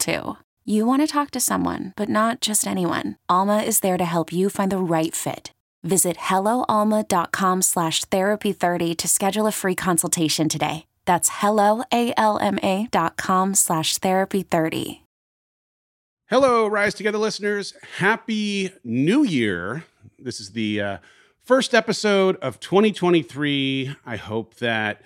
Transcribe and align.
too. 0.00 0.36
You 0.64 0.86
want 0.86 1.02
to 1.02 1.06
talk 1.06 1.30
to 1.32 1.40
someone, 1.40 1.92
but 1.96 2.08
not 2.08 2.40
just 2.40 2.66
anyone. 2.66 3.16
Alma 3.28 3.58
is 3.58 3.80
there 3.80 3.98
to 3.98 4.04
help 4.04 4.32
you 4.32 4.50
find 4.50 4.72
the 4.72 4.78
right 4.78 5.14
fit. 5.14 5.52
Visit 5.82 6.16
helloalma.com 6.16 7.62
slash 7.62 8.04
therapy30 8.06 8.96
to 8.96 9.08
schedule 9.08 9.46
a 9.46 9.52
free 9.52 9.74
consultation 9.74 10.48
today. 10.48 10.86
That's 11.06 11.30
helloalma.com 11.30 13.54
slash 13.54 13.98
therapy30. 13.98 15.00
Hello, 16.28 16.66
Rise 16.66 16.94
Together 16.94 17.18
listeners. 17.18 17.74
Happy 17.96 18.70
New 18.84 19.24
Year. 19.24 19.84
This 20.18 20.38
is 20.38 20.52
the 20.52 20.80
uh, 20.80 20.98
first 21.42 21.74
episode 21.74 22.36
of 22.36 22.60
2023. 22.60 23.96
I 24.06 24.16
hope 24.16 24.56
that 24.56 25.02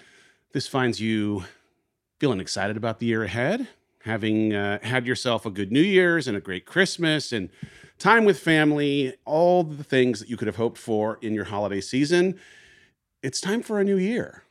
this 0.53 0.67
finds 0.67 1.01
you 1.01 1.45
feeling 2.21 2.41
excited 2.41 2.77
about 2.77 2.99
the 2.99 3.07
year 3.07 3.23
ahead, 3.23 3.69
having 4.05 4.53
uh, 4.53 4.79
had 4.83 5.07
yourself 5.07 5.47
a 5.47 5.51
good 5.51 5.73
New 5.73 5.81
Year's 5.81 6.29
and 6.29 6.37
a 6.37 6.41
great 6.41 6.67
Christmas 6.67 7.33
and 7.33 7.49
time 7.99 8.27
with 8.27 8.39
family, 8.39 9.15
all 9.25 9.65
the 9.65 9.83
things 9.83 10.21
that 10.21 10.29
you 10.29 10.37
could 10.37 10.47
have 10.47 10.57
hoped 10.57 10.77
for 10.77 11.19
in 11.23 11.33
your 11.33 11.45
holiday 11.45 11.81
season. 11.81 12.39
It's 13.23 13.41
time 13.41 13.63
for 13.63 13.81
a 13.81 13.85
new 13.85 13.97
year. 13.97 14.43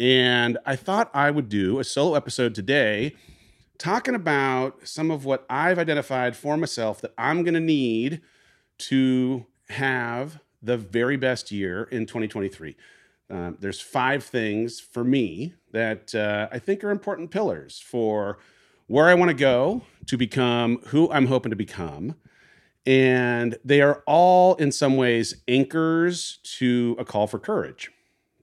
And 0.00 0.56
I 0.64 0.74
thought 0.74 1.10
I 1.12 1.30
would 1.30 1.50
do 1.50 1.78
a 1.78 1.84
solo 1.84 2.14
episode 2.14 2.54
today 2.54 3.14
talking 3.76 4.14
about 4.14 4.88
some 4.88 5.10
of 5.10 5.26
what 5.26 5.44
I've 5.50 5.78
identified 5.78 6.34
for 6.34 6.56
myself 6.56 7.02
that 7.02 7.12
I'm 7.18 7.42
going 7.42 7.54
to 7.54 7.60
need 7.60 8.22
to 8.78 9.44
have 9.68 10.40
the 10.62 10.78
very 10.78 11.18
best 11.18 11.52
year 11.52 11.84
in 11.84 12.06
2023. 12.06 12.74
Uh, 13.28 13.52
there's 13.60 13.80
five 13.80 14.24
things 14.24 14.80
for 14.80 15.04
me 15.04 15.54
that 15.72 16.14
uh, 16.14 16.48
I 16.50 16.58
think 16.58 16.82
are 16.82 16.90
important 16.90 17.30
pillars 17.30 17.78
for 17.78 18.38
where 18.86 19.08
I 19.08 19.14
want 19.14 19.30
to 19.30 19.36
go 19.36 19.82
to 20.06 20.16
become 20.16 20.80
who 20.86 21.10
I'm 21.10 21.26
hoping 21.26 21.50
to 21.50 21.56
become. 21.56 22.16
And 22.86 23.56
they 23.64 23.80
are 23.80 24.02
all, 24.06 24.56
in 24.56 24.70
some 24.70 24.96
ways, 24.96 25.36
anchors 25.48 26.38
to 26.58 26.96
a 26.98 27.04
call 27.04 27.26
for 27.26 27.38
courage 27.38 27.90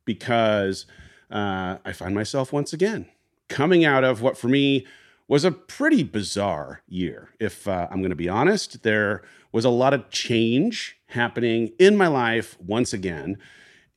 because 0.03 0.87
uh, 1.29 1.77
I 1.85 1.93
find 1.93 2.15
myself 2.15 2.51
once 2.51 2.73
again 2.73 3.07
coming 3.51 3.83
out 3.85 4.03
of 4.03 4.21
what 4.21 4.37
for 4.37 4.47
me 4.47 4.87
was 5.27 5.43
a 5.45 5.51
pretty 5.51 6.03
bizarre 6.03 6.81
year. 6.87 7.29
If 7.39 7.67
uh, 7.67 7.87
I'm 7.91 7.99
going 7.99 8.09
to 8.09 8.15
be 8.15 8.29
honest, 8.29 8.83
there 8.83 9.21
was 9.51 9.65
a 9.65 9.69
lot 9.69 9.93
of 9.93 10.09
change 10.09 10.97
happening 11.07 11.73
in 11.77 11.95
my 11.95 12.07
life 12.07 12.57
once 12.59 12.93
again. 12.93 13.37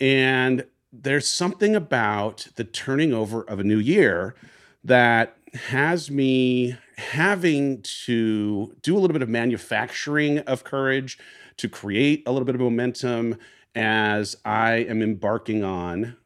And 0.01 0.67
there's 0.93 1.27
something 1.27 1.75
about 1.75 2.49
the 2.57 2.65
turning 2.65 3.13
over 3.13 3.43
of 3.43 3.59
a 3.59 3.65
new 3.65 3.79
year 3.79 4.35
that 4.83 5.37
has 5.55 6.11
me 6.11 6.77
having 6.97 7.81
to 7.83 8.75
do 8.83 8.97
a 8.97 8.99
little 8.99 9.13
bit 9.13 9.23
of 9.23 9.29
manufacturing 9.29 10.41
of 10.41 10.65
courage 10.65 11.17
to 11.57 11.69
create 11.69 12.25
a 12.27 12.33
little 12.33 12.45
bit 12.45 12.57
of 12.57 12.61
momentum 12.61 13.37
as 13.77 14.37
I 14.45 14.73
am 14.73 15.01
embarking 15.01 15.63
on 15.63 16.17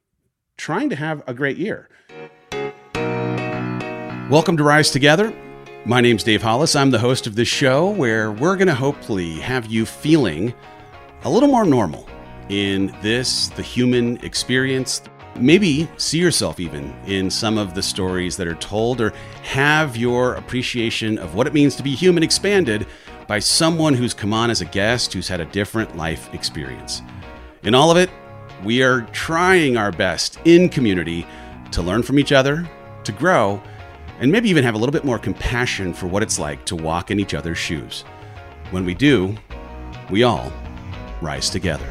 trying 0.56 0.88
to 0.90 0.96
have 0.96 1.22
a 1.26 1.34
great 1.34 1.58
year. 1.58 1.90
Welcome 4.30 4.56
to 4.56 4.64
Rise 4.64 4.90
Together. 4.90 5.32
My 5.84 6.00
name's 6.00 6.24
Dave 6.24 6.42
Hollis. 6.42 6.74
I'm 6.74 6.90
the 6.90 6.98
host 6.98 7.26
of 7.26 7.34
this 7.34 7.48
show 7.48 7.90
where 7.90 8.32
we're 8.32 8.56
going 8.56 8.68
to 8.68 8.74
hopefully 8.74 9.34
have 9.40 9.66
you 9.66 9.84
feeling 9.86 10.54
a 11.24 11.30
little 11.30 11.48
more 11.48 11.64
normal 11.64 12.08
in 12.48 12.94
this, 13.02 13.48
the 13.48 13.62
human 13.62 14.16
experience. 14.24 15.02
Maybe 15.40 15.88
see 15.96 16.18
yourself 16.18 16.58
even 16.58 16.94
in 17.06 17.30
some 17.30 17.58
of 17.58 17.74
the 17.74 17.82
stories 17.82 18.36
that 18.36 18.48
are 18.48 18.54
told, 18.56 19.00
or 19.00 19.12
have 19.42 19.96
your 19.96 20.34
appreciation 20.34 21.18
of 21.18 21.34
what 21.34 21.46
it 21.46 21.54
means 21.54 21.76
to 21.76 21.82
be 21.82 21.94
human 21.94 22.22
expanded 22.22 22.86
by 23.28 23.38
someone 23.38 23.94
who's 23.94 24.14
come 24.14 24.32
on 24.32 24.50
as 24.50 24.60
a 24.60 24.64
guest 24.64 25.12
who's 25.12 25.28
had 25.28 25.40
a 25.40 25.44
different 25.46 25.96
life 25.96 26.32
experience. 26.34 27.02
In 27.62 27.74
all 27.74 27.90
of 27.90 27.96
it, 27.96 28.10
we 28.64 28.82
are 28.82 29.02
trying 29.12 29.76
our 29.76 29.92
best 29.92 30.38
in 30.44 30.68
community 30.68 31.26
to 31.70 31.82
learn 31.82 32.02
from 32.02 32.18
each 32.18 32.32
other, 32.32 32.68
to 33.04 33.12
grow, 33.12 33.62
and 34.18 34.32
maybe 34.32 34.48
even 34.48 34.64
have 34.64 34.74
a 34.74 34.78
little 34.78 34.92
bit 34.92 35.04
more 35.04 35.18
compassion 35.18 35.94
for 35.94 36.08
what 36.08 36.22
it's 36.22 36.38
like 36.38 36.64
to 36.66 36.74
walk 36.74 37.10
in 37.10 37.20
each 37.20 37.34
other's 37.34 37.58
shoes. 37.58 38.02
When 38.70 38.84
we 38.84 38.94
do, 38.94 39.36
we 40.10 40.24
all 40.24 40.52
rise 41.20 41.50
together. 41.50 41.88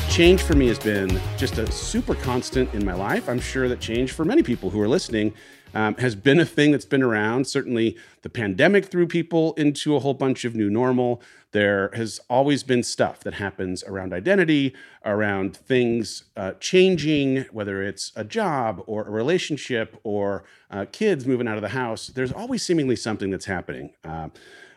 But 0.00 0.10
change 0.10 0.42
for 0.42 0.54
me 0.54 0.68
has 0.68 0.78
been 0.78 1.20
just 1.36 1.58
a 1.58 1.70
super 1.70 2.14
constant 2.14 2.72
in 2.74 2.84
my 2.84 2.94
life. 2.94 3.28
I'm 3.28 3.40
sure 3.40 3.68
that 3.68 3.80
change 3.80 4.12
for 4.12 4.24
many 4.24 4.42
people 4.42 4.70
who 4.70 4.80
are 4.80 4.88
listening 4.88 5.34
um, 5.74 5.94
has 5.96 6.14
been 6.14 6.40
a 6.40 6.44
thing 6.44 6.72
that's 6.72 6.84
been 6.86 7.02
around. 7.02 7.46
Certainly, 7.46 7.96
the 8.22 8.30
pandemic 8.30 8.86
threw 8.86 9.06
people 9.06 9.52
into 9.54 9.96
a 9.96 10.00
whole 10.00 10.14
bunch 10.14 10.44
of 10.44 10.54
new 10.54 10.70
normal. 10.70 11.20
There 11.52 11.90
has 11.94 12.18
always 12.30 12.62
been 12.62 12.82
stuff 12.82 13.20
that 13.20 13.34
happens 13.34 13.84
around 13.84 14.12
identity, 14.12 14.74
around 15.04 15.56
things 15.56 16.24
uh, 16.36 16.52
changing, 16.60 17.44
whether 17.52 17.82
it's 17.82 18.12
a 18.16 18.24
job 18.24 18.82
or 18.86 19.04
a 19.04 19.10
relationship 19.10 20.00
or 20.02 20.44
uh, 20.70 20.86
kids 20.90 21.26
moving 21.26 21.46
out 21.46 21.56
of 21.56 21.62
the 21.62 21.70
house. 21.70 22.06
There's 22.06 22.32
always 22.32 22.62
seemingly 22.62 22.96
something 22.96 23.30
that's 23.30 23.46
happening. 23.46 23.92
Uh, 24.02 24.28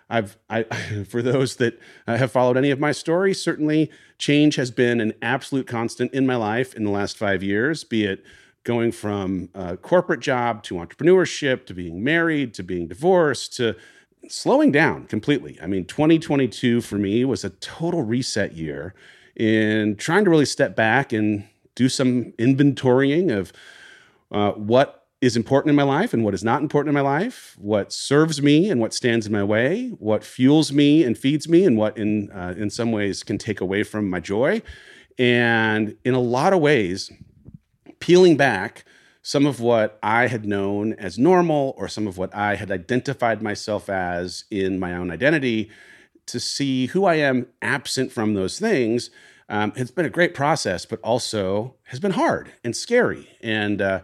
I've, 0.09 0.37
I, 0.49 0.63
for 1.07 1.21
those 1.21 1.57
that 1.57 1.79
uh, 2.07 2.17
have 2.17 2.31
followed 2.31 2.57
any 2.57 2.71
of 2.71 2.79
my 2.79 2.91
stories, 2.91 3.41
certainly 3.41 3.91
change 4.17 4.55
has 4.55 4.71
been 4.71 5.01
an 5.01 5.13
absolute 5.21 5.67
constant 5.67 6.13
in 6.13 6.25
my 6.25 6.35
life 6.35 6.73
in 6.73 6.83
the 6.83 6.91
last 6.91 7.17
five 7.17 7.43
years, 7.43 7.83
be 7.83 8.05
it 8.05 8.23
going 8.63 8.91
from 8.91 9.49
a 9.53 9.75
corporate 9.75 10.21
job 10.21 10.63
to 10.63 10.75
entrepreneurship 10.75 11.65
to 11.65 11.73
being 11.73 12.03
married 12.03 12.53
to 12.53 12.63
being 12.63 12.87
divorced 12.87 13.53
to 13.57 13.75
slowing 14.29 14.71
down 14.71 15.05
completely. 15.05 15.57
I 15.61 15.67
mean, 15.67 15.85
2022 15.85 16.81
for 16.81 16.95
me 16.95 17.25
was 17.25 17.43
a 17.43 17.49
total 17.49 18.03
reset 18.03 18.53
year 18.53 18.93
in 19.35 19.95
trying 19.97 20.23
to 20.23 20.29
really 20.29 20.45
step 20.45 20.75
back 20.75 21.11
and 21.11 21.45
do 21.75 21.89
some 21.89 22.31
inventorying 22.33 23.35
of 23.35 23.51
uh, 24.31 24.51
what 24.51 25.02
is 25.23 25.37
important 25.37 25.69
in 25.69 25.75
my 25.77 25.83
life 25.83 26.13
and 26.13 26.25
what 26.25 26.33
is 26.33 26.43
not 26.43 26.61
important 26.61 26.89
in 26.89 26.93
my 26.93 27.09
life, 27.19 27.55
what 27.57 27.93
serves 27.93 28.41
me 28.41 28.69
and 28.69 28.81
what 28.81 28.93
stands 28.93 29.25
in 29.25 29.31
my 29.31 29.43
way, 29.43 29.87
what 29.97 30.21
fuels 30.21 30.73
me 30.73 31.01
and 31.01 31.17
feeds 31.17 31.47
me, 31.47 31.63
and 31.63 31.77
what 31.77 31.97
in 31.97 32.29
uh, 32.31 32.53
in 32.57 32.69
some 32.69 32.91
ways 32.91 33.23
can 33.23 33.37
take 33.37 33.61
away 33.61 33.83
from 33.83 34.09
my 34.09 34.19
joy. 34.19 34.61
And 35.17 35.95
in 36.03 36.13
a 36.13 36.19
lot 36.19 36.51
of 36.51 36.59
ways, 36.59 37.09
peeling 38.01 38.35
back 38.35 38.83
some 39.21 39.45
of 39.45 39.61
what 39.61 39.97
I 40.03 40.27
had 40.27 40.45
known 40.45 40.91
as 40.95 41.17
normal 41.17 41.73
or 41.77 41.87
some 41.87 42.05
of 42.05 42.17
what 42.17 42.35
I 42.35 42.55
had 42.55 42.69
identified 42.69 43.41
myself 43.41 43.89
as 43.89 44.43
in 44.51 44.77
my 44.77 44.93
own 44.93 45.09
identity 45.09 45.71
to 46.25 46.37
see 46.37 46.87
who 46.87 47.05
I 47.05 47.15
am 47.15 47.47
absent 47.61 48.11
from 48.11 48.33
those 48.33 48.59
things. 48.59 49.09
Um, 49.47 49.71
it's 49.77 49.91
been 49.91 50.05
a 50.05 50.09
great 50.09 50.33
process, 50.33 50.85
but 50.85 50.99
also 50.99 51.75
has 51.83 52.01
been 52.01 52.11
hard 52.11 52.51
and 52.65 52.75
scary. 52.75 53.29
And 53.41 53.81
uh, 53.81 54.01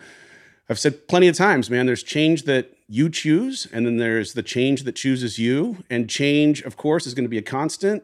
I've 0.69 0.79
said 0.79 1.07
plenty 1.07 1.27
of 1.27 1.35
times, 1.35 1.69
man, 1.69 1.87
there's 1.87 2.03
change 2.03 2.43
that 2.43 2.77
you 2.87 3.09
choose, 3.09 3.67
and 3.73 3.85
then 3.85 3.97
there's 3.97 4.33
the 4.33 4.43
change 4.43 4.83
that 4.83 4.95
chooses 4.95 5.39
you. 5.39 5.83
And 5.89 6.07
change, 6.07 6.61
of 6.61 6.77
course, 6.77 7.07
is 7.07 7.15
going 7.15 7.25
to 7.25 7.29
be 7.29 7.39
a 7.39 7.43
constant. 7.43 8.03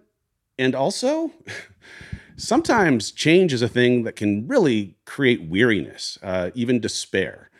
And 0.57 0.73
also, 0.73 1.31
sometimes 2.37 3.11
change 3.11 3.53
is 3.53 3.61
a 3.61 3.67
thing 3.67 4.03
that 4.03 4.15
can 4.15 4.47
really 4.47 4.95
create 5.05 5.47
weariness, 5.47 6.17
uh, 6.23 6.49
even 6.55 6.79
despair. 6.79 7.51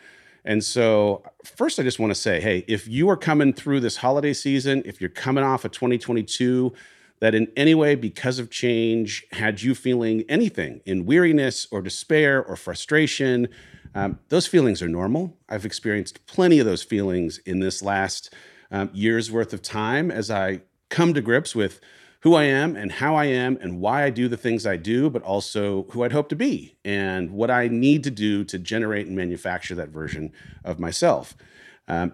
And 0.44 0.64
so, 0.64 1.24
first, 1.44 1.80
I 1.80 1.84
just 1.84 2.00
want 2.00 2.12
to 2.12 2.20
say 2.20 2.40
hey, 2.40 2.64
if 2.68 2.88
you 2.88 3.10
are 3.10 3.18
coming 3.18 3.54
through 3.54 3.82
this 3.82 3.98
holiday 3.98 4.34
season, 4.34 4.82
if 4.86 5.02
you're 5.02 5.10
coming 5.10 5.44
off 5.44 5.66
of 5.66 5.72
2022, 5.72 6.74
that 7.20 7.34
in 7.34 7.48
any 7.56 7.74
way, 7.74 7.96
because 7.96 8.40
of 8.40 8.50
change, 8.50 9.26
had 9.32 9.62
you 9.62 9.74
feeling 9.74 10.24
anything 10.30 10.82
in 10.86 11.06
weariness 11.06 11.68
or 11.72 11.82
despair 11.82 12.44
or 12.44 12.56
frustration, 12.56 13.48
um, 13.96 14.20
those 14.28 14.46
feelings 14.46 14.82
are 14.82 14.90
normal. 14.90 15.38
I've 15.50 15.66
experienced 15.66 16.26
plenty 16.28 16.60
of 16.60 16.66
those 16.66 16.84
feelings 16.84 17.40
in 17.40 17.62
this 17.62 17.82
last 17.82 18.34
um, 18.70 18.90
year's 18.94 19.32
worth 19.32 19.54
of 19.54 19.62
time 19.62 20.12
as 20.12 20.30
I 20.30 20.62
come 20.90 21.14
to 21.14 21.22
grips 21.22 21.56
with 21.56 21.80
who 22.20 22.36
I 22.36 22.44
am 22.44 22.76
and 22.76 22.92
how 22.92 23.16
I 23.16 23.26
am 23.26 23.58
and 23.62 23.80
why 23.80 24.04
I 24.04 24.10
do 24.10 24.28
the 24.28 24.36
things 24.36 24.66
I 24.66 24.78
do, 24.78 25.10
but 25.10 25.22
also 25.22 25.84
who 25.92 26.04
I'd 26.04 26.12
hope 26.12 26.28
to 26.30 26.36
be 26.36 26.76
and 26.84 27.32
what 27.32 27.50
I 27.50 27.68
need 27.68 28.04
to 28.04 28.12
do 28.12 28.44
to 28.46 28.60
generate 28.60 29.08
and 29.08 29.16
manufacture 29.16 29.76
that 29.76 29.90
version 29.90 30.34
of 30.64 30.80
myself. 30.80 31.36
Um, 31.88 32.14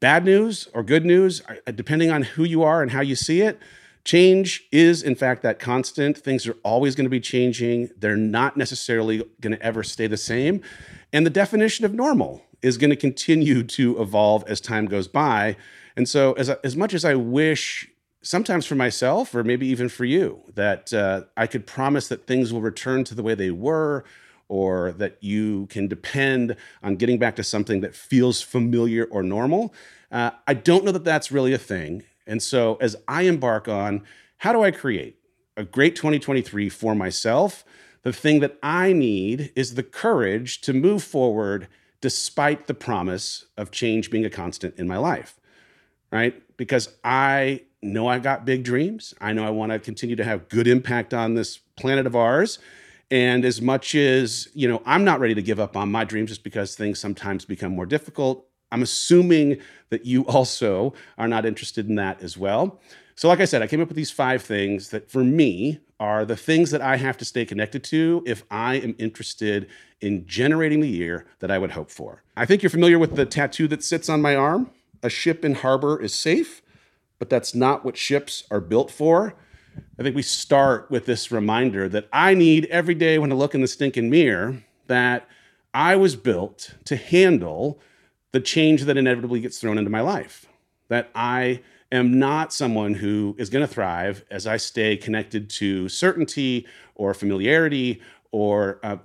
bad 0.00 0.24
news 0.24 0.68
or 0.72 0.82
good 0.82 1.04
news, 1.04 1.42
depending 1.74 2.10
on 2.10 2.22
who 2.22 2.44
you 2.44 2.62
are 2.62 2.80
and 2.80 2.90
how 2.90 3.00
you 3.00 3.16
see 3.16 3.40
it, 3.40 3.58
change 4.04 4.64
is, 4.70 5.02
in 5.02 5.14
fact, 5.14 5.42
that 5.42 5.58
constant. 5.58 6.18
Things 6.18 6.46
are 6.46 6.56
always 6.62 6.94
going 6.94 7.06
to 7.06 7.10
be 7.10 7.20
changing, 7.20 7.90
they're 7.96 8.16
not 8.16 8.56
necessarily 8.56 9.24
going 9.40 9.56
to 9.56 9.62
ever 9.62 9.82
stay 9.82 10.06
the 10.06 10.16
same. 10.16 10.62
And 11.12 11.24
the 11.24 11.30
definition 11.30 11.84
of 11.84 11.94
normal 11.94 12.42
is 12.62 12.76
going 12.76 12.90
to 12.90 12.96
continue 12.96 13.62
to 13.62 14.00
evolve 14.00 14.44
as 14.46 14.60
time 14.60 14.86
goes 14.86 15.08
by. 15.08 15.56
And 15.96 16.08
so, 16.08 16.32
as, 16.34 16.50
as 16.50 16.76
much 16.76 16.94
as 16.94 17.04
I 17.04 17.14
wish 17.14 17.88
sometimes 18.22 18.66
for 18.66 18.74
myself 18.74 19.34
or 19.34 19.44
maybe 19.44 19.66
even 19.68 19.88
for 19.88 20.04
you 20.04 20.42
that 20.54 20.92
uh, 20.92 21.22
I 21.36 21.46
could 21.46 21.66
promise 21.66 22.08
that 22.08 22.26
things 22.26 22.52
will 22.52 22.60
return 22.60 23.04
to 23.04 23.14
the 23.14 23.22
way 23.22 23.34
they 23.34 23.50
were 23.50 24.04
or 24.48 24.92
that 24.92 25.18
you 25.20 25.66
can 25.66 25.88
depend 25.88 26.56
on 26.82 26.96
getting 26.96 27.18
back 27.18 27.36
to 27.36 27.44
something 27.44 27.80
that 27.82 27.94
feels 27.94 28.40
familiar 28.40 29.04
or 29.04 29.22
normal. 29.22 29.72
Uh, 30.10 30.30
I 30.46 30.54
don't 30.54 30.84
know 30.84 30.92
that 30.92 31.04
that's 31.04 31.30
really 31.30 31.52
a 31.52 31.58
thing. 31.58 32.02
And 32.26 32.42
so, 32.42 32.76
as 32.80 32.96
I 33.06 33.22
embark 33.22 33.68
on 33.68 34.02
how 34.38 34.52
do 34.52 34.62
I 34.62 34.70
create 34.70 35.16
a 35.56 35.64
great 35.64 35.96
2023 35.96 36.68
for 36.68 36.94
myself, 36.94 37.64
the 38.02 38.12
thing 38.12 38.40
that 38.40 38.58
I 38.62 38.92
need 38.92 39.52
is 39.56 39.74
the 39.74 39.82
courage 39.82 40.60
to 40.62 40.72
move 40.72 41.02
forward 41.02 41.68
despite 42.00 42.66
the 42.66 42.74
promise 42.74 43.46
of 43.56 43.70
change 43.70 44.10
being 44.10 44.24
a 44.24 44.30
constant 44.30 44.76
in 44.78 44.86
my 44.86 44.96
life, 44.96 45.38
right? 46.12 46.42
Because 46.56 46.96
I 47.02 47.62
know 47.82 48.08
I've 48.08 48.22
got 48.22 48.44
big 48.44 48.64
dreams. 48.64 49.14
I 49.20 49.32
know 49.32 49.44
I 49.44 49.50
want 49.50 49.72
to 49.72 49.78
continue 49.78 50.16
to 50.16 50.24
have 50.24 50.48
good 50.48 50.66
impact 50.66 51.12
on 51.12 51.34
this 51.34 51.58
planet 51.76 52.06
of 52.06 52.14
ours. 52.14 52.58
And 53.10 53.44
as 53.44 53.62
much 53.62 53.94
as, 53.94 54.48
you 54.54 54.68
know, 54.68 54.82
I'm 54.84 55.04
not 55.04 55.20
ready 55.20 55.34
to 55.34 55.42
give 55.42 55.58
up 55.58 55.76
on 55.76 55.90
my 55.90 56.04
dreams 56.04 56.30
just 56.30 56.44
because 56.44 56.74
things 56.74 56.98
sometimes 56.98 57.44
become 57.44 57.72
more 57.72 57.86
difficult, 57.86 58.46
I'm 58.70 58.82
assuming 58.82 59.58
that 59.90 60.04
you 60.04 60.22
also 60.26 60.94
are 61.16 61.28
not 61.28 61.46
interested 61.46 61.88
in 61.88 61.94
that 61.96 62.22
as 62.22 62.36
well. 62.36 62.80
So, 63.14 63.28
like 63.28 63.40
I 63.40 63.46
said, 63.46 63.62
I 63.62 63.66
came 63.66 63.80
up 63.80 63.88
with 63.88 63.96
these 63.96 64.10
five 64.10 64.42
things 64.42 64.90
that 64.90 65.10
for 65.10 65.24
me 65.24 65.80
are 66.00 66.24
the 66.24 66.36
things 66.36 66.70
that 66.70 66.80
I 66.80 66.96
have 66.96 67.16
to 67.18 67.24
stay 67.24 67.44
connected 67.44 67.82
to 67.84 68.22
if 68.26 68.44
I 68.50 68.76
am 68.76 68.94
interested 68.98 69.68
in 70.00 70.26
generating 70.26 70.80
the 70.80 70.88
year 70.88 71.26
that 71.40 71.50
I 71.50 71.58
would 71.58 71.72
hope 71.72 71.90
for. 71.90 72.22
I 72.36 72.46
think 72.46 72.62
you're 72.62 72.70
familiar 72.70 72.98
with 72.98 73.16
the 73.16 73.26
tattoo 73.26 73.66
that 73.68 73.82
sits 73.82 74.08
on 74.08 74.22
my 74.22 74.36
arm. 74.36 74.70
A 75.02 75.10
ship 75.10 75.44
in 75.44 75.54
harbor 75.56 76.00
is 76.00 76.14
safe 76.14 76.62
but 77.18 77.28
that's 77.28 77.54
not 77.54 77.84
what 77.84 77.96
ships 77.96 78.44
are 78.50 78.60
built 78.60 78.90
for. 78.90 79.34
I 79.98 80.02
think 80.02 80.16
we 80.16 80.22
start 80.22 80.90
with 80.90 81.06
this 81.06 81.30
reminder 81.30 81.88
that 81.88 82.08
I 82.12 82.34
need 82.34 82.66
every 82.66 82.94
day 82.94 83.18
when 83.18 83.32
I 83.32 83.34
look 83.34 83.54
in 83.54 83.60
the 83.60 83.68
stinking 83.68 84.10
mirror 84.10 84.62
that 84.86 85.28
I 85.74 85.96
was 85.96 86.16
built 86.16 86.74
to 86.86 86.96
handle 86.96 87.80
the 88.32 88.40
change 88.40 88.84
that 88.84 88.96
inevitably 88.96 89.40
gets 89.40 89.58
thrown 89.58 89.78
into 89.78 89.90
my 89.90 90.00
life. 90.00 90.46
That 90.88 91.10
I 91.14 91.60
am 91.90 92.18
not 92.18 92.52
someone 92.52 92.94
who 92.94 93.34
is 93.38 93.50
going 93.50 93.66
to 93.66 93.72
thrive 93.72 94.24
as 94.30 94.46
I 94.46 94.56
stay 94.56 94.96
connected 94.96 95.48
to 95.50 95.88
certainty 95.88 96.66
or 96.94 97.14
familiarity 97.14 98.02
or 98.30 98.78
uh, 98.82 98.98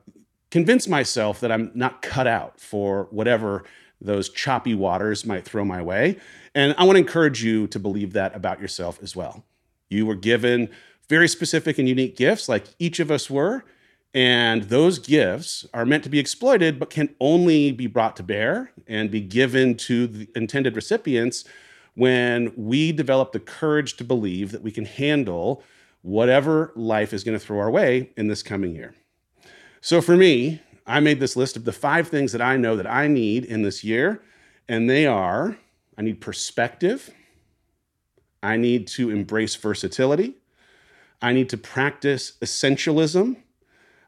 convince 0.52 0.88
myself 0.88 1.40
that 1.40 1.52
I'm 1.52 1.72
not 1.74 2.02
cut 2.02 2.28
out 2.28 2.60
for 2.60 3.08
whatever 3.12 3.64
those 4.02 4.30
choppy 4.30 4.76
waters 4.76 5.26
might 5.26 5.46
throw 5.46 5.64
my 5.64 5.82
way. 5.82 6.18
And 6.54 6.76
I 6.78 6.84
want 6.84 6.98
to 6.98 7.02
encourage 7.02 7.44
you 7.44 7.68
to 7.68 7.80
believe 7.80 8.14
that 8.14 8.36
about 8.36 8.60
yourself 8.60 9.00
as 9.02 9.16
well. 9.16 9.44
You 9.90 10.06
were 10.06 10.16
given 10.16 10.70
very 11.10 11.28
specific 11.28 11.78
and 11.78 11.88
unique 11.88 12.18
gifts, 12.18 12.50
like 12.50 12.66
each 12.80 13.00
of 13.00 13.10
us 13.10 13.30
were. 13.30 13.64
And 14.14 14.64
those 14.64 15.00
gifts 15.00 15.66
are 15.74 15.86
meant 15.86 16.04
to 16.04 16.10
be 16.10 16.20
exploited, 16.20 16.78
but 16.80 16.92
can 16.92 17.16
only 17.20 17.72
be 17.72 17.88
brought 17.88 18.16
to 18.18 18.24
bear 18.24 18.72
and 18.88 19.10
be 19.10 19.22
given 19.22 19.76
to 19.76 20.06
the 20.06 20.30
intended 20.36 20.76
recipients 20.76 21.46
when 21.96 22.52
we 22.56 22.92
develop 22.92 23.32
the 23.32 23.40
courage 23.40 23.98
to 23.98 24.04
believe 24.04 24.52
that 24.52 24.64
we 24.64 24.72
can 24.72 24.86
handle 24.86 25.64
whatever 26.02 26.72
life 26.76 27.14
is 27.14 27.24
going 27.24 27.38
to 27.38 27.46
throw 27.46 27.60
our 27.60 27.72
way 27.72 28.12
in 28.18 28.28
this 28.28 28.44
coming 28.44 28.76
year. 28.76 28.94
So 29.80 30.02
for 30.02 30.18
me, 30.18 30.62
I 30.86 31.00
made 31.00 31.20
this 31.20 31.36
list 31.36 31.56
of 31.56 31.66
the 31.66 31.72
five 31.72 32.08
things 32.08 32.32
that 32.32 32.42
I 32.42 32.58
know 32.58 32.76
that 32.76 32.88
I 32.88 33.08
need 33.08 33.46
in 33.46 33.62
this 33.62 33.84
year, 33.84 34.22
and 34.68 34.90
they 34.90 35.06
are 35.06 35.58
I 35.98 36.02
need 36.02 36.22
perspective. 36.22 37.12
I 38.42 38.58
need 38.58 38.88
to 38.88 39.10
embrace 39.10 39.56
versatility. 39.56 40.36
I 41.22 41.34
need 41.34 41.50
to 41.50 41.58
practice 41.58 42.34
essentialism. 42.42 43.38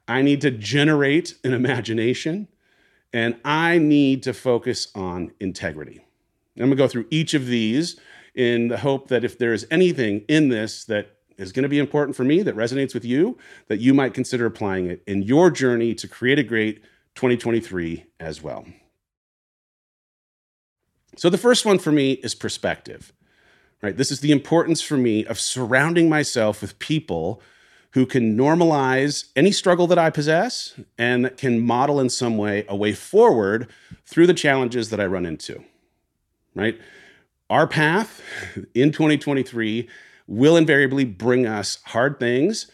I 0.08 0.22
need 0.22 0.42
to 0.42 0.52
generate 0.52 1.36
an 1.44 1.54
imagination. 1.54 2.48
And 3.14 3.38
I 3.46 3.78
need 3.78 4.24
to 4.24 4.34
focus 4.34 4.90
on 4.94 5.32
integrity. 5.40 6.06
I'm 6.58 6.68
going 6.68 6.72
to 6.72 6.76
go 6.76 6.88
through 6.88 7.08
each 7.10 7.34
of 7.34 7.48
these 7.48 8.00
in 8.34 8.68
the 8.70 8.78
hope 8.78 9.08
that 9.10 9.24
if 9.24 9.38
there 9.38 9.54
is 9.54 9.68
anything 9.70 10.24
in 10.28 10.50
this 10.50 10.86
that 10.86 11.16
is 11.38 11.52
going 11.52 11.64
to 11.64 11.70
be 11.70 11.80
important 11.80 12.16
for 12.16 12.24
me, 12.24 12.42
that 12.44 12.56
resonates 12.56 12.94
with 12.94 13.04
you, 13.04 13.38
that 13.68 13.80
you 13.80 13.94
might 13.94 14.14
consider 14.14 14.46
applying 14.46 14.88
it 14.88 15.04
in 15.06 15.22
your 15.22 15.52
journey 15.52 15.94
to 15.96 16.08
create 16.08 16.40
a 16.40 16.44
great 16.44 16.82
2023 17.16 18.06
as 18.20 18.42
well. 18.42 18.66
So 21.18 21.30
the 21.30 21.38
first 21.38 21.66
one 21.66 21.80
for 21.80 21.92
me 21.92 22.14
is 22.14 22.36
perspective. 22.36 23.14
Right? 23.82 23.96
This 23.96 24.12
is 24.12 24.22
the 24.22 24.32
importance 24.32 24.82
for 24.82 24.98
me 24.98 25.26
of 25.26 25.40
surrounding 25.40 26.10
myself 26.10 26.62
with 26.62 26.80
people 26.80 27.42
who 27.92 28.06
can 28.06 28.36
normalize 28.38 29.30
any 29.36 29.52
struggle 29.52 29.88
that 29.88 30.00
I 30.00 30.10
possess 30.10 30.78
and 30.98 31.24
that 31.24 31.38
can 31.38 31.62
model 31.62 32.00
in 32.00 32.10
some 32.10 32.38
way 32.38 32.66
a 32.68 32.76
way 32.76 32.94
forward 32.94 33.70
through 34.06 34.28
the 34.28 34.34
challenges 34.34 34.90
that 34.90 35.00
I 35.00 35.06
run 35.06 35.26
into. 35.26 35.64
Right? 36.56 36.80
Our 37.50 37.68
path 37.68 38.22
in 38.74 38.92
2023 38.92 39.88
will 40.28 40.58
invariably 40.58 41.06
bring 41.06 41.46
us 41.46 41.80
hard 41.86 42.20
things 42.20 42.72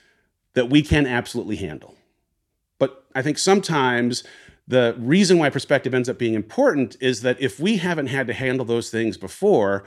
that 0.53 0.69
we 0.69 0.81
can 0.81 1.05
absolutely 1.05 1.57
handle. 1.57 1.95
But 2.79 3.05
I 3.13 3.21
think 3.21 3.37
sometimes 3.37 4.23
the 4.67 4.95
reason 4.97 5.37
why 5.37 5.49
perspective 5.49 5.93
ends 5.93 6.07
up 6.07 6.17
being 6.17 6.33
important 6.33 6.95
is 7.01 7.21
that 7.21 7.41
if 7.41 7.59
we 7.59 7.77
haven't 7.77 8.07
had 8.07 8.27
to 8.27 8.33
handle 8.33 8.65
those 8.65 8.89
things 8.89 9.17
before, 9.17 9.83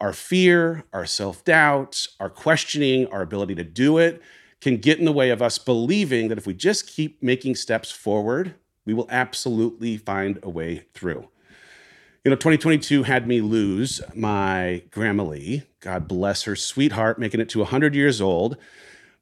our 0.00 0.12
fear, 0.12 0.84
our 0.92 1.06
self 1.06 1.44
doubt, 1.44 2.06
our 2.18 2.30
questioning, 2.30 3.06
our 3.08 3.22
ability 3.22 3.54
to 3.56 3.64
do 3.64 3.98
it 3.98 4.22
can 4.60 4.78
get 4.78 4.98
in 4.98 5.04
the 5.04 5.12
way 5.12 5.30
of 5.30 5.42
us 5.42 5.58
believing 5.58 6.28
that 6.28 6.38
if 6.38 6.46
we 6.46 6.54
just 6.54 6.86
keep 6.86 7.22
making 7.22 7.54
steps 7.54 7.90
forward, 7.90 8.54
we 8.86 8.94
will 8.94 9.06
absolutely 9.10 9.96
find 9.96 10.38
a 10.42 10.48
way 10.48 10.86
through. 10.94 11.28
You 12.24 12.30
know, 12.30 12.36
2022 12.36 13.02
had 13.02 13.28
me 13.28 13.42
lose 13.42 14.00
my 14.14 14.82
Grandma 14.90 15.24
Lee. 15.24 15.64
God 15.80 16.08
bless 16.08 16.44
her 16.44 16.56
sweetheart, 16.56 17.18
making 17.18 17.40
it 17.40 17.50
to 17.50 17.58
100 17.58 17.94
years 17.94 18.18
old. 18.18 18.56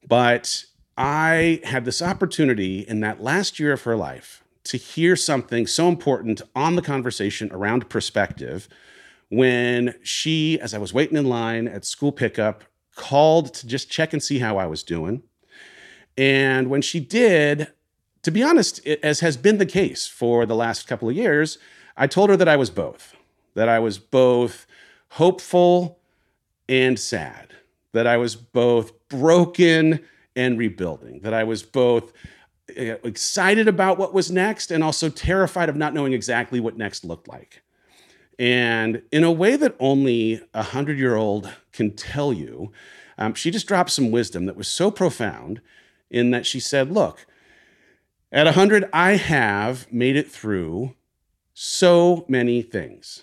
But 0.07 0.67
I 0.97 1.61
had 1.65 1.85
this 1.85 2.01
opportunity 2.01 2.83
in 2.83 3.01
that 3.01 3.21
last 3.21 3.59
year 3.59 3.73
of 3.73 3.83
her 3.83 3.97
life 3.97 4.45
to 4.63 4.77
hear 4.77 5.17
something 5.17 5.67
so 5.67 5.89
important 5.89 6.43
on 6.55 6.77
the 6.77 6.83
conversation 6.83 7.51
around 7.51 7.89
perspective 7.89 8.69
when 9.31 9.97
she, 10.05 10.61
as 10.61 10.73
I 10.73 10.79
was 10.79 10.95
waiting 10.95 11.17
in 11.19 11.29
line 11.29 11.67
at 11.67 11.85
school 11.85 12.13
pickup, 12.13 12.63
called 12.95 13.53
to 13.55 13.67
just 13.67 13.91
check 13.91 14.13
and 14.13 14.23
see 14.23 14.39
how 14.39 14.59
I 14.59 14.67
was 14.67 14.85
doing. 14.85 15.25
And 16.17 16.71
when 16.71 16.83
she 16.83 17.01
did, 17.01 17.67
to 18.23 18.31
be 18.31 18.45
honest, 18.45 18.87
as 18.87 19.19
has 19.19 19.37
been 19.37 19.59
the 19.59 19.67
case 19.67 20.07
for 20.07 20.47
the 20.47 20.55
last 20.55 20.87
couple 20.87 21.09
of 21.09 21.17
years, 21.17 21.59
I 21.97 22.07
told 22.07 22.31
her 22.31 22.37
that 22.37 22.49
I 22.49 22.57
was 22.57 22.71
both, 22.71 23.15
that 23.55 23.69
I 23.69 23.79
was 23.79 23.99
both 23.99 24.67
hopeful 25.11 25.99
and 26.69 26.99
sad, 26.99 27.55
that 27.93 28.07
I 28.07 28.17
was 28.17 28.35
both 28.37 29.09
broken 29.09 30.01
and 30.35 30.59
rebuilding, 30.59 31.21
that 31.21 31.35
I 31.35 31.45
was 31.45 31.63
both 31.63 32.13
uh, 32.71 32.97
excited 33.05 33.69
about 33.69 33.99
what 33.99 34.15
was 34.15 34.31
next 34.31 34.71
and 34.71 34.83
also 34.83 35.09
terrified 35.09 35.69
of 35.69 35.77
not 35.77 35.93
knowing 35.93 36.13
exactly 36.13 36.61
what 36.61 36.77
next 36.77 37.05
looked 37.05 37.29
like. 37.29 37.63
And 38.39 39.03
in 39.13 39.25
a 39.25 39.31
way 39.31 39.57
that 39.57 39.77
only 39.79 40.41
a 40.55 40.63
hundred 40.63 40.99
year 40.99 41.17
old 41.17 41.53
can 41.73 41.95
tell 41.95 42.33
you, 42.33 42.73
um, 43.19 43.35
she 43.35 43.51
just 43.51 43.69
dropped 43.69 43.91
some 43.91 44.11
wisdom 44.11 44.47
that 44.47 44.57
was 44.57 44.69
so 44.69 44.91
profound 44.91 45.61
in 46.11 46.31
that 46.31 46.47
she 46.47 46.59
said, 46.59 46.91
Look, 46.91 47.27
at 48.31 48.47
100, 48.47 48.89
I 48.93 49.17
have 49.17 49.93
made 49.93 50.17
it 50.17 50.31
through 50.31 50.95
so 51.65 52.25
many 52.27 52.61
things. 52.61 53.23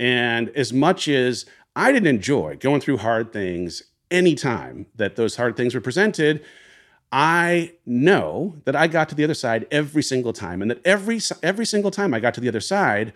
And 0.00 0.48
as 0.56 0.72
much 0.72 1.06
as 1.06 1.44
I 1.76 1.92
didn't 1.92 2.06
enjoy 2.06 2.56
going 2.56 2.80
through 2.80 2.96
hard 2.96 3.30
things 3.30 3.82
anytime 4.10 4.86
that 4.96 5.16
those 5.16 5.36
hard 5.36 5.54
things 5.54 5.74
were 5.74 5.82
presented, 5.82 6.42
I 7.12 7.74
know 7.84 8.56
that 8.64 8.74
I 8.74 8.86
got 8.86 9.10
to 9.10 9.14
the 9.14 9.22
other 9.22 9.34
side 9.34 9.66
every 9.70 10.02
single 10.02 10.32
time, 10.32 10.62
and 10.62 10.70
that 10.70 10.80
every 10.86 11.20
every 11.42 11.66
single 11.66 11.90
time 11.90 12.14
I 12.14 12.20
got 12.20 12.32
to 12.34 12.40
the 12.40 12.48
other 12.48 12.58
side, 12.58 13.12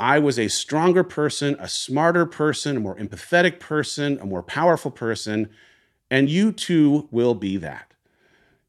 I 0.00 0.18
was 0.18 0.36
a 0.36 0.48
stronger 0.48 1.04
person, 1.04 1.56
a 1.60 1.68
smarter 1.68 2.26
person, 2.26 2.76
a 2.76 2.80
more 2.80 2.96
empathetic 2.96 3.60
person, 3.60 4.18
a 4.20 4.26
more 4.26 4.42
powerful 4.42 4.90
person, 4.90 5.48
And 6.10 6.28
you 6.28 6.52
too 6.52 7.06
will 7.12 7.34
be 7.34 7.56
that. 7.58 7.87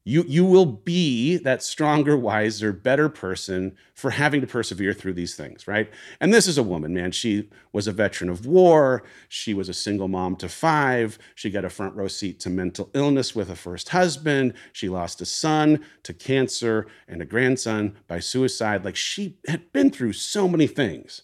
You, 0.04 0.24
you 0.26 0.46
will 0.46 0.64
be 0.64 1.36
that 1.38 1.62
stronger, 1.62 2.16
wiser, 2.16 2.72
better 2.72 3.10
person 3.10 3.76
for 3.92 4.10
having 4.10 4.40
to 4.40 4.46
persevere 4.46 4.94
through 4.94 5.12
these 5.12 5.34
things, 5.34 5.68
right? 5.68 5.90
And 6.20 6.32
this 6.32 6.46
is 6.46 6.56
a 6.56 6.62
woman, 6.62 6.94
man. 6.94 7.12
She 7.12 7.50
was 7.74 7.86
a 7.86 7.92
veteran 7.92 8.30
of 8.30 8.46
war. 8.46 9.02
She 9.28 9.52
was 9.52 9.68
a 9.68 9.74
single 9.74 10.08
mom 10.08 10.36
to 10.36 10.48
five. 10.48 11.18
She 11.34 11.50
got 11.50 11.66
a 11.66 11.70
front 11.70 11.96
row 11.96 12.08
seat 12.08 12.40
to 12.40 12.50
mental 12.50 12.88
illness 12.94 13.34
with 13.34 13.50
a 13.50 13.56
first 13.56 13.90
husband. 13.90 14.54
She 14.72 14.88
lost 14.88 15.20
a 15.20 15.26
son 15.26 15.84
to 16.04 16.14
cancer 16.14 16.86
and 17.06 17.20
a 17.20 17.26
grandson 17.26 17.96
by 18.08 18.20
suicide. 18.20 18.86
Like 18.86 18.96
she 18.96 19.36
had 19.48 19.70
been 19.72 19.90
through 19.90 20.14
so 20.14 20.48
many 20.48 20.66
things. 20.66 21.22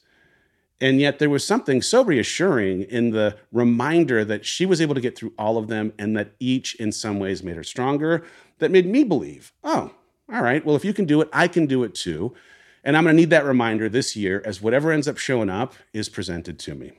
And 0.78 1.00
yet 1.00 1.18
there 1.18 1.30
was 1.30 1.46
something 1.46 1.80
so 1.80 2.04
reassuring 2.04 2.82
in 2.82 3.10
the 3.10 3.38
reminder 3.50 4.24
that 4.26 4.44
she 4.44 4.66
was 4.66 4.80
able 4.82 4.94
to 4.94 5.00
get 5.00 5.16
through 5.16 5.32
all 5.38 5.56
of 5.56 5.68
them 5.68 5.94
and 5.98 6.14
that 6.18 6.32
each 6.38 6.74
in 6.74 6.92
some 6.92 7.18
ways 7.18 7.42
made 7.42 7.56
her 7.56 7.64
stronger 7.64 8.26
that 8.58 8.70
made 8.70 8.86
me 8.86 9.04
believe, 9.04 9.52
oh, 9.64 9.92
all 10.32 10.42
right, 10.42 10.64
well, 10.64 10.76
if 10.76 10.84
you 10.84 10.92
can 10.92 11.04
do 11.04 11.20
it, 11.20 11.28
I 11.32 11.48
can 11.48 11.66
do 11.66 11.84
it 11.84 11.94
too. 11.94 12.34
And 12.82 12.96
I'm 12.96 13.04
going 13.04 13.16
to 13.16 13.20
need 13.20 13.30
that 13.30 13.44
reminder 13.44 13.88
this 13.88 14.14
year 14.16 14.42
as 14.44 14.62
whatever 14.62 14.92
ends 14.92 15.08
up 15.08 15.18
showing 15.18 15.50
up 15.50 15.74
is 15.92 16.08
presented 16.08 16.58
to 16.60 16.74
me. 16.74 16.92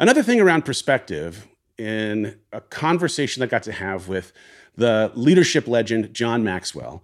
Another 0.00 0.22
thing 0.22 0.40
around 0.40 0.64
perspective 0.64 1.46
in 1.76 2.38
a 2.52 2.60
conversation 2.60 3.42
I 3.42 3.46
got 3.46 3.62
to 3.64 3.72
have 3.72 4.08
with 4.08 4.32
the 4.76 5.12
leadership 5.14 5.66
legend, 5.66 6.12
John 6.12 6.44
Maxwell, 6.44 7.02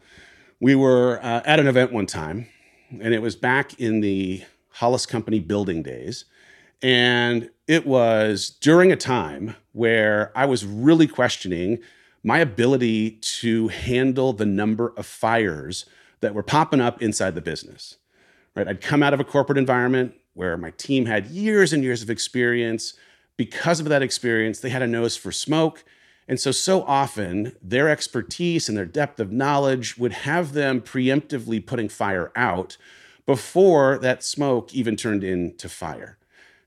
we 0.61 0.75
were 0.75 1.21
uh, 1.23 1.43
at 1.45 1.61
an 1.61 1.67
event 1.67 1.93
one 1.93 2.07
time, 2.07 2.49
and 2.91 3.15
it 3.15 3.23
was 3.23 3.37
back 3.37 3.79
in 3.81 4.01
the 4.01 4.43
Hollis 4.71 5.07
Company 5.07 5.41
building 5.41 5.83
days. 5.83 6.25
And 6.83 7.51
it 7.67 7.87
was 7.87 8.51
during 8.51 8.93
a 8.93 8.97
time 8.97 9.57
where 9.73 10.33
I 10.37 10.47
was 10.47 10.65
really 10.65 11.07
questioning 11.07 11.81
my 12.25 12.39
ability 12.39 13.13
to 13.21 13.69
handle 13.69 14.33
the 14.33 14.47
number 14.47 14.93
of 14.97 15.07
fires 15.07 15.85
that 16.21 16.35
were 16.35 16.43
popping 16.43 16.81
up 16.81 17.03
inside 17.03 17.35
the 17.35 17.41
business. 17.43 17.99
Right? 18.57 18.67
I'd 18.67 18.81
come 18.81 19.03
out 19.03 19.13
of 19.13 19.21
a 19.21 19.25
corporate 19.25 19.59
environment 19.59 20.15
where 20.33 20.57
my 20.57 20.71
team 20.71 21.07
had 21.07 21.27
years 21.27 21.73
and 21.73 21.85
years 21.85 22.03
of 22.03 22.11
experience. 22.11 22.95
Because 23.37 23.79
of 23.79 23.87
that 23.87 24.03
experience, 24.03 24.61
they 24.61 24.71
had 24.71 24.83
a 24.83 24.87
nose 24.87 25.17
for 25.17 25.31
smoke. 25.31 25.85
And 26.27 26.41
so, 26.41 26.51
so 26.51 26.83
often, 26.85 27.55
their 27.61 27.91
expertise 27.91 28.69
and 28.69 28.79
their 28.79 28.87
depth 28.87 29.21
of 29.21 29.31
knowledge 29.31 29.99
would 29.99 30.13
have 30.13 30.55
them 30.55 30.81
preemptively 30.81 31.65
putting 31.65 31.89
fire 31.89 32.33
out 32.35 32.79
before 33.27 33.99
that 33.99 34.25
smoke 34.25 34.75
even 34.75 34.97
turned 34.97 35.25
into 35.25 35.69
fire. 35.69 36.17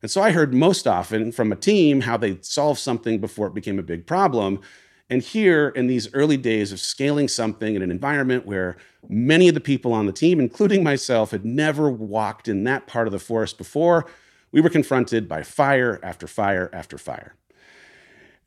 And 0.01 0.11
so 0.11 0.21
I 0.21 0.31
heard 0.31 0.53
most 0.53 0.87
often 0.87 1.31
from 1.31 1.51
a 1.51 1.55
team 1.55 2.01
how 2.01 2.17
they 2.17 2.37
solved 2.41 2.79
something 2.79 3.19
before 3.19 3.47
it 3.47 3.55
became 3.55 3.79
a 3.79 3.83
big 3.83 4.05
problem. 4.05 4.61
And 5.09 5.21
here, 5.21 5.69
in 5.69 5.87
these 5.87 6.13
early 6.13 6.35
days 6.35 6.71
of 6.73 6.79
scaling 6.79 7.29
something 7.29 7.75
in 7.75 7.81
an 7.81 7.91
environment 7.91 8.45
where 8.45 8.75
many 9.07 9.47
of 9.47 9.53
the 9.53 9.61
people 9.61 9.93
on 9.93 10.05
the 10.05 10.11
team, 10.11 10.39
including 10.39 10.83
myself, 10.83 11.31
had 11.31 11.45
never 11.45 11.89
walked 11.89 12.47
in 12.47 12.65
that 12.65 12.87
part 12.87 13.07
of 13.07 13.13
the 13.13 13.19
forest 13.19 13.57
before, 13.57 14.05
we 14.51 14.59
were 14.59 14.69
confronted 14.69 15.27
by 15.27 15.43
fire 15.43 15.99
after 16.03 16.27
fire 16.27 16.69
after 16.73 16.97
fire. 16.97 17.35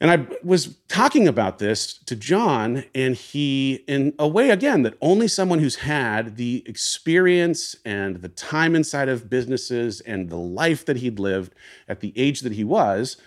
And 0.02 0.10
I 0.10 0.26
was 0.42 0.76
talking 0.88 1.28
about 1.28 1.58
this 1.58 1.98
to 2.04 2.16
John, 2.16 2.84
and 2.94 3.14
he, 3.14 3.84
in 3.86 4.14
a 4.18 4.26
way, 4.26 4.48
again, 4.48 4.82
that 4.82 4.94
only 5.02 5.28
someone 5.28 5.58
who's 5.58 5.76
had 5.76 6.36
the 6.36 6.62
experience 6.66 7.76
and 7.84 8.16
the 8.16 8.30
time 8.30 8.74
inside 8.74 9.10
of 9.10 9.28
businesses 9.28 10.00
and 10.00 10.30
the 10.30 10.38
life 10.38 10.86
that 10.86 10.96
he'd 10.98 11.18
lived 11.18 11.54
at 11.86 12.00
the 12.00 12.14
age 12.16 12.40
that 12.40 12.52
he 12.52 12.64
was, 12.64 13.18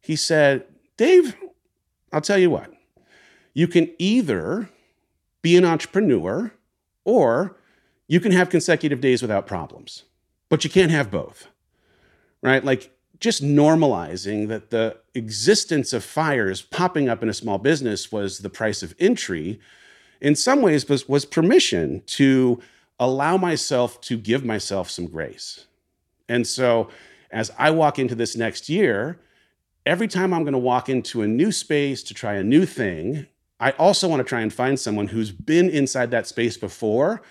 he 0.00 0.16
said, 0.16 0.64
Dave, 0.96 1.36
I'll 2.10 2.22
tell 2.22 2.38
you 2.38 2.48
what, 2.48 2.72
you 3.54 3.68
can 3.68 3.90
either 3.98 4.68
be 5.40 5.56
an 5.56 5.64
entrepreneur 5.64 6.52
or 7.04 7.56
you 8.08 8.20
can 8.20 8.32
have 8.32 8.50
consecutive 8.50 9.00
days 9.00 9.22
without 9.22 9.46
problems, 9.46 10.04
but 10.48 10.64
you 10.64 10.70
can't 10.70 10.90
have 10.90 11.10
both, 11.10 11.48
right? 12.42 12.64
Like 12.64 12.90
just 13.20 13.42
normalizing 13.42 14.48
that 14.48 14.70
the 14.70 14.98
existence 15.14 15.92
of 15.92 16.04
fires 16.04 16.60
popping 16.60 17.08
up 17.08 17.22
in 17.22 17.28
a 17.28 17.34
small 17.34 17.58
business 17.58 18.12
was 18.12 18.40
the 18.40 18.50
price 18.50 18.82
of 18.82 18.94
entry, 18.98 19.60
in 20.20 20.34
some 20.34 20.60
ways 20.60 20.88
was, 20.88 21.08
was 21.08 21.24
permission 21.24 22.02
to 22.06 22.60
allow 22.98 23.36
myself 23.36 24.00
to 24.00 24.16
give 24.16 24.44
myself 24.44 24.90
some 24.90 25.06
grace. 25.06 25.66
And 26.28 26.46
so 26.46 26.88
as 27.30 27.50
I 27.58 27.70
walk 27.70 27.98
into 27.98 28.14
this 28.14 28.36
next 28.36 28.68
year, 28.68 29.18
every 29.84 30.08
time 30.08 30.32
I'm 30.32 30.42
going 30.42 30.52
to 30.52 30.58
walk 30.58 30.88
into 30.88 31.22
a 31.22 31.28
new 31.28 31.52
space 31.52 32.02
to 32.04 32.14
try 32.14 32.34
a 32.34 32.42
new 32.42 32.64
thing, 32.64 33.26
I 33.64 33.70
also 33.78 34.08
want 34.08 34.20
to 34.20 34.28
try 34.28 34.42
and 34.42 34.52
find 34.52 34.78
someone 34.78 35.08
who's 35.08 35.30
been 35.30 35.70
inside 35.70 36.10
that 36.10 36.26
space 36.26 36.58
before 36.58 37.22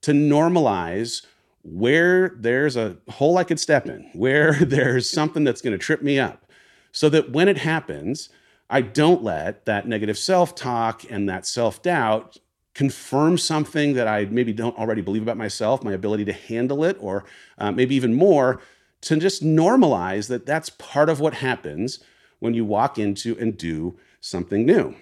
to 0.00 0.12
normalize 0.12 1.26
where 1.64 2.30
there's 2.30 2.78
a 2.78 2.96
hole 3.10 3.36
I 3.36 3.44
could 3.44 3.60
step 3.60 3.84
in, 3.84 4.08
where 4.14 4.54
there's 4.60 5.06
something 5.06 5.44
that's 5.44 5.60
going 5.60 5.72
to 5.72 5.78
trip 5.78 6.00
me 6.00 6.18
up, 6.18 6.50
so 6.92 7.10
that 7.10 7.32
when 7.32 7.46
it 7.46 7.58
happens, 7.58 8.30
I 8.70 8.80
don't 8.80 9.22
let 9.22 9.66
that 9.66 9.86
negative 9.86 10.16
self 10.16 10.54
talk 10.54 11.04
and 11.10 11.28
that 11.28 11.46
self 11.46 11.82
doubt 11.82 12.38
confirm 12.72 13.36
something 13.36 13.92
that 13.92 14.08
I 14.08 14.24
maybe 14.24 14.54
don't 14.54 14.78
already 14.78 15.02
believe 15.02 15.22
about 15.22 15.36
myself, 15.36 15.84
my 15.84 15.92
ability 15.92 16.24
to 16.24 16.32
handle 16.32 16.84
it, 16.84 16.96
or 17.00 17.26
uh, 17.58 17.70
maybe 17.70 17.94
even 17.96 18.14
more, 18.14 18.62
to 19.02 19.16
just 19.16 19.44
normalize 19.44 20.28
that 20.28 20.46
that's 20.46 20.70
part 20.70 21.10
of 21.10 21.20
what 21.20 21.34
happens 21.34 21.98
when 22.38 22.54
you 22.54 22.64
walk 22.64 22.98
into 22.98 23.36
and 23.38 23.58
do 23.58 23.98
something 24.22 24.64
new. 24.64 24.96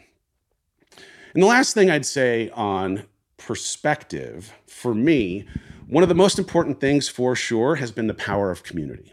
And 1.34 1.42
the 1.42 1.46
last 1.46 1.74
thing 1.74 1.90
I'd 1.90 2.06
say 2.06 2.50
on 2.50 3.04
perspective 3.36 4.52
for 4.66 4.94
me, 4.94 5.46
one 5.86 6.02
of 6.02 6.08
the 6.08 6.14
most 6.14 6.38
important 6.38 6.80
things 6.80 7.08
for 7.08 7.36
sure 7.36 7.76
has 7.76 7.92
been 7.92 8.06
the 8.06 8.14
power 8.14 8.50
of 8.50 8.62
community. 8.62 9.12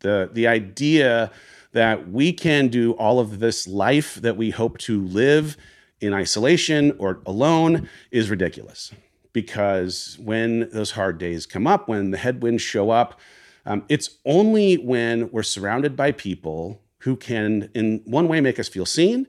The, 0.00 0.30
the 0.32 0.46
idea 0.46 1.30
that 1.72 2.10
we 2.10 2.32
can 2.32 2.68
do 2.68 2.92
all 2.92 3.20
of 3.20 3.40
this 3.40 3.66
life 3.66 4.14
that 4.16 4.36
we 4.36 4.50
hope 4.50 4.78
to 4.78 5.04
live 5.04 5.56
in 6.00 6.14
isolation 6.14 6.94
or 6.98 7.20
alone 7.26 7.88
is 8.10 8.30
ridiculous. 8.30 8.92
Because 9.32 10.18
when 10.20 10.70
those 10.70 10.92
hard 10.92 11.18
days 11.18 11.44
come 11.44 11.66
up, 11.66 11.88
when 11.88 12.10
the 12.10 12.16
headwinds 12.16 12.62
show 12.62 12.90
up, 12.90 13.20
um, 13.66 13.84
it's 13.88 14.16
only 14.24 14.76
when 14.76 15.30
we're 15.30 15.42
surrounded 15.42 15.94
by 15.94 16.12
people 16.12 16.80
who 17.00 17.16
can, 17.16 17.70
in 17.74 18.00
one 18.06 18.28
way, 18.28 18.40
make 18.40 18.58
us 18.58 18.68
feel 18.68 18.86
seen 18.86 19.26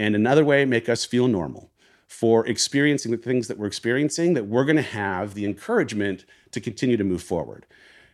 and 0.00 0.14
another 0.14 0.46
way 0.46 0.64
make 0.64 0.88
us 0.88 1.04
feel 1.04 1.28
normal 1.28 1.70
for 2.06 2.46
experiencing 2.46 3.12
the 3.12 3.18
things 3.18 3.48
that 3.48 3.58
we're 3.58 3.66
experiencing 3.66 4.32
that 4.32 4.46
we're 4.46 4.64
going 4.64 4.76
to 4.76 4.82
have 4.82 5.34
the 5.34 5.44
encouragement 5.44 6.24
to 6.52 6.60
continue 6.60 6.96
to 6.96 7.04
move 7.04 7.22
forward. 7.22 7.66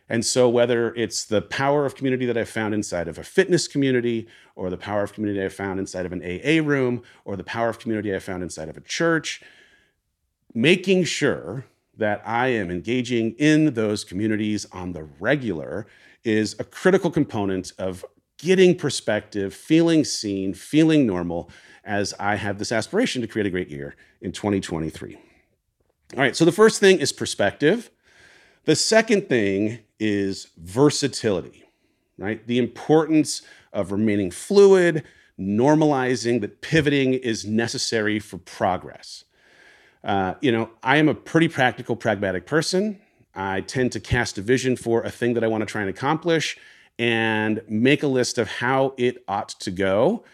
And 0.09 0.27
so 0.27 0.49
whether 0.49 0.93
it's 0.97 1.25
the 1.25 1.43
power 1.43 1.87
of 1.87 1.95
community 1.95 2.27
that 2.27 2.37
i 2.37 2.45
found 2.45 2.75
inside 2.75 3.07
of 3.07 3.19
a 3.19 3.25
fitness 3.25 3.69
community 3.69 4.27
or 4.57 4.69
the 4.69 4.77
power 4.77 5.05
of 5.05 5.13
community 5.13 5.45
i 5.45 5.49
found 5.49 5.79
inside 5.79 6.07
of 6.07 6.13
an 6.13 6.23
aa 6.23 6.65
room 6.67 7.03
or 7.25 7.37
the 7.37 7.45
power 7.45 7.69
of 7.69 7.79
community 7.79 8.15
i 8.15 8.19
found 8.19 8.43
inside 8.43 8.69
of 8.69 8.77
a 8.77 8.81
church 8.81 9.41
making 10.55 11.05
sure 11.05 11.65
that 11.97 12.21
i 12.25 12.49
am 12.49 12.71
engaging 12.71 13.33
in 13.39 13.75
those 13.75 14.05
communities 14.05 14.67
on 14.73 14.93
the 14.93 15.05
regular 15.19 15.87
is 16.25 16.55
a 16.59 16.65
critical 16.65 17.11
component 17.11 17.73
of 17.79 18.05
getting 18.39 18.77
perspective 18.77 19.55
feeling 19.55 20.05
seen 20.05 20.55
feeling 20.55 21.07
normal 21.07 21.51
as 21.85 22.13
I 22.19 22.37
have 22.37 22.59
this 22.59 22.73
aspiration 22.73 23.23
to 23.23 23.29
create 23.29 23.47
a 23.47 23.51
great 23.51 23.71
year 23.71 23.95
in 24.21 24.33
2023. 24.33 25.17
All 26.15 26.21
right, 26.21 26.37
so 26.37 26.45
the 26.45 26.53
first 26.53 26.81
thing 26.81 26.99
is 26.99 27.13
perspective. 27.13 27.91
The 28.65 28.77
second 28.77 29.29
thing 29.29 29.81
is 29.99 30.49
versatility, 30.57 31.65
right? 32.19 32.45
The 32.47 32.59
importance 32.59 33.43
of 33.73 33.93
remaining 33.93 34.31
fluid, 34.31 35.05
normalizing 35.39 36.41
that 36.41 36.61
pivoting 36.61 37.15
is 37.15 37.45
necessary 37.45 38.19
for 38.19 38.39
progress. 38.39 39.25
Uh, 40.03 40.35
you 40.41 40.53
know, 40.53 40.71
I 40.83 40.97
am 40.97 41.09
a 41.09 41.15
pretty 41.15 41.49
practical, 41.49 41.97
pragmatic 41.97 42.47
person. 42.47 43.01
I 43.35 43.61
tend 43.61 43.93
to 43.93 44.01
cast 44.01 44.39
a 44.39 44.43
vision 44.43 44.77
for 44.77 45.03
a 45.03 45.11
thing 45.11 45.35
that 45.35 45.45
I 45.45 45.47
want 45.49 45.63
to 45.63 45.67
try 45.67 45.83
and 45.83 45.91
accomplish 45.91 46.57
and 46.99 47.61
make 47.69 48.03
a 48.03 48.07
list 48.07 48.39
of 48.39 48.49
how 48.49 48.95
it 48.97 49.23
ought 49.29 49.49
to 49.49 49.71
go 49.71 50.25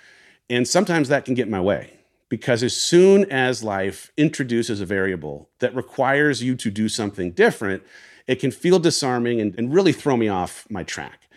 and 0.49 0.69
sometimes 0.69 1.09
that 1.09 1.25
can 1.25 1.35
get 1.35 1.47
in 1.47 1.51
my 1.51 1.61
way 1.61 1.99
because 2.29 2.63
as 2.63 2.75
soon 2.75 3.31
as 3.31 3.63
life 3.63 4.11
introduces 4.17 4.81
a 4.81 4.87
variable 4.87 5.51
that 5.59 5.75
requires 5.75 6.43
you 6.43 6.55
to 6.57 6.71
do 6.71 6.89
something 6.89 7.31
different, 7.33 7.83
it 8.27 8.37
can 8.37 8.51
feel 8.51 8.79
disarming 8.79 9.39
and, 9.41 9.55
and, 9.59 9.75
really 9.75 9.93
throw 9.93 10.17
me 10.17 10.29
off 10.29 10.67
my 10.71 10.83
track. 10.83 11.29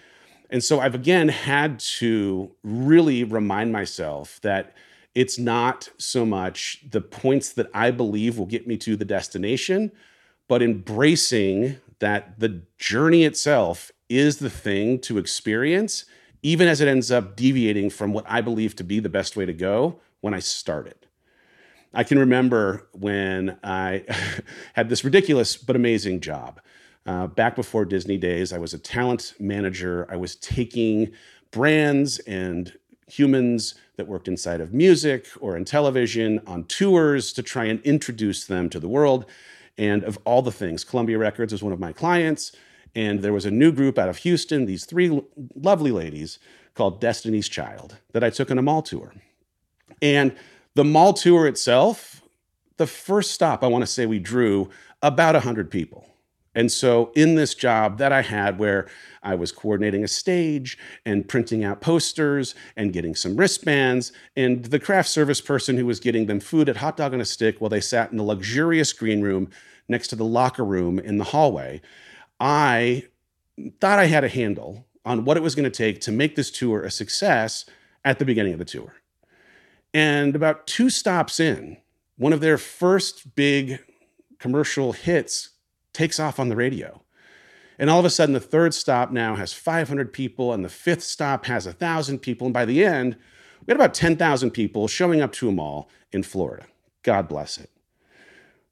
And 0.50 0.63
so 0.63 0.79
I've 0.79 0.96
again 0.96 1.27
had 1.27 1.79
to 2.00 2.50
really 2.63 3.25
remind 3.25 3.74
myself 3.74 4.39
that 4.41 4.74
it's 5.13 5.38
not 5.38 5.89
so 5.98 6.25
much 6.25 6.79
the 6.89 7.01
points 7.01 7.53
that 7.53 7.67
I 7.74 7.91
believe 7.91 8.38
will 8.38 8.46
get 8.46 8.65
me 8.65 8.77
to 8.77 8.96
the 8.96 9.03
destination, 9.03 9.91
but 10.48 10.62
embracing 10.62 11.77
that 12.00 12.39
the 12.39 12.62
journey 12.77 13.25
itself 13.25 13.91
is 14.09 14.38
the 14.38 14.50
thing 14.50 15.00
to 15.00 15.17
experience 15.17 16.05
even 16.45 16.67
as 16.67 16.79
it 16.79 16.88
ends 16.88 17.09
up 17.09 17.35
deviating 17.35 17.89
from 17.89 18.13
what 18.13 18.24
I 18.27 18.39
believe 18.39 18.75
to 18.75 18.83
be 18.83 19.00
the 19.00 19.09
best 19.09 19.35
way 19.35 19.47
to 19.47 19.53
go 19.53 20.00
when 20.21 20.35
I 20.35 20.39
started. 20.39 21.07
I 21.91 22.03
can 22.03 22.19
remember 22.19 22.88
when 22.91 23.57
I 23.63 24.03
had 24.74 24.88
this 24.88 25.03
ridiculous 25.03 25.57
but 25.57 25.75
amazing 25.75 26.19
job. 26.19 26.62
Uh, 27.07 27.25
back 27.25 27.55
before 27.55 27.83
Disney 27.83 28.17
days, 28.17 28.53
I 28.53 28.59
was 28.59 28.75
a 28.75 28.77
talent 28.77 29.33
manager. 29.39 30.05
I 30.07 30.17
was 30.17 30.35
taking 30.35 31.13
brands 31.50 32.19
and 32.19 32.71
humans 33.07 33.74
that 33.97 34.07
worked 34.07 34.27
inside 34.27 34.62
of 34.62 34.71
music 34.71 35.25
or 35.39 35.57
in 35.57 35.65
television 35.65 36.41
on 36.45 36.65
tours 36.65 37.33
to 37.33 37.41
try 37.41 37.65
and 37.65 37.81
introduce 37.81 38.45
them 38.45 38.69
to 38.69 38.79
the 38.79 38.88
world. 38.88 39.25
And 39.79 40.03
of 40.03 40.19
all 40.25 40.43
the 40.43 40.51
things, 40.51 40.83
Columbia 40.83 41.17
Records 41.17 41.51
was 41.51 41.63
one 41.63 41.74
of 41.74 41.79
my 41.79 41.91
clients. 41.91 42.51
And 42.95 43.21
there 43.21 43.33
was 43.33 43.45
a 43.45 43.51
new 43.51 43.71
group 43.71 43.97
out 43.97 44.09
of 44.09 44.17
Houston, 44.19 44.65
these 44.65 44.85
three 44.85 45.21
lovely 45.55 45.91
ladies 45.91 46.39
called 46.73 47.01
Destiny's 47.01 47.49
Child, 47.49 47.97
that 48.13 48.23
I 48.23 48.29
took 48.29 48.49
on 48.49 48.57
a 48.57 48.61
mall 48.61 48.81
tour. 48.81 49.13
And 50.01 50.35
the 50.75 50.83
mall 50.83 51.13
tour 51.13 51.47
itself, 51.47 52.21
the 52.77 52.87
first 52.87 53.31
stop, 53.31 53.63
I 53.63 53.67
want 53.67 53.81
to 53.81 53.87
say 53.87 54.05
we 54.05 54.19
drew 54.19 54.69
about 55.01 55.35
100 55.35 55.69
people. 55.69 56.05
And 56.57 56.71
so, 56.71 57.11
in 57.15 57.35
this 57.35 57.53
job 57.53 57.97
that 57.97 58.13
I 58.13 58.21
had, 58.21 58.57
where 58.57 58.87
I 59.21 59.35
was 59.35 59.51
coordinating 59.51 60.05
a 60.05 60.07
stage 60.07 60.77
and 61.05 61.27
printing 61.27 61.65
out 61.65 61.81
posters 61.81 62.55
and 62.77 62.93
getting 62.93 63.13
some 63.13 63.35
wristbands, 63.35 64.13
and 64.37 64.63
the 64.63 64.79
craft 64.79 65.09
service 65.09 65.41
person 65.41 65.75
who 65.75 65.85
was 65.85 65.99
getting 65.99 66.27
them 66.27 66.39
food 66.39 66.69
at 66.69 66.77
Hot 66.77 66.95
Dog 66.95 67.13
on 67.13 67.19
a 67.19 67.25
Stick 67.25 67.59
while 67.59 67.69
they 67.69 67.81
sat 67.81 68.11
in 68.11 68.17
the 68.17 68.23
luxurious 68.23 68.93
green 68.93 69.21
room 69.21 69.49
next 69.89 70.07
to 70.07 70.15
the 70.15 70.23
locker 70.23 70.63
room 70.63 70.97
in 70.97 71.17
the 71.17 71.25
hallway, 71.25 71.81
I 72.39 73.04
thought 73.80 74.00
I 74.00 74.06
had 74.06 74.24
a 74.24 74.30
handle 74.30 74.86
on 75.06 75.24
what 75.24 75.38
it 75.38 75.44
was 75.44 75.56
going 75.56 75.70
to 75.70 75.70
take 75.70 76.01
to 76.01 76.12
make 76.12 76.36
this 76.36 76.51
tour 76.51 76.82
a 76.82 76.92
success 76.92 77.65
at 78.04 78.20
the 78.20 78.25
beginning 78.25 78.54
of 78.54 78.60
the 78.60 78.65
tour. 78.65 78.96
And 79.94 80.36
about 80.36 80.68
two 80.68 80.89
stops 80.89 81.39
in, 81.39 81.77
one 82.18 82.34
of 82.34 82.42
their 82.42 82.58
first 82.58 83.36
big 83.36 83.80
commercial 84.39 84.92
hits 84.92 85.51
takes 85.94 86.20
off 86.20 86.39
on 86.39 86.50
the 86.50 86.56
radio. 86.56 87.01
And 87.77 87.89
all 87.89 88.00
of 88.00 88.06
a 88.06 88.10
sudden, 88.10 88.34
the 88.34 88.39
third 88.39 88.74
stop 88.74 89.12
now 89.12 89.36
has 89.36 89.54
500 89.54 90.13
people, 90.13 90.54
and 90.54 90.63
the 90.63 90.70
fifth 90.70 91.04
stop 91.04 91.46
has 91.46 91.65
1,000 91.65 92.20
people. 92.20 92.48
And 92.48 92.54
by 92.54 92.65
the 92.65 92.84
end, 92.86 93.18
we 93.65 93.72
had 93.72 93.77
about 93.77 93.94
10,000 93.94 94.51
people 94.51 94.88
showing 94.88 95.22
up 95.22 95.32
to 95.34 95.50
a 95.50 95.51
mall 95.51 95.89
in 96.12 96.24
Florida. 96.24 96.65
God 97.04 97.27
bless 97.27 97.58
it. 97.58 97.70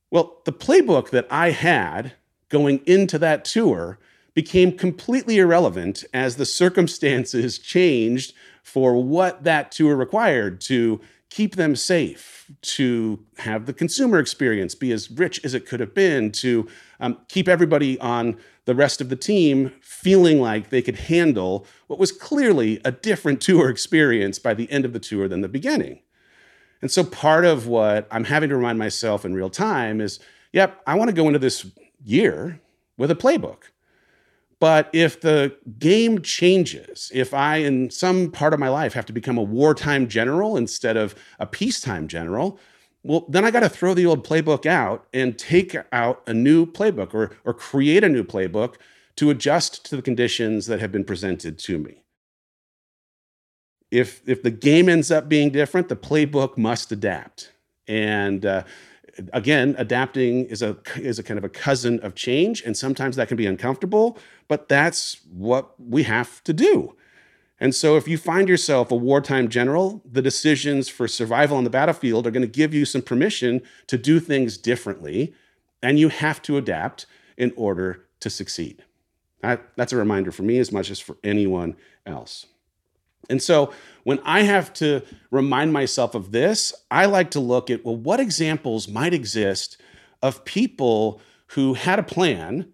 Well, 0.09 0.41
the 0.45 0.53
playbook 0.53 1.09
that 1.09 1.27
I 1.29 1.51
had 1.51 2.13
going 2.53 2.79
into 2.85 3.17
that 3.17 3.43
tour 3.43 3.97
became 4.35 4.77
completely 4.77 5.39
irrelevant 5.39 6.05
as 6.13 6.35
the 6.37 6.45
circumstances 6.45 7.57
changed 7.73 8.33
for 8.61 9.03
what 9.03 9.43
that 9.43 9.71
tour 9.71 9.95
required 9.95 10.61
to 10.61 11.01
keep 11.29 11.55
them 11.55 11.75
safe, 11.75 12.51
to 12.61 13.19
have 13.39 13.65
the 13.65 13.73
consumer 13.73 14.19
experience 14.19 14.75
be 14.75 14.91
as 14.91 15.09
rich 15.09 15.43
as 15.43 15.55
it 15.55 15.65
could 15.65 15.79
have 15.79 15.95
been, 15.95 16.31
to 16.31 16.67
um, 16.99 17.17
keep 17.27 17.47
everybody 17.47 17.99
on 17.99 18.37
the 18.65 18.75
rest 18.75 19.01
of 19.01 19.09
the 19.09 19.15
team 19.15 19.71
feeling 19.81 20.39
like 20.39 20.69
they 20.69 20.81
could 20.81 20.95
handle 20.95 21.65
what 21.87 21.97
was 21.97 22.11
clearly 22.11 22.79
a 22.85 22.91
different 22.91 23.41
tour 23.41 23.67
experience 23.67 24.37
by 24.37 24.53
the 24.53 24.71
end 24.71 24.85
of 24.85 24.93
the 24.93 24.99
tour 24.99 25.27
than 25.27 25.41
the 25.41 25.47
beginning. 25.47 25.99
And 26.83 26.91
so 26.91 27.03
part 27.03 27.45
of 27.45 27.65
what 27.65 28.07
I'm 28.11 28.25
having 28.25 28.49
to 28.49 28.55
remind 28.55 28.77
myself 28.77 29.25
in 29.25 29.33
real 29.33 29.49
time 29.49 29.99
is 29.99 30.19
yep, 30.51 30.81
I 30.85 30.95
want 30.95 31.09
to 31.09 31.15
go 31.15 31.27
into 31.27 31.39
this 31.39 31.65
year 32.03 32.59
with 32.97 33.11
a 33.11 33.15
playbook. 33.15 33.63
But 34.59 34.89
if 34.93 35.19
the 35.19 35.57
game 35.77 36.21
changes, 36.21 37.11
if 37.13 37.33
I, 37.33 37.57
in 37.57 37.89
some 37.89 38.31
part 38.31 38.53
of 38.53 38.61
my 38.61 38.69
life, 38.69 38.93
have 38.93 39.05
to 39.07 39.13
become 39.13 39.37
a 39.37 39.43
wartime 39.43 40.07
general 40.07 40.55
instead 40.55 40.95
of 40.95 41.15
a 41.37 41.45
peacetime 41.45 42.07
general, 42.07 42.57
well, 43.03 43.25
then 43.27 43.43
I 43.43 43.51
got 43.51 43.59
to 43.59 43.69
throw 43.69 43.93
the 43.93 44.05
old 44.05 44.25
playbook 44.25 44.65
out 44.65 45.05
and 45.13 45.37
take 45.37 45.75
out 45.91 46.23
a 46.25 46.33
new 46.33 46.65
playbook 46.65 47.13
or, 47.13 47.35
or 47.43 47.53
create 47.53 48.05
a 48.05 48.09
new 48.09 48.23
playbook 48.23 48.75
to 49.17 49.29
adjust 49.29 49.85
to 49.87 49.97
the 49.97 50.01
conditions 50.01 50.67
that 50.67 50.79
have 50.79 50.91
been 50.91 51.03
presented 51.03 51.59
to 51.59 51.77
me. 51.77 52.03
If, 53.91 54.21
if 54.25 54.41
the 54.41 54.49
game 54.49 54.87
ends 54.87 55.11
up 55.11 55.27
being 55.27 55.49
different, 55.49 55.89
the 55.89 55.97
playbook 55.97 56.57
must 56.57 56.91
adapt. 56.91 57.51
And 57.85 58.45
uh, 58.45 58.63
again, 59.31 59.75
adapting 59.77 60.45
is 60.45 60.61
a 60.61 60.77
is 60.95 61.19
a 61.19 61.23
kind 61.23 61.37
of 61.37 61.43
a 61.43 61.49
cousin 61.49 61.99
of 62.01 62.15
change, 62.15 62.61
and 62.63 62.75
sometimes 62.75 63.15
that 63.15 63.27
can 63.27 63.37
be 63.37 63.45
uncomfortable, 63.45 64.17
but 64.47 64.69
that's 64.69 65.21
what 65.31 65.79
we 65.79 66.03
have 66.03 66.43
to 66.43 66.53
do. 66.53 66.95
And 67.59 67.73
so, 67.73 67.95
if 67.95 68.07
you 68.07 68.17
find 68.17 68.49
yourself 68.49 68.91
a 68.91 68.95
wartime 68.95 69.47
general, 69.47 70.01
the 70.09 70.21
decisions 70.21 70.89
for 70.89 71.07
survival 71.07 71.57
on 71.57 71.63
the 71.63 71.69
battlefield 71.69 72.27
are 72.27 72.31
going 72.31 72.41
to 72.41 72.47
give 72.47 72.73
you 72.73 72.85
some 72.85 73.01
permission 73.01 73.61
to 73.87 73.97
do 73.97 74.19
things 74.19 74.57
differently, 74.57 75.33
and 75.81 75.99
you 75.99 76.09
have 76.09 76.41
to 76.43 76.57
adapt 76.57 77.05
in 77.37 77.53
order 77.55 78.05
to 78.19 78.29
succeed. 78.29 78.83
That, 79.41 79.61
that's 79.75 79.93
a 79.93 79.97
reminder 79.97 80.31
for 80.31 80.43
me 80.43 80.57
as 80.59 80.71
much 80.71 80.89
as 80.89 80.99
for 80.99 81.17
anyone 81.23 81.75
else. 82.05 82.47
And 83.29 83.41
so 83.41 83.73
when 84.03 84.19
I 84.23 84.41
have 84.41 84.73
to 84.73 85.01
remind 85.31 85.73
myself 85.73 86.15
of 86.15 86.31
this, 86.31 86.73
I 86.91 87.05
like 87.05 87.31
to 87.31 87.39
look 87.39 87.69
at 87.69 87.85
well, 87.85 87.95
what 87.95 88.19
examples 88.19 88.87
might 88.87 89.13
exist 89.13 89.77
of 90.21 90.45
people 90.45 91.21
who 91.47 91.73
had 91.73 91.99
a 91.99 92.03
plan, 92.03 92.71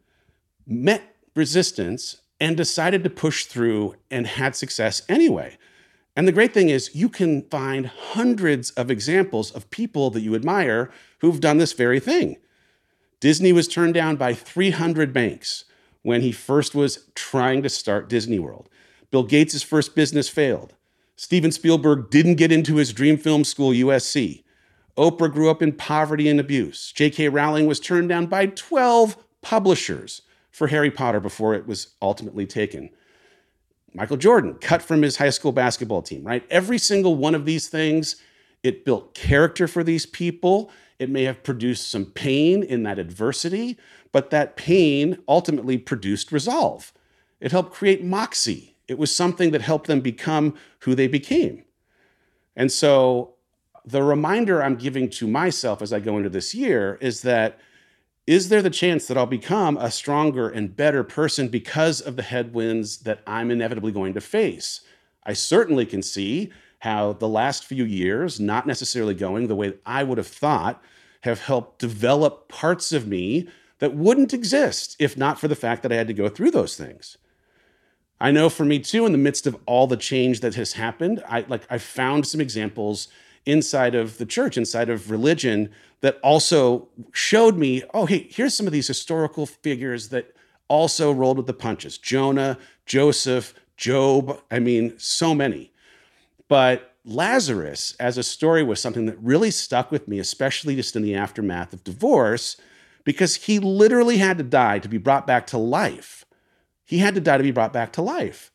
met 0.66 1.16
resistance, 1.36 2.22
and 2.40 2.56
decided 2.56 3.04
to 3.04 3.10
push 3.10 3.46
through 3.46 3.96
and 4.10 4.26
had 4.26 4.56
success 4.56 5.02
anyway. 5.10 5.58
And 6.16 6.28
the 6.28 6.32
great 6.32 6.54
thing 6.54 6.70
is, 6.70 6.96
you 6.96 7.10
can 7.10 7.44
find 7.44 7.88
hundreds 7.88 8.72
of 8.72 8.92
examples 8.92 9.52
of 9.52 9.70
people 9.70 10.10
that 10.12 10.22
you 10.22 10.36
admire 10.36 10.92
who've 11.20 11.40
done 11.40 11.58
this 11.58 11.74
very 11.74 12.00
thing. 12.00 12.38
Disney 13.20 13.52
was 13.52 13.68
turned 13.68 13.94
down 13.94 14.16
by 14.16 14.34
300 14.34 15.14
banks 15.14 15.66
when 16.02 16.22
he 16.22 16.32
first 16.32 16.74
was 16.74 17.08
trying 17.16 17.62
to 17.64 17.70
start 17.70 18.10
Disney 18.10 18.40
World. 18.40 18.70
Bill 19.12 19.24
Gates' 19.24 19.64
first 19.64 19.96
business 19.96 20.30
failed. 20.30 20.76
Steven 21.16 21.52
Spielberg 21.52 22.10
didn't 22.10 22.36
get 22.36 22.52
into 22.52 22.76
his 22.76 22.94
dream 22.94 23.18
film 23.18 23.44
school, 23.44 23.72
USC. 23.72 24.44
Oprah 24.98 25.32
grew 25.32 25.50
up 25.50 25.62
in 25.62 25.74
poverty 25.74 26.30
and 26.30 26.40
abuse. 26.40 26.92
J.K. 26.92 27.30
Rowling 27.30 27.68
was 27.68 27.80
turned 27.80 28.10
down 28.10 28.28
by 28.28 28.48
12 28.48 29.18
publishers 29.42 30.22
for 30.52 30.68
Harry 30.68 30.92
Potter 30.92 31.20
before 31.20 31.56
it 31.56 31.68
was 31.68 31.96
ultimately 32.02 32.46
taken. 32.46 32.90
Michael 33.94 34.18
Jordan 34.18 34.56
cut 34.56 34.82
from 34.82 35.02
his 35.02 35.18
high 35.18 35.30
school 35.30 35.52
basketball 35.52 36.02
team, 36.02 36.24
right? 36.24 36.46
Every 36.50 36.78
single 36.78 37.16
one 37.16 37.34
of 37.34 37.46
these 37.46 37.68
things, 37.68 38.18
it 38.62 38.86
built 38.86 39.14
character 39.14 39.68
for 39.68 39.84
these 39.84 40.06
people. 40.06 40.70
It 41.00 41.10
may 41.10 41.24
have 41.24 41.44
produced 41.44 41.90
some 41.90 42.06
pain 42.06 42.62
in 42.62 42.84
that 42.84 43.00
adversity, 43.00 43.78
but 44.12 44.30
that 44.30 44.56
pain 44.56 45.18
ultimately 45.28 45.78
produced 45.78 46.32
resolve. 46.32 46.94
It 47.40 47.52
helped 47.52 47.74
create 47.74 48.04
moxie 48.04 48.76
it 48.90 48.98
was 48.98 49.16
something 49.16 49.52
that 49.52 49.62
helped 49.62 49.88
them 49.88 50.02
become 50.02 50.56
who 50.80 50.96
they 50.96 51.08
became. 51.08 51.64
And 52.56 52.72
so 52.72 53.36
the 53.86 54.04
reminder 54.04 54.62
I'm 54.62 54.76
giving 54.76 55.10
to 55.12 55.28
myself 55.28 55.82
as 55.82 55.94
I 55.94 56.00
go 56.00 56.18
into 56.18 56.30
this 56.30 56.54
year 56.56 56.98
is 57.00 57.22
that 57.22 57.60
is 58.28 58.50
there 58.50 58.62
the 58.62 58.70
chance 58.70 59.08
that 59.08 59.18
I'll 59.18 59.26
become 59.26 59.78
a 59.78 59.90
stronger 59.90 60.50
and 60.50 60.76
better 60.76 61.04
person 61.04 61.48
because 61.48 62.02
of 62.02 62.16
the 62.16 62.22
headwinds 62.22 63.00
that 63.00 63.22
I'm 63.26 63.50
inevitably 63.50 63.92
going 63.92 64.14
to 64.14 64.22
face? 64.22 64.82
I 65.24 65.34
certainly 65.34 65.86
can 65.86 66.04
see 66.04 66.52
how 66.80 67.14
the 67.14 67.28
last 67.28 67.66
few 67.66 67.86
years, 67.86 68.40
not 68.40 68.68
necessarily 68.68 69.14
going 69.14 69.48
the 69.48 69.56
way 69.56 69.74
I 69.86 70.04
would 70.04 70.18
have 70.18 70.28
thought, 70.28 70.82
have 71.22 71.42
helped 71.42 71.80
develop 71.80 72.50
parts 72.50 72.92
of 72.92 73.08
me 73.08 73.48
that 73.80 73.96
wouldn't 73.96 74.34
exist 74.34 74.96
if 75.00 75.18
not 75.18 75.40
for 75.40 75.48
the 75.48 75.56
fact 75.56 75.84
that 75.84 75.92
I 75.92 75.96
had 75.96 76.08
to 76.08 76.14
go 76.14 76.30
through 76.30 76.52
those 76.52 76.76
things. 76.76 77.18
I 78.22 78.32
know 78.32 78.50
for 78.50 78.66
me 78.66 78.80
too, 78.80 79.06
in 79.06 79.12
the 79.12 79.18
midst 79.18 79.48
of 79.48 79.58
all 79.66 79.88
the 79.88 79.98
change 79.98 80.42
that 80.42 80.56
has 80.56 80.74
happened, 80.74 81.24
I 81.28 81.46
like 81.48 81.66
I 81.70 81.78
found 81.78 82.28
some 82.28 82.42
examples 82.42 83.08
inside 83.46 83.96
of 83.96 84.18
the 84.18 84.26
church, 84.26 84.58
inside 84.58 84.90
of 84.90 85.10
religion, 85.10 85.70
that 86.02 86.20
also 86.22 86.88
showed 87.12 87.58
me, 87.58 87.84
oh, 87.94 88.06
hey, 88.06 88.28
here's 88.30 88.54
some 88.54 88.68
of 88.68 88.74
these 88.74 88.88
historical 88.88 89.46
figures 89.46 90.10
that 90.10 90.36
also 90.68 91.12
rolled 91.12 91.38
with 91.38 91.48
the 91.48 91.54
punches. 91.54 91.98
Jonah, 91.98 92.58
Joseph, 92.86 93.54
Job, 93.76 94.42
I 94.52 94.60
mean, 94.60 94.98
so 94.98 95.34
many. 95.34 95.72
But 96.48 96.94
Lazarus 97.06 97.96
as 98.00 98.18
a 98.18 98.24
story 98.24 98.64
was 98.64 98.80
something 98.80 99.06
that 99.06 99.18
really 99.20 99.52
stuck 99.52 99.92
with 99.92 100.08
me, 100.08 100.20
especially 100.20 100.76
just 100.76 100.96
in 100.96 101.02
the 101.02 101.16
aftermath 101.16 101.74
of 101.74 101.84
divorce, 101.84 102.58
because 103.04 103.36
he 103.36 103.60
literally 103.60 104.18
had 104.18 104.38
to 104.38 104.44
die 104.44 104.80
to 104.80 104.90
be 104.90 104.98
brought 104.98 105.26
back 105.26 105.48
to 105.48 105.58
life. 105.58 106.26
He 106.90 106.98
had 106.98 107.14
to 107.14 107.22
die 107.22 107.38
to 107.38 107.44
be 107.44 107.52
brought 107.52 107.72
back 107.72 107.94
to 107.94 108.02
life. 108.02 108.52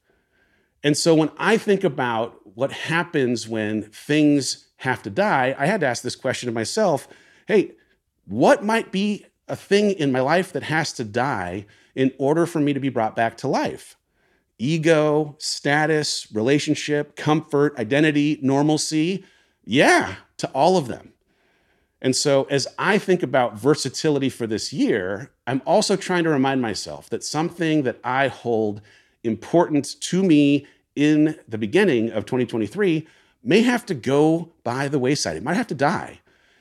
And 0.82 0.96
so 0.96 1.14
when 1.14 1.30
I 1.38 1.56
think 1.56 1.84
about 1.84 2.40
what 2.56 2.72
happens 2.72 3.48
when 3.48 3.84
things 3.84 4.66
have 4.78 5.04
to 5.04 5.10
die, 5.10 5.54
I 5.56 5.66
had 5.66 5.78
to 5.80 5.86
ask 5.86 6.02
this 6.02 6.16
question 6.16 6.48
to 6.48 6.52
myself 6.52 7.06
hey, 7.46 7.72
what 8.26 8.64
might 8.64 8.90
be 8.90 9.24
a 9.46 9.54
thing 9.54 9.92
in 9.92 10.10
my 10.10 10.20
life 10.20 10.52
that 10.52 10.64
has 10.64 10.92
to 10.94 11.04
die 11.04 11.66
in 11.94 12.10
order 12.18 12.44
for 12.44 12.58
me 12.58 12.72
to 12.72 12.80
be 12.80 12.88
brought 12.88 13.14
back 13.14 13.36
to 13.36 13.48
life? 13.48 13.96
ego, 14.58 15.36
status, 15.38 16.26
relationship, 16.32 17.14
comfort, 17.14 17.78
identity, 17.78 18.38
normalcy? 18.42 19.24
Yeah, 19.64 20.16
to 20.38 20.48
all 20.48 20.76
of 20.76 20.88
them. 20.88 21.13
And 22.04 22.14
so, 22.14 22.44
as 22.50 22.68
I 22.78 22.98
think 22.98 23.22
about 23.22 23.58
versatility 23.58 24.28
for 24.28 24.46
this 24.46 24.74
year, 24.74 25.30
I'm 25.46 25.62
also 25.64 25.96
trying 25.96 26.24
to 26.24 26.30
remind 26.30 26.60
myself 26.60 27.08
that 27.08 27.24
something 27.24 27.84
that 27.84 27.98
I 28.04 28.28
hold 28.28 28.82
important 29.24 29.98
to 30.02 30.22
me 30.22 30.66
in 30.94 31.38
the 31.48 31.56
beginning 31.56 32.10
of 32.10 32.26
2023 32.26 33.08
may 33.42 33.62
have 33.62 33.86
to 33.86 33.94
go 33.94 34.52
by 34.64 34.86
the 34.86 34.98
wayside. 34.98 35.38
It 35.38 35.42
might 35.42 35.56
have 35.56 35.66
to 35.68 35.74
die 35.74 36.20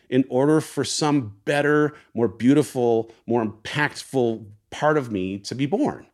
in 0.09 0.23
order 0.29 0.61
for 0.61 0.85
some 0.85 1.35
better, 1.43 1.93
more 2.13 2.29
beautiful, 2.29 3.11
more 3.27 3.45
impactful 3.45 4.45
part 4.69 4.97
of 4.97 5.11
me 5.11 5.39
to 5.39 5.55
be 5.55 5.65
born. 5.65 6.07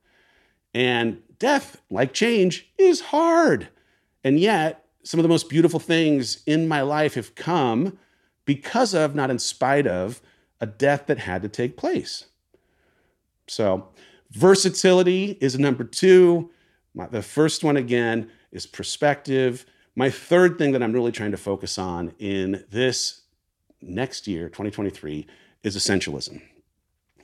And 0.73 1.21
death, 1.37 1.79
like 1.91 2.13
change, 2.13 2.71
is 2.79 2.99
hard. 2.99 3.69
And 4.23 4.39
yet, 4.39 4.87
some 5.03 5.19
of 5.19 5.23
the 5.23 5.29
most 5.29 5.49
beautiful 5.49 5.79
things 5.79 6.41
in 6.47 6.67
my 6.67 6.81
life 6.81 7.13
have 7.13 7.35
come 7.35 7.99
because 8.49 8.95
of, 8.95 9.13
not 9.13 9.29
in 9.29 9.37
spite 9.37 9.85
of, 9.85 10.23
a 10.59 10.65
death 10.65 11.05
that 11.05 11.19
had 11.19 11.43
to 11.43 11.47
take 11.47 11.77
place. 11.77 12.25
So, 13.47 13.89
versatility 14.31 15.37
is 15.39 15.59
number 15.59 15.83
two. 15.83 16.49
My, 16.95 17.05
the 17.05 17.21
first 17.21 17.63
one, 17.63 17.77
again, 17.77 18.31
is 18.51 18.65
perspective. 18.65 19.67
My 19.95 20.09
third 20.09 20.57
thing 20.57 20.71
that 20.71 20.81
I'm 20.81 20.93
really 20.93 21.11
trying 21.11 21.29
to 21.29 21.37
focus 21.37 21.77
on 21.77 22.11
in 22.17 22.65
this 22.71 23.21
next 23.83 24.27
year, 24.27 24.47
2023, 24.47 25.27
is 25.61 25.77
essentialism 25.77 26.41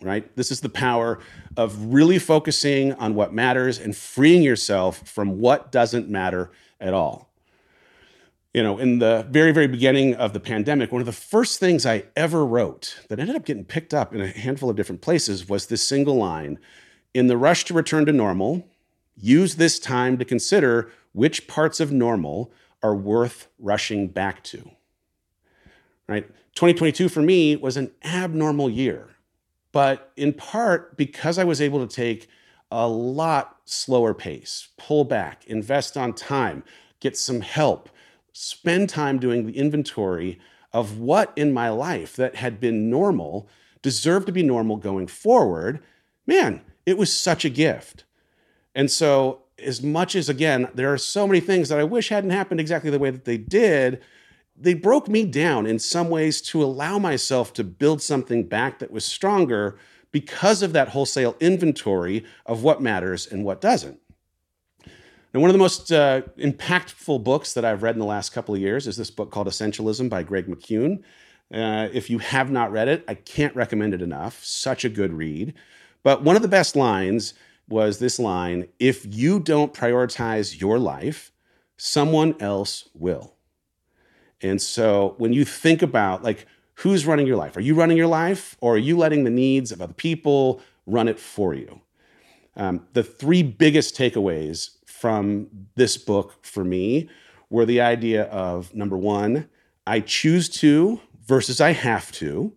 right? 0.02 0.36
This 0.36 0.52
is 0.52 0.60
the 0.60 0.70
power 0.70 1.20
of 1.58 1.92
really 1.92 2.20
focusing 2.20 2.94
on 2.94 3.16
what 3.16 3.34
matters 3.34 3.80
and 3.80 3.96
freeing 3.96 4.44
yourself 4.44 5.08
from 5.08 5.40
what 5.40 5.72
doesn't 5.72 6.10
matter 6.10 6.52
at 6.80 6.94
all. 6.94 7.32
You 8.56 8.64
know, 8.64 8.78
in 8.78 9.00
the 9.00 9.28
very, 9.30 9.52
very 9.52 9.68
beginning 9.68 10.16
of 10.16 10.32
the 10.32 10.40
pandemic, 10.40 10.90
one 10.90 11.02
of 11.02 11.06
the 11.06 11.12
first 11.12 11.60
things 11.60 11.86
I 11.86 12.06
ever 12.16 12.46
wrote 12.46 13.02
that 13.10 13.20
ended 13.20 13.36
up 13.36 13.44
getting 13.44 13.66
picked 13.66 13.94
up 13.94 14.16
in 14.16 14.22
a 14.22 14.28
handful 14.28 14.70
of 14.70 14.78
different 14.78 15.02
places 15.02 15.50
was 15.50 15.66
this 15.66 15.86
single 15.86 16.16
line 16.16 16.58
In 17.14 17.28
the 17.28 17.36
rush 17.36 17.66
to 17.66 17.74
return 17.74 18.06
to 18.06 18.14
normal, 18.14 18.66
use 19.18 19.56
this 19.56 19.78
time 19.78 20.18
to 20.20 20.24
consider 20.24 20.90
which 21.12 21.50
parts 21.50 21.82
of 21.82 21.92
normal 21.92 22.54
are 22.82 22.96
worth 22.96 23.50
rushing 23.60 24.08
back 24.08 24.42
to. 24.46 24.72
Right? 26.08 26.26
2022 26.56 27.10
for 27.10 27.22
me 27.22 27.58
was 27.58 27.76
an 27.76 27.92
abnormal 28.06 28.70
year 28.70 29.16
but 29.76 30.14
in 30.16 30.32
part 30.32 30.96
because 30.96 31.38
I 31.38 31.44
was 31.44 31.60
able 31.60 31.86
to 31.86 31.94
take 31.94 32.30
a 32.72 32.88
lot 32.88 33.58
slower 33.66 34.14
pace, 34.14 34.70
pull 34.78 35.04
back, 35.04 35.44
invest 35.48 35.98
on 35.98 36.14
time, 36.14 36.64
get 37.02 37.18
some 37.18 37.42
help, 37.42 37.90
spend 38.38 38.90
time 38.90 39.18
doing 39.18 39.46
the 39.46 39.58
inventory 39.58 40.38
of 40.74 41.00
what 41.00 41.32
in 41.38 41.54
my 41.54 41.70
life 41.70 42.18
that 42.18 42.36
had 42.36 42.60
been 42.60 42.90
normal 42.90 43.48
deserved 43.82 44.26
to 44.26 44.34
be 44.34 44.44
normal 44.44 44.76
going 44.76 45.08
forward. 45.08 45.82
Man, 46.28 46.60
it 46.86 46.98
was 46.98 47.14
such 47.14 47.46
a 47.46 47.50
gift. 47.50 48.04
And 48.76 48.92
so, 48.92 49.44
as 49.58 49.82
much 49.82 50.16
as 50.16 50.28
again, 50.28 50.68
there 50.74 50.92
are 50.92 50.98
so 50.98 51.26
many 51.26 51.40
things 51.40 51.70
that 51.70 51.80
I 51.80 51.86
wish 51.86 52.10
hadn't 52.10 52.32
happened 52.32 52.60
exactly 52.60 52.90
the 52.92 53.00
way 53.00 53.10
that 53.10 53.24
they 53.24 53.38
did, 53.38 54.02
they 54.58 54.74
broke 54.74 55.08
me 55.08 55.24
down 55.24 55.66
in 55.66 55.80
some 55.80 56.10
ways 56.10 56.42
to 56.42 56.62
allow 56.62 57.00
myself 57.00 57.54
to 57.54 57.64
build 57.64 58.02
something 58.02 58.44
back 58.44 58.80
that 58.80 58.92
was 58.92 59.06
stronger 59.06 59.78
because 60.12 60.62
of 60.62 60.74
that 60.74 60.90
wholesale 60.90 61.38
inventory 61.40 62.26
of 62.46 62.64
what 62.64 62.82
matters 62.82 63.28
and 63.28 63.46
what 63.46 63.62
doesn't. 63.62 63.98
Now, 65.36 65.42
one 65.42 65.50
of 65.50 65.54
the 65.54 65.60
most 65.60 65.92
uh, 65.92 66.22
impactful 66.38 67.26
books 67.26 67.56
that 67.56 67.66
I've 67.66 67.84
read 67.84 67.94
in 67.94 68.00
the 68.00 68.06
last 68.06 68.32
couple 68.32 68.56
of 68.56 68.62
years 68.62 68.88
is 68.88 68.96
this 68.96 69.12
book 69.12 69.32
called 69.32 69.48
Essentialism 69.48 70.10
by 70.10 70.24
Greg 70.24 70.48
McKeown. 70.48 71.04
Uh, 71.54 71.90
if 71.92 72.10
you 72.10 72.20
have 72.20 72.50
not 72.50 72.72
read 72.72 72.88
it, 72.88 73.04
I 73.06 73.16
can't 73.16 73.54
recommend 73.54 73.94
it 73.94 74.02
enough. 74.02 74.42
Such 74.46 74.86
a 74.86 74.90
good 74.90 75.12
read. 75.12 75.54
But 76.04 76.24
one 76.24 76.38
of 76.38 76.42
the 76.42 76.48
best 76.48 76.78
lines 76.78 77.34
was 77.68 78.00
this 78.00 78.18
line 78.18 78.70
If 78.80 79.06
you 79.14 79.42
don't 79.42 79.74
prioritize 79.74 80.62
your 80.62 80.80
life, 80.80 81.34
someone 81.76 82.38
else 82.40 82.88
will. 82.94 83.36
And 84.42 84.62
so 84.62 85.16
when 85.18 85.34
you 85.34 85.44
think 85.44 85.82
about 85.82 86.24
like 86.24 86.48
who's 86.76 87.06
running 87.06 87.28
your 87.28 87.36
life, 87.36 87.58
are 87.58 87.62
you 87.62 87.76
running 87.76 87.98
your 87.98 88.08
life 88.08 88.56
or 88.62 88.76
are 88.76 88.78
you 88.78 88.98
letting 88.98 89.26
the 89.26 89.30
needs 89.30 89.74
of 89.74 89.82
other 89.82 89.92
people 89.92 90.62
run 90.86 91.10
it 91.10 91.20
for 91.20 91.54
you? 91.54 91.82
Um, 92.56 92.88
the 92.94 93.04
three 93.04 93.44
biggest 93.44 93.98
takeaways 93.98 94.78
from 95.00 95.48
this 95.76 95.98
book 95.98 96.44
for 96.44 96.64
me 96.64 97.10
were 97.50 97.66
the 97.66 97.82
idea 97.82 98.24
of 98.26 98.74
number 98.74 98.98
one, 98.98 99.50
I 99.86 100.00
choose 100.00 100.50
to 100.50 101.00
versus 101.26 101.62
I 101.62 101.72
have 101.72 102.12
to, 102.14 102.54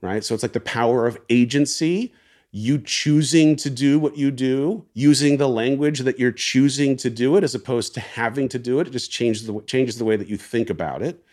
right? 0.00 0.24
So 0.24 0.34
it's 0.34 0.42
like 0.42 0.52
the 0.52 0.60
power 0.60 1.06
of 1.06 1.18
agency 1.28 2.14
you 2.56 2.78
choosing 2.78 3.56
to 3.56 3.68
do 3.68 3.98
what 3.98 4.16
you 4.16 4.30
do, 4.30 4.86
using 4.94 5.38
the 5.38 5.48
language 5.48 5.98
that 5.98 6.20
you're 6.20 6.30
choosing 6.30 6.96
to 6.96 7.10
do 7.10 7.36
it 7.36 7.42
as 7.42 7.52
opposed 7.56 7.92
to 7.94 8.00
having 8.00 8.48
to 8.48 8.60
do 8.60 8.78
it. 8.78 8.86
It 8.86 8.90
just 8.90 9.10
changes 9.10 9.44
the, 9.44 9.60
changes 9.62 9.98
the 9.98 10.04
way 10.04 10.14
that 10.14 10.28
you 10.28 10.36
think 10.36 10.70
about 10.70 11.02
it. 11.02 11.24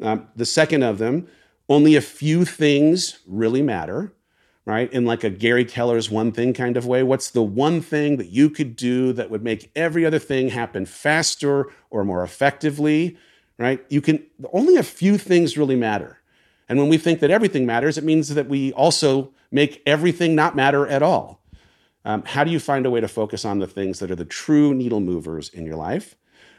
Um, 0.00 0.26
the 0.34 0.46
second 0.46 0.82
of 0.82 0.96
them, 0.96 1.28
only 1.68 1.96
a 1.96 2.00
few 2.00 2.46
things 2.46 3.18
really 3.26 3.60
matter, 3.60 4.14
right? 4.66 4.92
In 4.92 5.04
like 5.04 5.24
a 5.24 5.30
Gary 5.30 5.64
Keller's 5.64 6.10
one 6.10 6.32
thing 6.32 6.54
kind 6.54 6.76
of 6.76 6.86
way. 6.86 7.02
What's 7.02 7.30
the 7.30 7.42
one 7.42 7.80
thing 7.80 8.16
that 8.16 8.28
you 8.28 8.48
could 8.48 8.76
do 8.76 9.12
that 9.12 9.30
would 9.30 9.42
make 9.42 9.70
every 9.76 10.06
other 10.06 10.18
thing 10.18 10.48
happen 10.48 10.86
faster 10.86 11.66
or 11.90 12.04
more 12.04 12.22
effectively, 12.22 13.16
right? 13.58 13.84
You 13.88 14.00
can, 14.00 14.24
only 14.52 14.76
a 14.76 14.82
few 14.82 15.18
things 15.18 15.58
really 15.58 15.76
matter. 15.76 16.18
And 16.68 16.78
when 16.78 16.88
we 16.88 16.96
think 16.96 17.20
that 17.20 17.30
everything 17.30 17.66
matters, 17.66 17.98
it 17.98 18.04
means 18.04 18.34
that 18.34 18.48
we 18.48 18.72
also 18.72 19.32
make 19.50 19.82
everything 19.86 20.34
not 20.34 20.56
matter 20.56 20.86
at 20.86 21.02
all. 21.02 21.40
Um, 22.06 22.22
how 22.24 22.44
do 22.44 22.50
you 22.50 22.60
find 22.60 22.84
a 22.86 22.90
way 22.90 23.00
to 23.00 23.08
focus 23.08 23.44
on 23.44 23.58
the 23.58 23.66
things 23.66 23.98
that 23.98 24.10
are 24.10 24.16
the 24.16 24.24
true 24.24 24.74
needle 24.74 25.00
movers 25.00 25.48
in 25.48 25.64
your 25.64 25.76
life? 25.76 26.16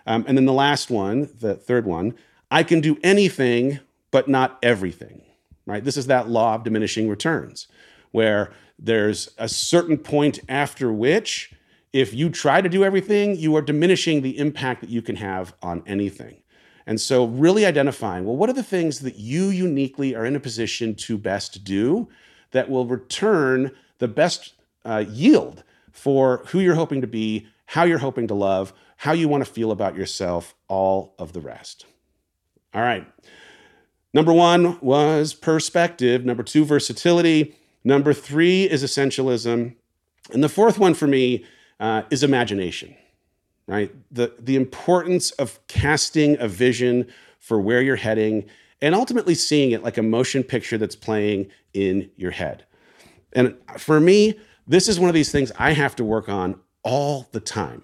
Um, 0.07 0.25
and 0.27 0.37
then 0.37 0.45
the 0.45 0.53
last 0.53 0.89
one, 0.89 1.29
the 1.39 1.55
third 1.55 1.85
one, 1.85 2.15
I 2.51 2.63
can 2.63 2.81
do 2.81 2.97
anything, 3.03 3.79
but 4.11 4.27
not 4.27 4.59
everything, 4.61 5.23
right? 5.65 5.83
This 5.83 5.97
is 5.97 6.07
that 6.07 6.29
law 6.29 6.55
of 6.55 6.63
diminishing 6.63 7.09
returns, 7.09 7.67
where 8.15 8.53
there's 8.79 9.29
a 9.37 9.49
certain 9.49 9.97
point 9.97 10.39
after 10.47 10.91
which, 10.91 11.53
if 11.91 12.13
you 12.13 12.29
try 12.29 12.61
to 12.61 12.69
do 12.69 12.83
everything, 12.83 13.35
you 13.35 13.53
are 13.57 13.61
diminishing 13.61 14.21
the 14.21 14.37
impact 14.37 14.79
that 14.79 14.89
you 14.89 15.01
can 15.01 15.17
have 15.17 15.53
on 15.61 15.83
anything. 15.85 16.37
And 16.87 16.99
so, 17.01 17.25
really 17.25 17.65
identifying 17.65 18.23
well, 18.23 18.37
what 18.37 18.49
are 18.49 18.53
the 18.53 18.63
things 18.63 18.99
that 19.01 19.17
you 19.17 19.49
uniquely 19.49 20.15
are 20.15 20.25
in 20.25 20.35
a 20.35 20.39
position 20.39 20.95
to 20.95 21.17
best 21.17 21.65
do 21.65 22.07
that 22.51 22.69
will 22.69 22.85
return 22.85 23.71
the 23.97 24.07
best 24.07 24.53
uh, 24.85 25.03
yield 25.09 25.63
for 25.91 26.43
who 26.47 26.61
you're 26.61 26.75
hoping 26.75 27.01
to 27.01 27.07
be, 27.07 27.47
how 27.65 27.83
you're 27.83 27.97
hoping 27.97 28.27
to 28.27 28.33
love, 28.33 28.71
how 28.97 29.11
you 29.11 29.27
want 29.27 29.43
to 29.43 29.51
feel 29.51 29.71
about 29.71 29.97
yourself, 29.97 30.55
all 30.69 31.15
of 31.19 31.33
the 31.33 31.41
rest. 31.41 31.85
All 32.73 32.81
right. 32.81 33.05
Number 34.13 34.31
one 34.31 34.79
was 34.79 35.33
perspective. 35.33 36.23
Number 36.23 36.43
two, 36.43 36.63
versatility. 36.63 37.55
Number 37.85 38.13
three 38.13 38.63
is 38.63 38.83
essentialism. 38.83 39.75
And 40.33 40.43
the 40.43 40.49
fourth 40.49 40.77
one 40.77 40.93
for 40.93 41.07
me 41.07 41.45
uh, 41.79 42.01
is 42.09 42.21
imagination 42.21 42.95
right? 43.67 43.93
The, 44.11 44.33
the 44.39 44.55
importance 44.55 45.31
of 45.31 45.59
casting 45.67 46.39
a 46.39 46.47
vision 46.47 47.07
for 47.39 47.59
where 47.59 47.81
you're 47.81 47.95
heading 47.95 48.45
and 48.81 48.93
ultimately 48.93 49.35
seeing 49.35 49.71
it 49.71 49.83
like 49.83 49.97
a 49.97 50.03
motion 50.03 50.43
picture 50.43 50.77
that's 50.77 50.95
playing 50.95 51.49
in 51.73 52.09
your 52.15 52.31
head. 52.31 52.65
And 53.33 53.55
for 53.77 53.99
me, 53.99 54.39
this 54.67 54.87
is 54.87 54.99
one 54.99 55.09
of 55.09 55.15
these 55.15 55.31
things 55.31 55.51
I 55.57 55.71
have 55.71 55.95
to 55.97 56.03
work 56.03 56.29
on 56.29 56.59
all 56.83 57.27
the 57.31 57.39
time. 57.39 57.83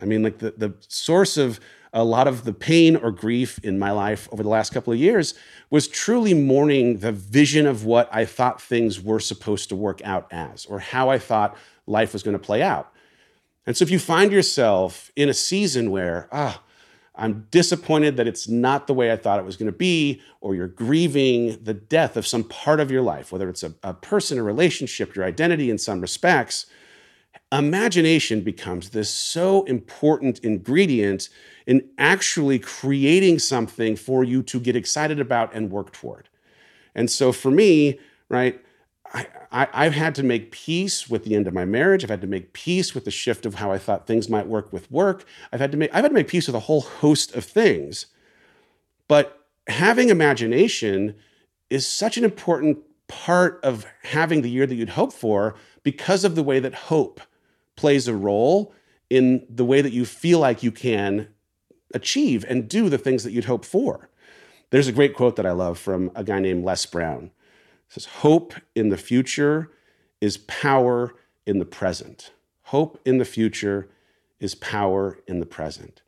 I 0.00 0.04
mean, 0.04 0.22
like 0.22 0.38
the, 0.38 0.52
the 0.56 0.74
source 0.88 1.36
of 1.36 1.60
a 1.92 2.04
lot 2.04 2.26
of 2.26 2.44
the 2.44 2.52
pain 2.52 2.96
or 2.96 3.10
grief 3.10 3.58
in 3.62 3.78
my 3.78 3.90
life 3.90 4.28
over 4.32 4.42
the 4.42 4.48
last 4.48 4.72
couple 4.72 4.92
of 4.92 4.98
years 4.98 5.34
was 5.70 5.88
truly 5.88 6.32
mourning 6.32 6.98
the 6.98 7.12
vision 7.12 7.66
of 7.66 7.84
what 7.84 8.08
I 8.12 8.24
thought 8.24 8.62
things 8.62 9.00
were 9.00 9.20
supposed 9.20 9.68
to 9.68 9.76
work 9.76 10.00
out 10.04 10.26
as, 10.30 10.64
or 10.66 10.78
how 10.78 11.10
I 11.10 11.18
thought 11.18 11.56
life 11.86 12.12
was 12.12 12.22
going 12.22 12.36
to 12.36 12.42
play 12.42 12.62
out. 12.62 12.92
And 13.66 13.76
so 13.76 13.82
if 13.82 13.90
you 13.90 13.98
find 13.98 14.32
yourself 14.32 15.12
in 15.16 15.28
a 15.28 15.34
season 15.34 15.90
where, 15.90 16.28
ah, 16.32 16.62
I'm 17.14 17.46
disappointed 17.50 18.16
that 18.16 18.26
it's 18.26 18.48
not 18.48 18.86
the 18.86 18.94
way 18.94 19.12
I 19.12 19.16
thought 19.16 19.38
it 19.38 19.44
was 19.44 19.56
going 19.56 19.70
to 19.70 19.76
be, 19.76 20.22
or 20.40 20.54
you're 20.54 20.66
grieving 20.66 21.62
the 21.62 21.74
death 21.74 22.16
of 22.16 22.26
some 22.26 22.42
part 22.42 22.80
of 22.80 22.90
your 22.90 23.02
life, 23.02 23.30
whether 23.30 23.50
it's 23.50 23.62
a, 23.62 23.74
a 23.82 23.92
person, 23.92 24.38
a 24.38 24.42
relationship, 24.42 25.14
your 25.14 25.26
identity 25.26 25.68
in 25.68 25.76
some 25.76 26.00
respects, 26.00 26.66
imagination 27.52 28.40
becomes 28.40 28.90
this 28.90 29.10
so 29.10 29.62
important 29.64 30.38
ingredient 30.40 31.28
in 31.66 31.86
actually 31.98 32.58
creating 32.58 33.38
something 33.38 33.94
for 33.94 34.24
you 34.24 34.42
to 34.42 34.58
get 34.58 34.74
excited 34.74 35.20
about 35.20 35.54
and 35.54 35.70
work 35.70 35.92
toward. 35.92 36.28
And 36.94 37.10
so 37.10 37.30
for 37.30 37.50
me, 37.50 38.00
right, 38.28 38.60
I, 39.14 39.26
I, 39.50 39.84
have 39.84 39.94
had 39.94 40.14
to 40.16 40.22
make 40.22 40.52
peace 40.52 41.10
with 41.10 41.24
the 41.24 41.34
end 41.34 41.46
of 41.46 41.52
my 41.52 41.66
marriage. 41.66 42.02
I've 42.02 42.10
had 42.10 42.22
to 42.22 42.26
make 42.26 42.54
peace 42.54 42.94
with 42.94 43.04
the 43.04 43.10
shift 43.10 43.44
of 43.44 43.56
how 43.56 43.70
I 43.70 43.76
thought 43.76 44.06
things 44.06 44.30
might 44.30 44.46
work 44.46 44.72
with 44.72 44.90
work. 44.90 45.26
I've 45.52 45.60
had 45.60 45.70
to 45.72 45.78
make 45.78 45.90
I've 45.90 46.04
had 46.04 46.08
to 46.08 46.14
make 46.14 46.28
peace 46.28 46.46
with 46.46 46.56
a 46.56 46.60
whole 46.60 46.80
host 46.80 47.34
of 47.34 47.44
things. 47.44 48.06
But 49.08 49.38
having 49.68 50.08
imagination 50.08 51.14
is 51.68 51.86
such 51.86 52.16
an 52.16 52.24
important 52.24 52.78
part 53.08 53.60
of 53.62 53.84
having 54.04 54.40
the 54.40 54.50
year 54.50 54.66
that 54.66 54.74
you'd 54.74 54.90
hope 54.90 55.12
for 55.12 55.54
because 55.82 56.24
of 56.24 56.34
the 56.34 56.42
way 56.42 56.58
that 56.58 56.74
hope 56.74 57.20
plays 57.76 58.08
a 58.08 58.14
role 58.14 58.74
in 59.10 59.46
the 59.48 59.64
way 59.64 59.82
that 59.82 59.92
you 59.92 60.04
feel 60.04 60.38
like 60.38 60.62
you 60.62 60.72
can 60.72 61.28
achieve 61.94 62.44
and 62.48 62.68
do 62.68 62.88
the 62.88 62.98
things 62.98 63.24
that 63.24 63.32
you'd 63.32 63.44
hope 63.44 63.64
for. 63.64 64.08
There's 64.70 64.88
a 64.88 64.92
great 64.92 65.14
quote 65.14 65.36
that 65.36 65.46
I 65.46 65.52
love 65.52 65.78
from 65.78 66.10
a 66.14 66.24
guy 66.24 66.40
named 66.40 66.64
Les 66.64 66.86
Brown. 66.86 67.24
It 67.24 67.92
says, 67.92 68.06
Hope 68.06 68.54
in 68.74 68.88
the 68.88 68.96
future 68.96 69.70
is 70.20 70.38
power 70.38 71.14
in 71.46 71.58
the 71.58 71.66
present. 71.66 72.30
Hope 72.62 72.98
in 73.04 73.18
the 73.18 73.24
future 73.24 73.90
is 74.40 74.54
power 74.54 75.18
in 75.28 75.40
the 75.40 75.46
present. 75.46 76.00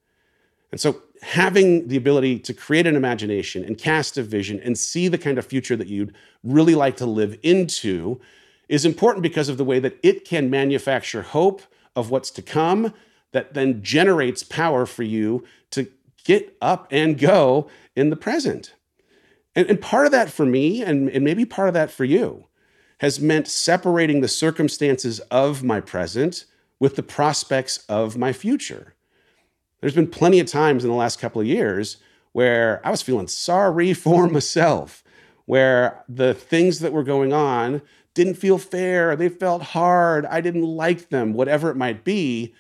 And 0.73 0.81
so, 0.81 1.03
having 1.23 1.89
the 1.89 1.97
ability 1.97 2.39
to 2.39 2.55
create 2.55 2.87
an 2.87 2.97
imagination 2.97 3.65
and 3.65 3.79
cast 3.79 4.19
a 4.19 4.23
vision 4.23 4.61
and 4.61 4.77
see 4.77 5.09
the 5.09 5.19
kind 5.19 5.39
of 5.39 5.47
future 5.47 5.77
that 5.77 5.89
you'd 5.89 6.15
really 6.43 6.75
like 6.75 6.97
to 6.97 7.07
live 7.07 7.39
into 7.43 8.21
is 8.69 8.85
important 8.85 9.23
because 9.23 9.49
of 9.49 9.57
the 9.57 9.65
way 9.65 9.79
that 9.79 9.99
it 10.03 10.25
can 10.25 10.51
manufacture 10.51 11.23
hope 11.23 11.63
of 11.97 12.11
what's 12.11 12.31
to 12.31 12.43
come 12.43 12.93
that 13.33 13.55
then 13.55 13.83
generates 13.83 14.43
power 14.43 14.87
for 14.87 15.03
you 15.03 15.45
to 15.71 15.89
get 16.25 16.57
up 16.61 16.87
and 16.91 17.19
go 17.19 17.69
in 17.97 18.11
the 18.11 18.17
present. 18.17 18.75
And, 19.55 19.69
and 19.69 19.81
part 19.81 20.07
of 20.07 20.13
that 20.13 20.31
for 20.31 20.47
me, 20.47 20.83
and, 20.83 21.09
and 21.11 21.25
maybe 21.25 21.45
part 21.45 21.69
of 21.69 21.75
that 21.75 21.91
for 21.91 22.05
you, 22.05 22.47
has 22.99 23.21
meant 23.21 23.49
separating 23.49 24.21
the 24.21 24.29
circumstances 24.29 25.21
of 25.31 25.63
my 25.63 25.81
present 25.81 26.45
with 26.79 26.97
the 26.97 27.03
prospects 27.03 27.85
of 27.89 28.17
my 28.17 28.33
future. 28.33 28.95
There's 29.81 29.95
been 29.95 30.09
plenty 30.09 30.41
of 30.41 30.47
times 30.47 30.85
in 30.85 30.91
the 30.91 30.97
last 30.97 31.19
couple 31.19 31.41
of 31.41 31.47
years 31.47 31.99
where 32.33 32.81
I 32.85 32.91
was 32.91 33.03
feeling 33.03 33.29
sorry 33.29 33.93
for 33.95 34.29
myself, 34.29 35.03
where 35.45 36.05
the 36.09 36.35
things 36.35 36.79
that 36.81 36.93
were 36.93 37.05
going 37.05 37.33
on 37.33 37.83
didn't 38.15 38.35
feel 38.35 38.59
fair, 38.59 39.17
they 39.17 39.29
felt 39.29 39.63
hard, 39.63 40.25
I 40.27 40.41
didn't 40.41 40.63
like 40.63 41.09
them, 41.09 41.35
whatever 41.35 41.71
it 41.71 41.77
might 41.77 42.05
be. 42.05 42.55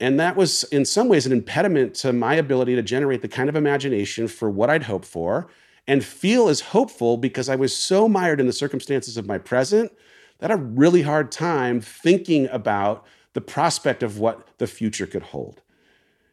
And 0.00 0.18
that 0.18 0.36
was, 0.36 0.64
in 0.64 0.84
some 0.84 1.08
ways, 1.08 1.26
an 1.26 1.32
impediment 1.32 1.94
to 1.96 2.12
my 2.12 2.34
ability 2.34 2.74
to 2.74 2.82
generate 2.82 3.22
the 3.22 3.28
kind 3.28 3.48
of 3.48 3.56
imagination 3.56 4.26
for 4.26 4.50
what 4.50 4.70
I'd 4.70 4.84
hoped 4.84 5.04
for 5.04 5.48
and 5.86 6.04
feel 6.04 6.48
as 6.48 6.60
hopeful 6.60 7.16
because 7.16 7.48
I 7.48 7.56
was 7.56 7.76
so 7.76 8.08
mired 8.08 8.40
in 8.40 8.46
the 8.46 8.52
circumstances 8.52 9.16
of 9.16 9.26
my 9.26 9.38
present 9.38 9.92
that 10.38 10.50
I 10.50 10.54
had 10.54 10.60
a 10.60 10.64
really 10.64 11.02
hard 11.02 11.30
time 11.30 11.80
thinking 11.80 12.48
about 12.48 13.06
the 13.32 13.40
prospect 13.40 14.02
of 14.02 14.18
what 14.18 14.46
the 14.58 14.66
future 14.66 15.06
could 15.06 15.22
hold. 15.22 15.62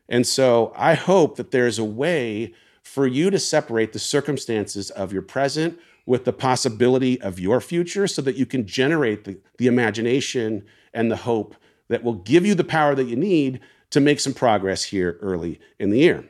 And 0.08 0.26
so 0.26 0.74
I 0.76 0.96
hope 0.96 1.38
that 1.38 1.52
there's 1.52 1.80
a 1.80 1.84
way 1.84 2.54
for 2.90 3.06
you 3.06 3.30
to 3.30 3.38
separate 3.38 3.94
the 3.94 4.00
circumstances 4.00 4.90
of 4.90 5.14
your 5.14 5.22
present 5.22 5.80
with 6.08 6.26
the 6.26 6.34
possibility 6.34 7.22
of 7.22 7.40
your 7.40 7.62
future 7.62 8.08
so 8.08 8.20
that 8.20 8.36
you 8.36 8.48
can 8.48 8.66
generate 8.66 9.26
the, 9.26 9.38
the 9.60 9.68
imagination 9.68 10.66
and 10.92 11.12
the 11.12 11.16
hope 11.18 11.56
that 11.88 12.04
will 12.04 12.16
give 12.16 12.48
you 12.48 12.56
the 12.56 12.64
power 12.64 12.96
that 12.96 13.04
you 13.04 13.16
need 13.16 13.60
to 13.92 14.00
make 14.00 14.20
some 14.20 14.34
progress 14.34 14.86
here 14.86 15.20
early 15.22 15.60
in 15.78 15.92
the 15.92 16.00
year. 16.00 16.28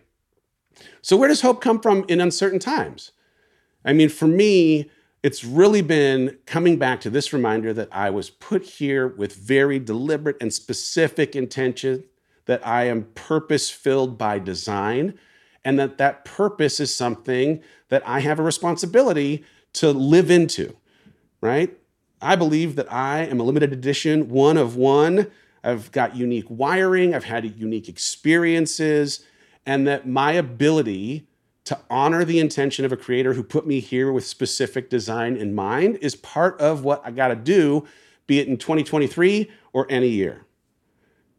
So, 1.01 1.15
where 1.15 1.29
does 1.29 1.41
hope 1.41 1.61
come 1.61 1.79
from 1.79 2.03
in 2.09 2.19
uncertain 2.19 2.59
times? 2.59 3.11
I 3.85 3.93
mean, 3.93 4.09
for 4.09 4.27
me, 4.27 4.91
it's 5.23 5.45
really 5.45 5.81
been 5.81 6.39
coming 6.45 6.77
back 6.77 6.99
to 7.01 7.09
this 7.09 7.31
reminder 7.31 7.73
that 7.73 7.87
I 7.91 8.09
was 8.09 8.29
put 8.29 8.63
here 8.63 9.07
with 9.07 9.33
very 9.33 9.79
deliberate 9.79 10.37
and 10.41 10.53
specific 10.53 11.37
intention, 11.37 12.03
that 12.47 12.65
I 12.67 12.87
am 12.87 13.05
purpose 13.15 13.69
filled 13.69 14.17
by 14.17 14.39
design, 14.39 15.17
and 15.69 15.77
that 15.77 15.99
that 15.99 16.25
purpose 16.25 16.79
is 16.79 16.93
something 16.93 17.61
that 17.89 18.01
I 18.03 18.21
have 18.21 18.39
a 18.39 18.43
responsibility 18.43 19.45
to 19.73 19.91
live 19.91 20.31
into, 20.31 20.75
right? 21.41 21.77
I 22.19 22.35
believe 22.35 22.75
that 22.75 22.91
I 22.91 23.19
am 23.19 23.39
a 23.39 23.43
limited 23.43 23.71
edition, 23.71 24.29
one 24.29 24.57
of 24.57 24.75
one. 24.75 25.29
I've 25.63 25.91
got 25.91 26.15
unique 26.15 26.47
wiring, 26.49 27.13
I've 27.13 27.25
had 27.25 27.45
unique 27.55 27.87
experiences, 27.87 29.23
and 29.63 29.85
that 29.85 30.07
my 30.07 30.31
ability 30.31 31.27
to 31.65 31.77
honor 31.87 32.25
the 32.25 32.39
intention 32.39 32.83
of 32.83 32.91
a 32.91 32.97
creator 32.97 33.33
who 33.33 33.43
put 33.43 33.67
me 33.67 33.79
here 33.79 34.11
with 34.11 34.25
specific 34.25 34.89
design 34.89 35.37
in 35.37 35.53
mind 35.53 35.99
is 36.01 36.15
part 36.15 36.59
of 36.59 36.83
what 36.83 36.99
I 37.05 37.11
got 37.11 37.27
to 37.27 37.35
do, 37.35 37.85
be 38.25 38.39
it 38.39 38.47
in 38.47 38.57
2023 38.57 39.51
or 39.71 39.85
any 39.87 40.07
year. 40.07 40.47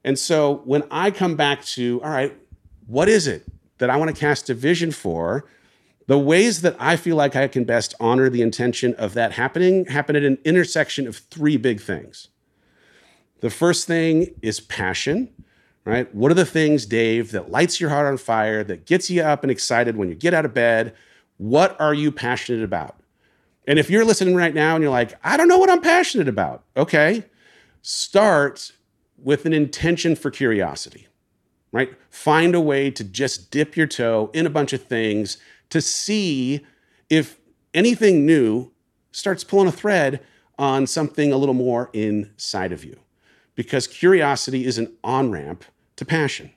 And 0.04 0.16
so 0.16 0.62
when 0.66 0.84
I 0.88 1.10
come 1.10 1.34
back 1.34 1.64
to, 1.64 2.00
all 2.04 2.10
right, 2.10 2.38
what 2.86 3.08
is 3.08 3.26
it 3.26 3.44
that 3.80 3.90
I 3.90 3.96
want 3.96 4.14
to 4.14 4.18
cast 4.18 4.48
a 4.48 4.54
vision 4.54 4.92
for? 4.92 5.44
The 6.06 6.18
ways 6.18 6.62
that 6.62 6.76
I 6.78 6.96
feel 6.96 7.16
like 7.16 7.36
I 7.36 7.48
can 7.48 7.64
best 7.64 7.94
honor 8.00 8.30
the 8.30 8.42
intention 8.42 8.94
of 8.94 9.14
that 9.14 9.32
happening 9.32 9.86
happen 9.86 10.16
at 10.16 10.22
an 10.22 10.38
intersection 10.44 11.06
of 11.06 11.16
three 11.16 11.56
big 11.56 11.80
things. 11.80 12.28
The 13.40 13.50
first 13.50 13.86
thing 13.86 14.34
is 14.42 14.60
passion, 14.60 15.32
right? 15.84 16.12
What 16.14 16.30
are 16.30 16.34
the 16.34 16.44
things, 16.44 16.86
Dave, 16.86 17.32
that 17.32 17.50
lights 17.50 17.80
your 17.80 17.90
heart 17.90 18.06
on 18.06 18.16
fire, 18.16 18.62
that 18.64 18.86
gets 18.86 19.10
you 19.10 19.22
up 19.22 19.42
and 19.42 19.50
excited 19.50 19.96
when 19.96 20.08
you 20.08 20.14
get 20.14 20.34
out 20.34 20.44
of 20.44 20.54
bed? 20.54 20.94
What 21.38 21.80
are 21.80 21.94
you 21.94 22.12
passionate 22.12 22.62
about? 22.62 22.96
And 23.66 23.78
if 23.78 23.88
you're 23.88 24.04
listening 24.04 24.34
right 24.34 24.54
now 24.54 24.74
and 24.74 24.82
you're 24.82 24.90
like, 24.90 25.18
I 25.24 25.36
don't 25.36 25.48
know 25.48 25.58
what 25.58 25.70
I'm 25.70 25.80
passionate 25.80 26.28
about, 26.28 26.64
okay, 26.76 27.24
start 27.82 28.72
with 29.16 29.46
an 29.46 29.52
intention 29.52 30.16
for 30.16 30.30
curiosity, 30.30 31.06
right? 31.72 31.94
Find 32.10 32.54
a 32.54 32.60
way 32.60 32.90
to 32.90 33.04
just 33.04 33.50
dip 33.50 33.76
your 33.76 33.86
toe 33.86 34.30
in 34.32 34.46
a 34.46 34.50
bunch 34.50 34.72
of 34.72 34.82
things 34.82 35.38
to 35.70 35.80
see 35.80 36.64
if 37.08 37.38
anything 37.74 38.26
new 38.26 38.72
starts 39.12 39.44
pulling 39.44 39.68
a 39.68 39.72
thread 39.72 40.20
on 40.58 40.86
something 40.86 41.32
a 41.32 41.36
little 41.36 41.54
more 41.54 41.90
inside 41.92 42.72
of 42.72 42.84
you. 42.84 42.98
Because 43.54 43.86
curiosity 43.86 44.64
is 44.64 44.78
an 44.78 44.92
on 45.02 45.30
ramp 45.30 45.64
to 45.96 46.04
passion. 46.04 46.50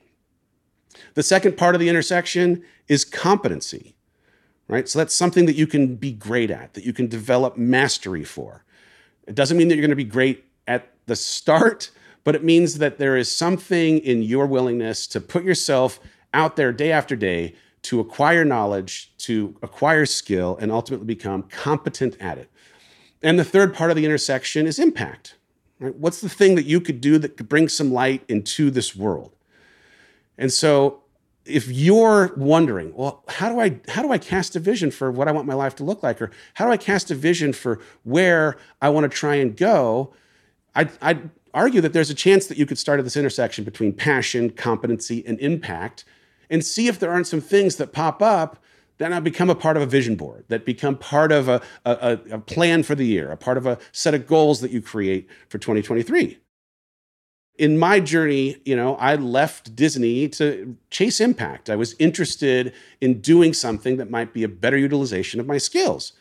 The 1.14 1.22
second 1.22 1.56
part 1.56 1.74
of 1.74 1.80
the 1.80 1.88
intersection 1.88 2.64
is 2.88 3.04
competency, 3.04 3.94
right? 4.68 4.88
So 4.88 4.98
that's 4.98 5.14
something 5.14 5.46
that 5.46 5.56
you 5.56 5.66
can 5.66 5.96
be 5.96 6.12
great 6.12 6.50
at, 6.50 6.74
that 6.74 6.84
you 6.84 6.92
can 6.92 7.08
develop 7.08 7.56
mastery 7.56 8.24
for. 8.24 8.64
It 9.26 9.34
doesn't 9.34 9.56
mean 9.56 9.68
that 9.68 9.74
you're 9.74 9.82
going 9.82 9.90
to 9.90 9.96
be 9.96 10.04
great 10.04 10.44
at 10.66 10.92
the 11.06 11.16
start, 11.16 11.90
but 12.24 12.34
it 12.34 12.42
means 12.42 12.78
that 12.78 12.98
there 12.98 13.16
is 13.16 13.30
something 13.30 13.98
in 13.98 14.22
your 14.22 14.46
willingness 14.46 15.06
to 15.08 15.20
put 15.20 15.44
yourself 15.44 16.00
out 16.32 16.56
there 16.56 16.72
day 16.72 16.90
after 16.90 17.14
day 17.14 17.54
to 17.82 18.00
acquire 18.00 18.44
knowledge, 18.44 19.12
to 19.18 19.54
acquire 19.62 20.06
skill, 20.06 20.56
and 20.60 20.72
ultimately 20.72 21.06
become 21.06 21.42
competent 21.44 22.16
at 22.18 22.38
it. 22.38 22.50
And 23.22 23.38
the 23.38 23.44
third 23.44 23.74
part 23.74 23.90
of 23.90 23.96
the 23.96 24.04
intersection 24.04 24.66
is 24.66 24.78
impact. 24.78 25.36
Right? 25.78 25.94
What's 25.94 26.20
the 26.20 26.28
thing 26.28 26.54
that 26.54 26.64
you 26.64 26.80
could 26.80 27.00
do 27.00 27.18
that 27.18 27.36
could 27.36 27.48
bring 27.48 27.68
some 27.68 27.92
light 27.92 28.24
into 28.28 28.70
this 28.70 28.96
world? 28.96 29.36
And 30.38 30.52
so 30.52 31.02
if 31.44 31.68
you're 31.68 32.32
wondering, 32.36 32.94
well, 32.94 33.22
how 33.28 33.50
do 33.50 33.60
I 33.60 33.80
how 33.88 34.02
do 34.02 34.10
I 34.10 34.18
cast 34.18 34.56
a 34.56 34.60
vision 34.60 34.90
for 34.90 35.10
what 35.10 35.28
I 35.28 35.32
want 35.32 35.46
my 35.46 35.54
life 35.54 35.76
to 35.76 35.84
look 35.84 36.02
like, 36.02 36.22
or 36.22 36.30
how 36.54 36.64
do 36.64 36.72
I 36.72 36.76
cast 36.78 37.10
a 37.10 37.14
vision 37.14 37.52
for 37.52 37.80
where 38.02 38.56
I 38.80 38.88
want 38.88 39.04
to 39.04 39.14
try 39.14 39.34
and 39.34 39.54
go? 39.54 40.14
I'd, 40.74 40.90
I'd 41.00 41.30
argue 41.54 41.80
that 41.80 41.92
there's 41.92 42.10
a 42.10 42.14
chance 42.14 42.46
that 42.46 42.58
you 42.58 42.66
could 42.66 42.78
start 42.78 42.98
at 42.98 43.04
this 43.04 43.16
intersection 43.16 43.64
between 43.64 43.92
passion, 43.92 44.50
competency, 44.50 45.24
and 45.26 45.38
impact, 45.40 46.04
and 46.50 46.64
see 46.64 46.88
if 46.88 46.98
there 46.98 47.10
aren't 47.10 47.28
some 47.28 47.40
things 47.40 47.76
that 47.76 47.92
pop 47.92 48.20
up 48.20 48.58
that 48.98 49.10
now 49.10 49.20
become 49.20 49.50
a 49.50 49.54
part 49.54 49.76
of 49.76 49.82
a 49.82 49.86
vision 49.86 50.14
board, 50.14 50.44
that 50.48 50.64
become 50.64 50.96
part 50.96 51.32
of 51.32 51.48
a, 51.48 51.60
a, 51.84 52.18
a, 52.30 52.38
plan 52.38 52.82
for 52.82 52.94
the 52.94 53.06
year, 53.06 53.30
a 53.30 53.36
part 53.36 53.56
of 53.56 53.66
a 53.66 53.78
set 53.92 54.14
of 54.14 54.26
goals 54.26 54.60
that 54.60 54.70
you 54.70 54.80
create 54.80 55.28
for 55.48 55.58
2023. 55.58 56.38
In 57.56 57.78
my 57.78 57.98
journey, 58.00 58.56
you 58.64 58.76
know, 58.76 58.96
I 58.96 59.16
left 59.16 59.74
Disney 59.74 60.28
to 60.30 60.76
chase 60.90 61.20
impact. 61.20 61.70
I 61.70 61.76
was 61.76 61.94
interested 61.98 62.72
in 63.00 63.20
doing 63.20 63.52
something 63.52 63.96
that 63.96 64.10
might 64.10 64.32
be 64.32 64.44
a 64.44 64.48
better 64.48 64.76
utilization 64.76 65.40
of 65.40 65.46
my 65.46 65.58
skills. 65.58 66.12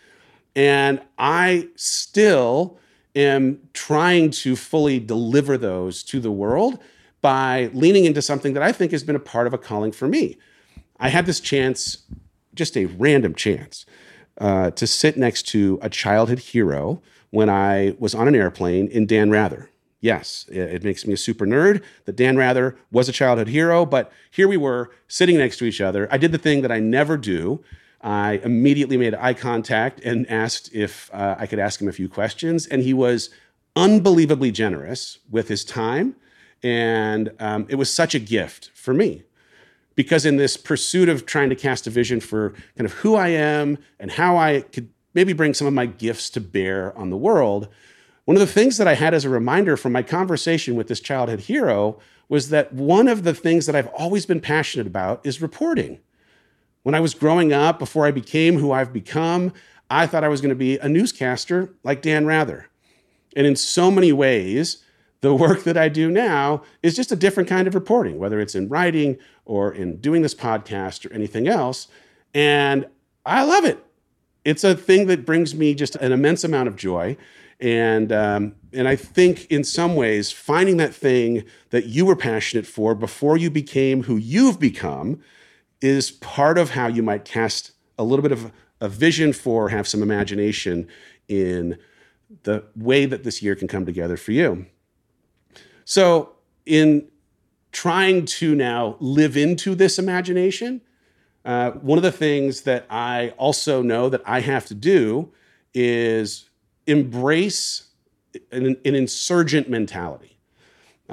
And 0.56 1.02
I 1.17 1.69
still 1.76 2.78
am 3.15 3.60
trying 3.73 4.32
to 4.32 4.56
fully 4.56 4.99
deliver 4.99 5.58
those 5.58 6.04
to 6.04 6.19
the 6.19 6.32
world 6.32 6.80
by 7.21 7.69
leaning 7.73 8.06
into 8.06 8.21
something 8.21 8.54
that 8.54 8.63
I 8.63 8.71
think 8.71 8.91
has 8.91 9.04
been 9.04 9.15
a 9.15 9.19
part 9.19 9.47
of 9.47 9.54
a 9.54 9.58
calling 9.58 9.91
for 9.91 10.08
me. 10.08 10.38
I 10.99 11.10
had 11.10 11.26
this 11.26 11.39
chance, 11.39 11.99
just 12.54 12.76
a 12.76 12.86
random 12.86 13.36
chance, 13.36 13.86
uh, 14.39 14.71
to 14.71 14.88
sit 14.88 15.17
next 15.17 15.43
to 15.49 15.80
a 15.82 15.89
childhood 15.89 16.39
hero 16.39 17.02
when 17.30 17.49
I 17.49 17.95
was 17.97 18.13
on 18.13 18.28
an 18.28 18.36
airplane 18.36 18.88
in 18.88 19.06
Dan 19.06 19.30
Rather. 19.32 19.69
Yes, 20.02 20.45
it 20.52 20.84
makes 20.84 21.08
me 21.08 21.13
a 21.13 21.17
super 21.17 21.45
nerd 21.45 21.82
that 22.06 22.17
Dan 22.17 22.36
Rather 22.36 22.76
was 22.91 23.08
a 23.08 23.13
childhood 23.13 23.47
hero, 23.47 23.86
but 23.86 24.12
here 24.32 24.49
we 24.49 24.58
were 24.58 24.91
sitting 25.08 25.38
next 25.38 25.58
to 25.58 25.65
each 25.65 25.80
other. 25.80 26.10
I 26.12 26.17
did 26.17 26.34
the 26.34 26.38
thing 26.38 26.62
that 26.62 26.73
I 26.73 26.80
never 26.80 27.15
do. 27.15 27.63
I 28.04 28.42
immediately 28.44 28.98
made 28.98 29.16
eye 29.16 29.34
contact 29.34 30.02
and 30.02 30.30
asked 30.30 30.74
if 30.74 31.10
uh, 31.13 31.36
I 31.39 31.48
could 31.48 31.60
ask 31.60 31.82
him 31.82 31.88
a 31.88 31.94
few 31.94 32.10
questions. 32.10 32.68
And 32.68 32.82
he 32.82 32.94
was 32.94 33.30
unbelievably 33.76 34.52
generous 34.52 35.20
with 35.32 35.48
his 35.48 35.63
time. 35.63 36.16
And 36.62 37.32
um, 37.39 37.66
it 37.70 37.76
was 37.76 37.92
such 37.92 38.13
a 38.13 38.20
gift 38.20 38.72
for 38.74 38.94
me 38.94 39.24
because 39.96 40.26
in 40.26 40.38
this 40.38 40.58
pursuit 40.58 41.10
of 41.10 41.26
trying 41.26 41.50
to 41.50 41.56
cast 41.56 41.88
a 41.88 41.89
vision 41.89 42.20
for 42.20 42.52
kind 42.78 42.86
of 42.86 42.94
who 42.94 43.16
I 43.16 43.30
am 43.30 43.78
and 44.00 44.12
how 44.12 44.38
I 44.38 44.62
could 44.62 44.89
maybe 45.13 45.34
bring 45.34 45.54
some 45.54 45.68
of 45.68 45.74
my 45.74 45.86
gifts 45.86 46.30
to 46.32 46.42
bear 46.42 46.98
on 46.98 47.10
the 47.10 47.18
world, 47.18 47.68
one 48.26 48.36
of 48.36 48.42
the 48.42 48.48
things 48.48 48.78
that 48.78 48.88
I 48.88 48.96
had 48.96 49.13
as 49.13 49.26
a 49.26 49.30
reminder 49.30 49.78
from 49.78 49.92
my 49.92 50.02
conversation 50.02 50.76
with 50.76 50.88
this 50.88 51.00
childhood 51.00 51.42
hero 51.42 52.00
was 52.30 52.50
that 52.50 52.74
one 52.74 53.08
of 53.08 53.24
the 53.24 53.34
things 53.34 53.66
that 53.66 53.76
I've 53.76 53.89
always 53.89 54.26
been 54.26 54.39
passionate 54.39 54.88
about 54.88 55.26
is 55.26 55.42
reporting. 55.42 56.00
When 56.84 56.96
I 56.96 57.00
was 57.00 57.13
growing 57.13 57.52
up, 57.52 57.80
before 57.80 58.06
I 58.06 58.12
became 58.12 58.58
who 58.58 58.72
I've 58.72 58.93
become, 58.93 59.54
I 59.89 60.06
thought 60.08 60.24
I 60.24 60.28
was 60.28 60.41
going 60.41 60.50
to 60.50 60.56
be 60.56 60.78
a 60.78 60.89
newscaster 60.89 61.74
like 61.84 62.02
Dan 62.02 62.26
Rather. 62.26 62.69
And 63.36 63.48
in 63.48 63.56
so 63.56 63.89
many 63.89 64.12
ways, 64.12 64.84
the 65.22 65.34
work 65.34 65.63
that 65.63 65.78
I 65.78 65.88
do 65.88 66.12
now 66.12 66.63
is 66.84 66.96
just 66.96 67.12
a 67.12 67.15
different 67.15 67.48
kind 67.48 67.67
of 67.67 67.76
reporting, 67.76 68.19
whether 68.19 68.39
it's 68.39 68.56
in 68.56 68.67
writing 68.67 69.17
or 69.46 69.74
in 69.74 69.98
doing 69.98 70.22
this 70.22 70.36
podcast 70.36 71.10
or 71.10 71.13
anything 71.13 71.48
else. 71.48 71.88
And 72.34 72.86
I 73.26 73.43
love 73.43 73.63
it. 73.65 73.84
It's 74.43 74.65
a 74.65 74.76
thing 74.76 75.08
that 75.08 75.26
brings 75.26 75.56
me 75.56 75.74
just 75.74 75.96
an 75.96 76.12
immense 76.12 76.43
amount 76.43 76.67
of 76.67 76.76
joy. 76.76 77.15
And, 77.62 78.12
um, 78.12 78.56
and 78.74 78.89
I 78.89 78.98
think 78.98 79.46
in 79.50 79.63
some 79.63 79.96
ways, 79.96 80.32
finding 80.32 80.76
that 80.78 80.93
thing 80.93 81.46
that 81.69 81.86
you 81.86 82.06
were 82.06 82.17
passionate 82.17 82.67
for 82.67 82.93
before 82.93 83.38
you 83.38 83.50
became 83.50 84.04
who 84.04 84.17
you've 84.17 84.60
become 84.60 85.22
is 85.84 86.12
part 86.12 86.58
of 86.58 86.72
how 86.72 86.88
you 86.88 87.04
might 87.04 87.26
cast 87.26 87.74
a 88.00 88.04
little 88.06 88.24
bit 88.24 88.32
of 88.32 88.54
a 88.80 88.88
vision 88.88 89.34
for, 89.34 89.67
have 89.67 89.86
some 89.86 90.02
imagination 90.02 90.88
in 91.28 91.78
the 92.43 92.63
way 92.76 93.06
that 93.06 93.26
this 93.26 93.43
year 93.43 93.54
can 93.54 93.67
come 93.67 93.86
together 93.86 94.15
for 94.15 94.32
you. 94.32 94.65
So, 95.84 96.32
in 96.65 97.10
trying 97.74 98.26
to 98.26 98.56
now 98.56 98.96
live 99.02 99.36
into 99.36 99.76
this 99.76 100.00
imagination, 100.00 100.80
uh, 101.43 101.72
one 101.72 101.98
of 101.98 102.04
the 102.04 102.12
things 102.13 102.62
that 102.62 102.86
I 102.89 103.34
also 103.38 103.82
know 103.82 104.08
that 104.08 104.22
I 104.26 104.39
have 104.39 104.65
to 104.67 104.74
do 104.74 105.34
is 105.74 106.50
embrace 106.88 107.89
an, 108.54 108.78
an 108.86 108.96
insurgent 108.96 109.69
mentality. 109.69 110.33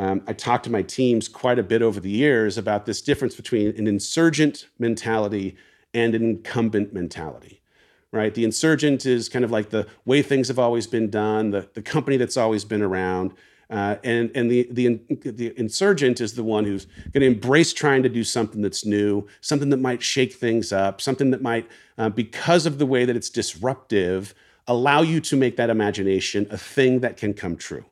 Um, 0.00 0.22
I 0.26 0.32
talked 0.32 0.64
to 0.64 0.70
my 0.70 0.82
teams 0.82 1.28
quite 1.28 1.58
a 1.58 1.62
bit 1.62 1.82
over 1.82 2.00
the 2.00 2.10
years 2.10 2.56
about 2.56 2.86
this 2.86 3.02
difference 3.02 3.34
between 3.34 3.76
an 3.76 3.86
insurgent 3.86 4.66
mentality 4.78 5.56
and 5.92 6.14
an 6.14 6.24
incumbent 6.24 6.94
mentality 6.94 7.60
right? 8.12 8.34
The 8.34 8.44
insurgent 8.44 9.06
is 9.06 9.28
kind 9.28 9.44
of 9.44 9.50
like 9.50 9.70
the 9.70 9.86
way 10.04 10.22
things 10.22 10.48
have 10.48 10.58
always 10.58 10.86
been 10.86 11.10
done, 11.10 11.50
the, 11.50 11.68
the 11.74 11.82
company 11.82 12.16
that's 12.16 12.36
always 12.36 12.64
been 12.64 12.82
around. 12.82 13.34
Uh, 13.70 13.96
and 14.02 14.32
and 14.34 14.50
the, 14.50 14.66
the, 14.72 15.00
the 15.30 15.56
insurgent 15.56 16.20
is 16.20 16.34
the 16.34 16.42
one 16.42 16.64
who's 16.64 16.86
going 17.12 17.20
to 17.20 17.26
embrace 17.26 17.72
trying 17.72 18.02
to 18.02 18.08
do 18.08 18.24
something 18.24 18.62
that's 18.62 18.84
new, 18.84 19.28
something 19.42 19.70
that 19.70 19.76
might 19.76 20.02
shake 20.02 20.32
things 20.32 20.72
up, 20.72 21.00
something 21.00 21.30
that 21.30 21.40
might, 21.40 21.68
uh, 21.96 22.08
because 22.08 22.66
of 22.66 22.78
the 22.78 22.86
way 22.86 23.04
that 23.04 23.14
it's 23.14 23.30
disruptive, 23.30 24.34
allow 24.66 25.02
you 25.02 25.20
to 25.20 25.36
make 25.36 25.56
that 25.56 25.70
imagination 25.70 26.48
a 26.50 26.58
thing 26.58 26.98
that 26.98 27.16
can 27.16 27.32
come 27.32 27.56
true. 27.56 27.84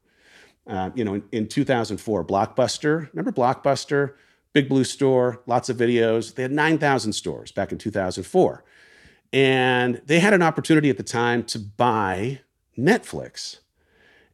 Uh, 0.69 0.91
you 0.95 1.03
know, 1.03 1.15
in, 1.15 1.25
in 1.33 1.49
2004, 1.49 2.25
Blockbuster, 2.25 3.09
remember 3.13 3.33
Blockbuster? 3.33 4.15
Big 4.53 4.69
Blue 4.69 4.85
Store, 4.85 5.43
lots 5.47 5.69
of 5.69 5.77
videos. 5.77 6.35
They 6.35 6.43
had 6.43 6.53
9,000 6.53 7.13
stores 7.13 7.53
back 7.53 7.71
in 7.73 7.79
2004. 7.79 8.65
And 9.33 10.01
they 10.07 10.21
had 10.21 10.33
an 10.33 10.43
opportunity 10.43 10.89
at 10.91 10.97
the 10.97 11.03
time 11.03 11.45
to 11.45 11.59
buy 11.59 12.41
Netflix. 12.77 13.59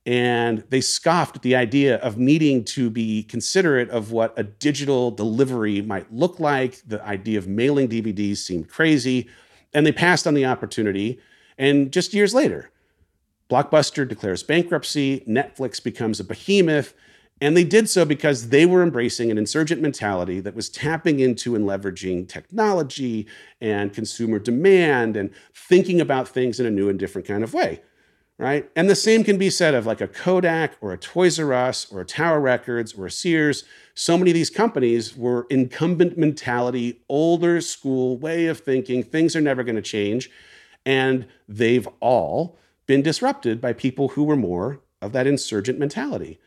And 0.06 0.64
they 0.68 0.80
scoffed 0.80 1.36
at 1.36 1.42
the 1.42 1.56
idea 1.56 1.96
of 1.96 2.18
needing 2.18 2.64
to 2.64 2.90
be 2.90 3.22
considerate 3.24 3.90
of 3.90 4.12
what 4.12 4.32
a 4.38 4.44
digital 4.44 5.10
delivery 5.10 5.82
might 5.82 6.12
look 6.12 6.38
like. 6.38 6.82
The 6.86 7.04
idea 7.04 7.38
of 7.38 7.48
mailing 7.48 7.88
DVDs 7.88 8.38
seemed 8.38 8.68
crazy. 8.68 9.28
And 9.72 9.84
they 9.84 9.92
passed 9.92 10.26
on 10.26 10.34
the 10.34 10.44
opportunity. 10.44 11.18
And 11.58 11.92
just 11.92 12.14
years 12.14 12.34
later, 12.34 12.70
Blockbuster 13.50 14.09
declares 14.09 14.42
bankruptcy, 14.42 15.20
Netflix 15.28 15.83
becomes 15.83 16.20
a 16.20 16.24
behemoth, 16.24 16.94
and 17.40 17.57
they 17.57 17.64
did 17.64 17.90
so 17.90 18.04
because 18.04 18.48
they 18.48 18.64
were 18.64 18.83
embracing 18.83 19.30
an 19.30 19.38
insurgent 19.38 19.83
mentality 19.83 20.40
that 20.40 20.54
was 20.54 20.68
tapping 20.68 21.20
into 21.20 21.54
and 21.54 21.66
leveraging 21.66 22.28
technology 22.28 23.26
and 23.61 23.92
consumer 23.92 24.38
demand 24.38 25.16
and 25.16 25.30
thinking 25.52 26.00
about 26.00 26.28
things 26.28 26.61
in 26.61 26.66
a 26.66 26.70
new 26.70 26.88
and 26.88 26.98
different 26.98 27.26
kind 27.26 27.44
of 27.44 27.52
way. 27.52 27.83
Right. 28.37 28.68
And 28.74 28.90
the 28.90 28.96
same 28.96 29.22
can 29.22 29.38
be 29.38 29.48
said 29.48 29.74
of 29.74 29.87
like 29.87 30.00
a 30.00 30.09
Kodak 30.09 30.72
or 30.80 30.92
a 30.92 30.98
Toys 30.98 31.38
R 31.38 31.52
Us 31.52 31.92
or 31.92 32.00
a 32.00 32.04
Tower 32.04 32.40
Records 32.40 32.92
or 32.94 33.07
a 33.07 33.11
Sears. 33.11 33.62
So 33.94 34.18
many 34.18 34.33
of 34.33 34.35
these 34.35 34.50
companies 34.50 35.16
were 35.16 35.46
incumbent 35.50 36.18
mentality, 36.18 37.00
older 37.09 37.61
school 37.61 38.16
way 38.18 38.46
of 38.46 38.59
thinking. 38.59 39.04
Things 39.04 39.37
are 39.37 39.40
never 39.40 39.62
going 39.62 39.76
to 39.76 39.83
change. 39.83 40.30
And 40.85 41.26
they've 41.48 41.88
all 42.00 42.59
been 42.86 43.02
disrupted 43.02 43.60
by 43.60 43.72
people 43.72 44.08
who 44.08 44.24
were 44.24 44.36
more 44.36 44.80
of 45.00 45.12
that 45.12 45.26
insurgent 45.26 45.78
mentality. 45.78 46.38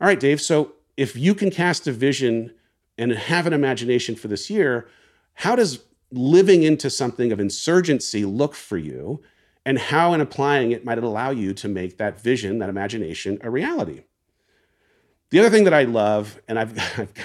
All 0.00 0.08
right, 0.08 0.20
Dave. 0.20 0.40
So 0.40 0.72
if 0.96 1.16
you 1.16 1.34
can 1.34 1.50
cast 1.50 1.86
a 1.86 1.92
vision 1.92 2.52
and 2.98 3.12
have 3.12 3.46
an 3.46 3.52
imagination 3.52 4.14
for 4.14 4.28
this 4.28 4.50
year, 4.50 4.88
how 5.34 5.56
does 5.56 5.84
living 6.10 6.62
into 6.62 6.90
something 6.90 7.32
of 7.32 7.40
insurgency 7.40 8.24
look 8.24 8.54
for 8.54 8.78
you? 8.78 9.22
And 9.66 9.78
how, 9.78 10.12
in 10.12 10.20
applying 10.20 10.72
it, 10.72 10.84
might 10.84 10.98
it 10.98 11.04
allow 11.04 11.30
you 11.30 11.54
to 11.54 11.68
make 11.68 11.96
that 11.96 12.20
vision, 12.20 12.58
that 12.58 12.68
imagination, 12.68 13.38
a 13.40 13.50
reality? 13.50 14.02
The 15.34 15.40
other 15.40 15.50
thing 15.50 15.64
that 15.64 15.74
I 15.74 15.82
love, 15.82 16.40
and 16.46 16.56
I've, 16.60 16.78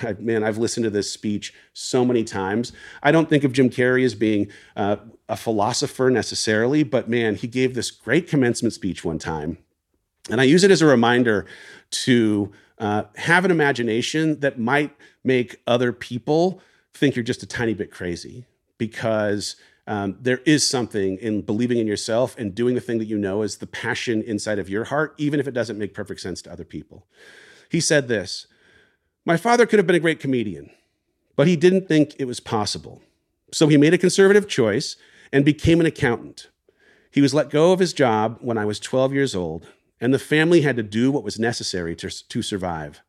I've, 0.04 0.20
man, 0.20 0.44
I've 0.44 0.58
listened 0.58 0.86
to 0.86 0.90
this 0.90 1.12
speech 1.12 1.54
so 1.74 2.04
many 2.04 2.24
times. 2.24 2.74
I 3.04 3.12
don't 3.12 3.30
think 3.30 3.44
of 3.44 3.54
Jim 3.54 3.70
Carrey 3.70 4.04
as 4.04 4.16
being 4.16 4.48
uh, 4.76 4.96
a 5.28 5.38
philosopher 5.38 6.10
necessarily, 6.10 6.82
but 6.82 7.08
man, 7.08 7.36
he 7.36 7.46
gave 7.46 7.76
this 7.76 7.92
great 7.92 8.28
commencement 8.28 8.74
speech 8.74 9.06
one 9.06 9.20
time. 9.20 9.60
And 10.28 10.42
I 10.42 10.46
use 10.46 10.64
it 10.64 10.72
as 10.72 10.82
a 10.82 10.88
reminder 10.88 11.46
to 11.92 12.52
uh, 12.80 13.04
have 13.16 13.46
an 13.46 13.52
imagination 13.52 14.40
that 14.40 14.58
might 14.58 14.92
make 15.24 15.62
other 15.68 15.94
people 15.94 16.64
think 16.96 17.16
you're 17.16 17.22
just 17.22 17.44
a 17.44 17.48
tiny 17.48 17.76
bit 17.76 17.92
crazy 17.92 18.44
because 18.80 19.56
um, 19.86 20.18
there 20.20 20.40
is 20.48 20.66
something 20.66 21.20
in 21.20 21.44
believing 21.44 21.78
in 21.78 21.86
yourself 21.86 22.36
and 22.40 22.56
doing 22.56 22.74
the 22.74 22.82
thing 22.82 22.98
that 22.98 23.06
you 23.06 23.20
know 23.20 23.44
is 23.44 23.58
the 23.58 23.68
passion 23.68 24.24
inside 24.24 24.58
of 24.58 24.68
your 24.68 24.86
heart, 24.86 25.14
even 25.20 25.40
if 25.40 25.48
it 25.48 25.52
doesn't 25.52 25.78
make 25.78 25.94
perfect 25.94 26.22
sense 26.22 26.42
to 26.42 26.52
other 26.52 26.66
people. 26.66 27.06
He 27.70 27.80
said 27.80 28.08
this 28.08 28.48
My 29.26 29.38
father 29.38 29.66
could 29.66 29.80
have 29.80 29.88
been 29.88 29.96
a 29.96 30.00
great 30.00 30.20
comedian, 30.20 30.70
but 31.36 31.48
he 31.48 31.56
didn't 31.56 31.88
think 31.88 32.16
it 32.18 32.26
was 32.26 32.40
possible. 32.40 33.02
So 33.52 33.68
he 33.68 33.78
made 33.78 33.94
a 33.94 33.98
conservative 33.98 34.48
choice 34.48 34.96
and 35.32 35.46
became 35.46 35.80
an 35.80 35.86
accountant. 35.86 36.50
He 37.12 37.22
was 37.22 37.34
let 37.34 37.50
go 37.50 37.72
of 37.72 37.80
his 37.80 37.94
job 37.94 38.38
when 38.42 38.58
I 38.58 38.66
was 38.66 38.80
12 38.80 39.14
years 39.14 39.36
old 39.36 39.68
and 40.02 40.14
the 40.14 40.20
family 40.20 40.62
had 40.62 40.78
to 40.78 40.84
do 40.84 41.12
what 41.12 41.24
was 41.24 41.40
necessary 41.40 41.96
to, 41.98 42.10
to 42.30 42.42
survive. 42.42 43.02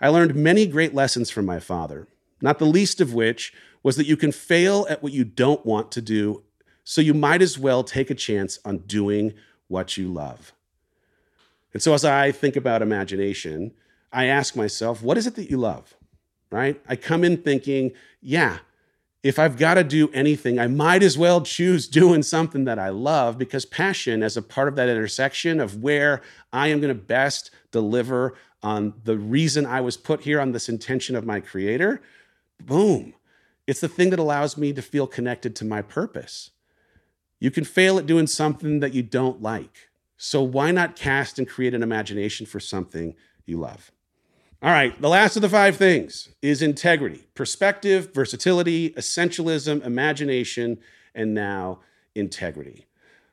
I 0.00 0.08
learned 0.08 0.34
many 0.34 0.66
great 0.66 0.94
lessons 0.94 1.30
from 1.30 1.46
my 1.46 1.60
father, 1.60 2.08
not 2.40 2.58
the 2.58 2.66
least 2.66 3.00
of 3.00 3.14
which 3.14 3.52
was 3.82 3.96
that 3.96 4.06
you 4.06 4.16
can 4.16 4.32
fail 4.32 4.86
at 4.88 5.02
what 5.02 5.12
you 5.12 5.24
don't 5.24 5.64
want 5.64 5.90
to 5.92 6.02
do, 6.02 6.42
so 6.84 7.00
you 7.00 7.14
might 7.14 7.42
as 7.42 7.58
well 7.58 7.84
take 7.84 8.10
a 8.10 8.14
chance 8.14 8.58
on 8.64 8.78
doing 8.78 9.34
what 9.68 9.96
you 9.96 10.12
love. 10.12 10.52
And 11.72 11.82
so, 11.82 11.94
as 11.94 12.04
I 12.04 12.32
think 12.32 12.56
about 12.56 12.82
imagination, 12.82 13.72
I 14.12 14.26
ask 14.26 14.56
myself, 14.56 15.02
what 15.02 15.18
is 15.18 15.26
it 15.26 15.36
that 15.36 15.50
you 15.50 15.56
love? 15.56 15.94
Right? 16.50 16.80
I 16.88 16.96
come 16.96 17.22
in 17.22 17.36
thinking, 17.38 17.92
yeah, 18.20 18.58
if 19.22 19.38
I've 19.38 19.58
got 19.58 19.74
to 19.74 19.84
do 19.84 20.10
anything, 20.12 20.58
I 20.58 20.66
might 20.66 21.02
as 21.02 21.18
well 21.18 21.42
choose 21.42 21.86
doing 22.00 22.22
something 22.22 22.64
that 22.64 22.78
I 22.78 22.88
love 22.88 23.38
because 23.38 23.64
passion, 23.64 24.22
as 24.22 24.36
a 24.36 24.42
part 24.42 24.68
of 24.68 24.76
that 24.76 24.88
intersection 24.88 25.60
of 25.60 25.82
where 25.82 26.22
I 26.52 26.68
am 26.68 26.80
going 26.80 26.94
to 26.94 27.00
best 27.00 27.50
deliver 27.70 28.34
on 28.62 28.94
the 29.04 29.16
reason 29.16 29.64
I 29.64 29.80
was 29.80 29.96
put 29.96 30.22
here 30.22 30.40
on 30.40 30.52
this 30.52 30.68
intention 30.68 31.16
of 31.16 31.24
my 31.24 31.40
creator, 31.40 32.02
boom. 32.60 33.14
It's 33.66 33.80
the 33.80 33.88
thing 33.88 34.10
that 34.10 34.18
allows 34.18 34.56
me 34.56 34.72
to 34.72 34.82
feel 34.82 35.06
connected 35.06 35.54
to 35.56 35.64
my 35.64 35.82
purpose. 35.82 36.50
You 37.38 37.50
can 37.50 37.64
fail 37.64 37.98
at 37.98 38.06
doing 38.06 38.26
something 38.26 38.80
that 38.80 38.92
you 38.92 39.02
don't 39.02 39.40
like. 39.40 39.88
So 40.16 40.42
why 40.42 40.70
not 40.70 40.96
cast 40.96 41.38
and 41.38 41.48
create 41.48 41.72
an 41.72 41.82
imagination 41.82 42.44
for 42.46 42.60
something 42.60 43.14
you 43.46 43.58
love? 43.58 43.90
All 44.62 44.70
right, 44.70 45.00
the 45.00 45.08
last 45.08 45.36
of 45.36 45.42
the 45.42 45.48
five 45.48 45.76
things 45.76 46.28
is 46.42 46.60
integrity, 46.60 47.26
perspective, 47.34 48.12
versatility, 48.12 48.90
essentialism, 48.90 49.82
imagination, 49.86 50.78
and 51.14 51.32
now 51.32 51.80
integrity. 52.14 52.86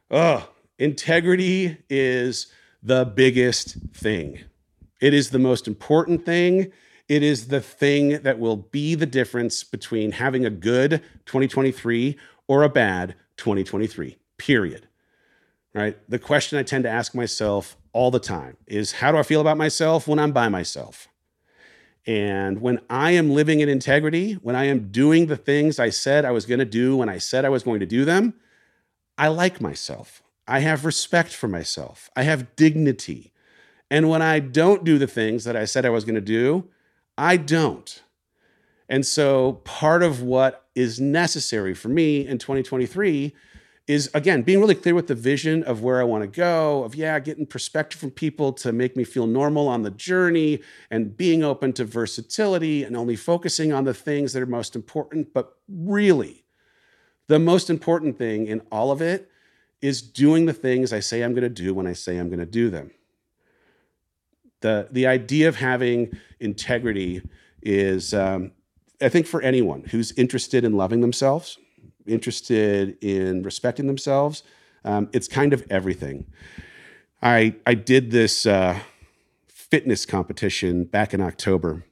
Oh, 0.09 0.49
integrity 0.79 1.79
is 1.89 2.47
the 2.81 3.03
biggest 3.03 3.75
thing. 3.93 4.39
It 5.01 5.13
is 5.13 5.31
the 5.31 5.39
most 5.39 5.67
important 5.67 6.25
thing. 6.25 6.71
It 7.09 7.23
is 7.23 7.49
the 7.49 7.59
thing 7.59 8.21
that 8.21 8.39
will 8.39 8.55
be 8.55 8.95
the 8.95 9.05
difference 9.05 9.65
between 9.65 10.13
having 10.13 10.45
a 10.45 10.49
good 10.49 11.01
2023 11.25 12.17
or 12.47 12.63
a 12.63 12.69
bad 12.69 13.15
2023, 13.35 14.15
period. 14.37 14.87
Right? 15.73 15.97
The 16.09 16.19
question 16.19 16.57
I 16.57 16.63
tend 16.63 16.85
to 16.85 16.89
ask 16.89 17.13
myself 17.13 17.75
all 17.91 18.11
the 18.11 18.19
time 18.21 18.55
is 18.65 18.93
how 18.93 19.11
do 19.11 19.17
I 19.17 19.23
feel 19.23 19.41
about 19.41 19.57
myself 19.57 20.07
when 20.07 20.19
I'm 20.19 20.31
by 20.31 20.47
myself? 20.47 21.09
And 22.07 22.61
when 22.61 22.79
I 22.89 23.11
am 23.11 23.31
living 23.31 23.59
in 23.59 23.67
integrity, 23.67 24.33
when 24.35 24.55
I 24.55 24.63
am 24.65 24.91
doing 24.91 25.27
the 25.27 25.35
things 25.35 25.77
I 25.77 25.89
said 25.89 26.23
I 26.23 26.31
was 26.31 26.45
going 26.45 26.59
to 26.59 26.65
do 26.65 26.95
when 26.95 27.09
I 27.09 27.17
said 27.17 27.43
I 27.43 27.49
was 27.49 27.63
going 27.63 27.81
to 27.81 27.85
do 27.85 28.05
them, 28.05 28.33
I 29.17 29.27
like 29.27 29.59
myself. 29.59 30.23
I 30.47 30.59
have 30.59 30.85
respect 30.85 31.33
for 31.33 31.49
myself. 31.49 32.09
I 32.15 32.23
have 32.23 32.55
dignity. 32.55 33.33
And 33.91 34.09
when 34.09 34.21
I 34.21 34.39
don't 34.39 34.85
do 34.85 34.97
the 34.97 35.07
things 35.07 35.43
that 35.43 35.57
I 35.57 35.65
said 35.65 35.85
I 35.85 35.89
was 35.89 36.05
going 36.05 36.15
to 36.15 36.21
do, 36.21 36.69
I 37.17 37.35
don't. 37.35 38.01
And 38.87 39.05
so 39.05 39.53
part 39.65 40.01
of 40.01 40.21
what 40.21 40.65
is 40.75 41.01
necessary 41.01 41.73
for 41.73 41.89
me 41.89 42.25
in 42.25 42.37
2023 42.37 43.35
is 43.87 44.09
again 44.13 44.41
being 44.41 44.59
really 44.59 44.75
clear 44.75 44.93
with 44.93 45.07
the 45.07 45.15
vision 45.15 45.63
of 45.63 45.81
where 45.81 46.01
I 46.01 46.03
want 46.03 46.23
to 46.23 46.27
go, 46.27 46.83
of 46.83 46.93
yeah, 46.93 47.17
getting 47.19 47.45
perspective 47.45 47.99
from 47.99 48.11
people 48.11 48.51
to 48.53 48.73
make 48.73 48.97
me 48.97 49.05
feel 49.05 49.25
normal 49.25 49.69
on 49.69 49.83
the 49.83 49.91
journey 49.91 50.59
and 50.91 51.15
being 51.15 51.43
open 51.43 51.71
to 51.73 51.85
versatility 51.85 52.83
and 52.83 52.97
only 52.97 53.15
focusing 53.15 53.71
on 53.71 53.85
the 53.85 53.93
things 53.93 54.33
that 54.33 54.43
are 54.43 54.47
most 54.47 54.75
important. 54.75 55.33
But 55.33 55.55
really, 55.69 56.43
the 57.27 57.39
most 57.39 57.69
important 57.69 58.17
thing 58.17 58.47
in 58.47 58.61
all 58.71 58.91
of 58.91 59.01
it 59.01 59.31
is 59.81 60.01
doing 60.01 60.45
the 60.45 60.53
things 60.53 60.91
I 60.91 60.99
say 60.99 61.21
I'm 61.21 61.31
going 61.31 61.43
to 61.43 61.49
do 61.49 61.73
when 61.73 61.87
I 61.87 61.93
say 61.93 62.17
I'm 62.17 62.27
going 62.27 62.39
to 62.39 62.45
do 62.45 62.69
them. 62.69 62.91
The, 64.61 64.89
the 64.91 65.07
idea 65.07 65.47
of 65.47 65.55
having 65.55 66.17
integrity 66.39 67.21
is, 67.61 68.13
um, 68.13 68.51
I 68.99 69.07
think, 69.07 69.27
for 69.27 69.41
anyone 69.41 69.83
who's 69.83 70.11
interested 70.13 70.63
in 70.65 70.73
loving 70.73 71.01
themselves 71.01 71.59
interested 72.07 72.97
in 73.03 73.43
respecting 73.43 73.87
themselves. 73.87 74.43
Um, 74.83 75.09
it's 75.13 75.27
kind 75.27 75.53
of 75.53 75.65
everything. 75.69 76.25
I 77.21 77.55
I 77.65 77.73
did 77.73 78.11
this 78.11 78.45
uh, 78.45 78.79
fitness 79.47 80.05
competition 80.05 80.85
back 80.85 81.13
in 81.13 81.21
October, 81.21 81.83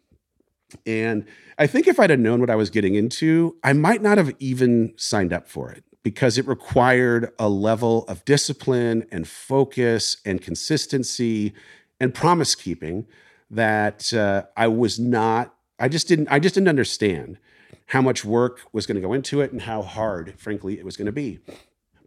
and 0.85 1.25
I 1.57 1.67
think 1.67 1.87
if 1.87 1.99
I'd 1.99 2.09
have 2.09 2.19
known 2.19 2.39
what 2.39 2.49
I 2.49 2.55
was 2.55 2.69
getting 2.69 2.95
into, 2.95 3.55
I 3.63 3.73
might 3.73 4.01
not 4.01 4.17
have 4.17 4.33
even 4.39 4.93
signed 4.97 5.33
up 5.33 5.47
for 5.47 5.71
it 5.71 5.83
because 6.03 6.37
it 6.37 6.47
required 6.47 7.31
a 7.39 7.49
level 7.49 8.05
of 8.07 8.23
discipline 8.25 9.07
and 9.11 9.27
focus 9.27 10.17
and 10.23 10.41
consistency 10.41 11.53
and 11.99 12.13
promise 12.13 12.53
keeping 12.53 13.07
that 13.49 14.13
uh, 14.13 14.43
I 14.55 14.67
was 14.67 14.99
not. 14.99 15.55
I 15.79 15.87
just 15.87 16.07
didn't. 16.07 16.27
I 16.29 16.39
just 16.39 16.55
didn't 16.55 16.69
understand 16.69 17.39
how 17.87 18.01
much 18.01 18.25
work 18.25 18.61
was 18.71 18.85
going 18.85 18.95
to 18.95 19.01
go 19.01 19.13
into 19.13 19.41
it 19.41 19.51
and 19.51 19.61
how 19.61 19.81
hard, 19.81 20.33
frankly, 20.37 20.79
it 20.79 20.85
was 20.85 20.97
going 20.97 21.05
to 21.05 21.11
be. 21.11 21.39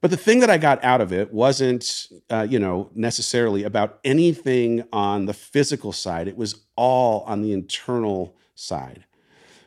But 0.00 0.10
the 0.10 0.16
thing 0.16 0.40
that 0.40 0.50
I 0.50 0.58
got 0.58 0.82
out 0.84 1.00
of 1.00 1.12
it 1.12 1.32
wasn't, 1.32 2.08
uh, 2.30 2.46
you 2.48 2.58
know, 2.58 2.90
necessarily 2.94 3.64
about 3.64 3.98
anything 4.04 4.84
on 4.92 5.26
the 5.26 5.34
physical 5.34 5.92
side. 5.92 6.28
It 6.28 6.36
was 6.36 6.64
all 6.76 7.22
on 7.22 7.42
the 7.42 7.52
internal 7.52 8.36
side. 8.54 9.04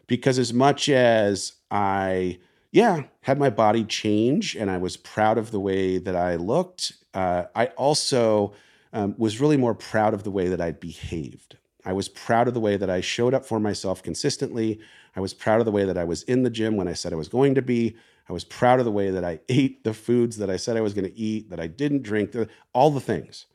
Because 0.07 0.39
as 0.39 0.53
much 0.53 0.87
as 0.89 1.53
I, 1.69 2.39
yeah, 2.71 3.03
had 3.21 3.39
my 3.39 3.49
body 3.49 3.83
change 3.83 4.55
and 4.55 4.71
I 4.71 4.77
was 4.77 4.95
proud 4.95 5.37
of 5.37 5.51
the 5.51 5.59
way 5.59 5.97
that 5.97 6.15
I 6.15 6.35
looked, 6.35 6.93
uh, 7.13 7.43
I 7.53 7.67
also 7.67 8.53
um, 8.93 9.15
was 9.17 9.41
really 9.41 9.57
more 9.57 9.75
proud 9.75 10.13
of 10.13 10.23
the 10.23 10.31
way 10.31 10.47
that 10.47 10.61
I 10.61 10.71
behaved. 10.71 11.57
I 11.85 11.93
was 11.93 12.09
proud 12.09 12.47
of 12.47 12.53
the 12.53 12.59
way 12.59 12.77
that 12.77 12.89
I 12.89 13.01
showed 13.01 13.33
up 13.33 13.45
for 13.45 13.59
myself 13.59 14.03
consistently. 14.03 14.79
I 15.15 15.19
was 15.19 15.33
proud 15.33 15.59
of 15.59 15.65
the 15.65 15.71
way 15.71 15.85
that 15.85 15.97
I 15.97 16.03
was 16.03 16.23
in 16.23 16.43
the 16.43 16.49
gym 16.49 16.77
when 16.77 16.87
I 16.87 16.93
said 16.93 17.13
I 17.13 17.17
was 17.17 17.27
going 17.27 17.55
to 17.55 17.61
be. 17.61 17.95
I 18.29 18.33
was 18.33 18.43
proud 18.43 18.79
of 18.79 18.85
the 18.85 18.91
way 18.91 19.09
that 19.09 19.23
I 19.23 19.39
ate 19.49 19.83
the 19.83 19.93
foods 19.93 20.37
that 20.37 20.49
I 20.49 20.57
said 20.57 20.77
I 20.77 20.81
was 20.81 20.93
going 20.93 21.09
to 21.09 21.17
eat, 21.17 21.49
that 21.49 21.59
I 21.59 21.67
didn't 21.67 22.03
drink, 22.03 22.35
all 22.73 22.91
the 22.91 22.99
things. 22.99 23.47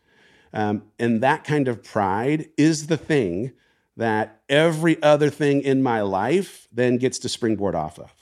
Um, 0.53 0.85
and 0.99 1.22
that 1.22 1.45
kind 1.45 1.68
of 1.68 1.83
pride 1.83 2.49
is 2.57 2.87
the 2.87 2.97
thing 2.97 3.53
that 3.97 4.41
every 4.49 5.03
other 5.03 5.31
thing 5.31 5.62
in 5.62 5.83
my 5.83 6.03
life 6.03 6.68
then 6.72 6.99
gets 6.99 7.18
to 7.20 7.29
springboard 7.29 7.74
off 7.74 7.99
of. 7.99 8.12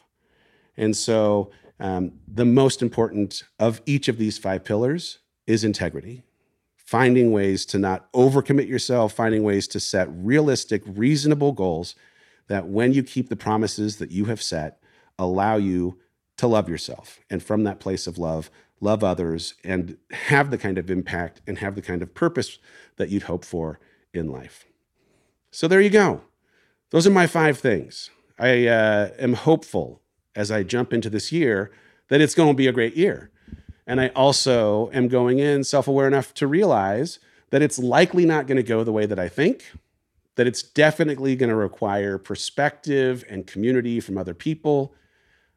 And 0.77 0.97
so, 0.97 1.51
um, 1.81 2.13
the 2.29 2.45
most 2.45 2.83
important 2.83 3.43
of 3.59 3.83
each 3.85 4.09
of 4.09 4.17
these 4.17 4.39
five 4.39 4.65
pillars 4.65 5.19
is 5.47 5.65
integrity. 5.65 6.23
Finding 6.85 7.33
ways 7.33 7.65
to 7.67 7.79
not 7.79 8.13
overcommit 8.13 8.69
yourself, 8.69 9.15
finding 9.15 9.43
ways 9.43 9.67
to 9.69 9.81
set 9.81 10.09
realistic, 10.11 10.83
reasonable 10.87 11.53
goals 11.53 11.95
that 12.49 12.69
when 12.69 12.93
you 12.93 13.03
keep 13.03 13.29
the 13.29 13.37
promises 13.37 13.97
that 13.97 14.11
you 14.11 14.27
have 14.27 14.43
set, 14.43 14.83
allow 15.19 15.57
you 15.57 15.99
to 16.37 16.47
love 16.47 16.69
yourself. 16.69 17.21
And 17.31 17.43
from 17.43 17.65
that 17.65 17.81
place 17.81 18.07
of 18.07 18.19
love, 18.19 18.51
love 18.81 19.03
others 19.03 19.55
and 19.65 19.97
have 20.11 20.51
the 20.51 20.59
kind 20.59 20.77
of 20.77 20.91
impact 20.91 21.41
and 21.47 21.59
have 21.59 21.75
the 21.75 21.83
kind 21.83 22.03
of 22.03 22.15
purpose 22.15 22.59
that 22.97 23.09
you'd 23.09 23.25
hope 23.25 23.45
for 23.45 23.81
in 24.13 24.31
life. 24.31 24.67
So 25.51 25.69
there 25.69 25.81
you 25.81 25.91
go. 25.91 26.23
Those 26.91 27.07
are 27.07 27.11
my 27.11 27.27
five 27.27 27.59
things. 27.59 28.11
I 28.39 28.67
uh, 28.67 29.11
am 29.19 29.35
hopeful 29.35 30.03
as 30.35 30.51
I 30.51 30.65
jump 30.65 30.93
into 30.93 31.09
this 31.09 31.33
year 31.33 31.71
that 32.09 32.21
it's 32.21 32.35
going 32.35 32.51
to 32.51 32.57
be 32.57 32.67
a 32.67 32.73
great 32.73 32.97
year. 32.97 33.31
And 33.87 34.01
I 34.01 34.09
also 34.09 34.91
am 34.93 35.09
going 35.09 35.39
in 35.39 35.65
self 35.65 35.89
aware 35.89 36.07
enough 36.07 36.33
to 36.35 36.47
realize 36.47 37.19
that 37.51 37.63
it's 37.63 37.79
likely 37.79 38.25
not 38.25 38.47
going 38.47 38.57
to 38.57 38.63
go 38.63 38.83
the 38.83 38.93
way 38.93 39.07
that 39.07 39.19
I 39.19 39.29
think 39.29 39.65
that 40.37 40.47
it's 40.47 40.63
definitely 40.63 41.37
going 41.37 41.51
to 41.51 41.57
require 41.57 42.19
perspective 42.19 43.25
and 43.29 43.47
community 43.47 44.01
from 44.01 44.19
other 44.19 44.35
people. 44.35 44.95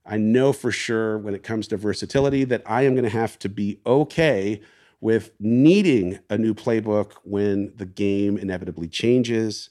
I 0.06 0.18
know 0.18 0.54
for 0.54 0.72
sure 0.72 1.18
when 1.18 1.34
it 1.34 1.44
comes 1.44 1.68
to 1.70 1.78
versatility 1.78 2.44
that 2.46 2.64
I 2.66 2.84
am 2.84 2.94
going 2.94 3.04
to 3.04 3.10
have 3.10 3.40
to 3.40 3.50
be 3.50 3.80
okay 3.86 4.62
with 5.02 5.32
needing 5.40 6.20
a 6.30 6.38
new 6.38 6.54
playbook 6.54 7.14
when 7.24 7.74
the 7.76 7.86
game 7.86 8.38
inevitably 8.38 8.88
changes. 8.88 9.70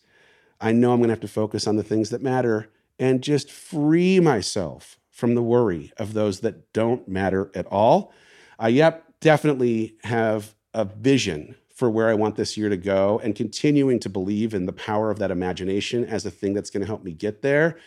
I 0.60 0.72
know 0.72 0.92
I'm 0.92 0.98
going 0.98 1.08
to 1.08 1.12
have 1.12 1.20
to 1.20 1.28
focus 1.28 1.66
on 1.66 1.76
the 1.76 1.82
things 1.82 2.10
that 2.10 2.22
matter 2.22 2.68
and 2.98 3.22
just 3.22 3.50
free 3.50 4.20
myself 4.20 4.98
from 5.10 5.34
the 5.34 5.42
worry 5.42 5.92
of 5.96 6.12
those 6.12 6.40
that 6.40 6.72
don't 6.72 7.08
matter 7.08 7.50
at 7.54 7.66
all. 7.66 8.12
I, 8.58 8.68
yep, 8.68 9.04
definitely 9.20 9.96
have 10.04 10.54
a 10.74 10.84
vision 10.84 11.56
for 11.74 11.90
where 11.90 12.08
I 12.08 12.14
want 12.14 12.36
this 12.36 12.56
year 12.56 12.68
to 12.70 12.76
go 12.76 13.20
and 13.22 13.34
continuing 13.34 14.00
to 14.00 14.08
believe 14.08 14.54
in 14.54 14.64
the 14.64 14.72
power 14.72 15.10
of 15.10 15.18
that 15.18 15.30
imagination 15.30 16.04
as 16.04 16.24
a 16.24 16.30
thing 16.30 16.54
that's 16.54 16.70
going 16.70 16.80
to 16.80 16.86
help 16.86 17.04
me 17.04 17.12
get 17.12 17.42
there. 17.42 17.78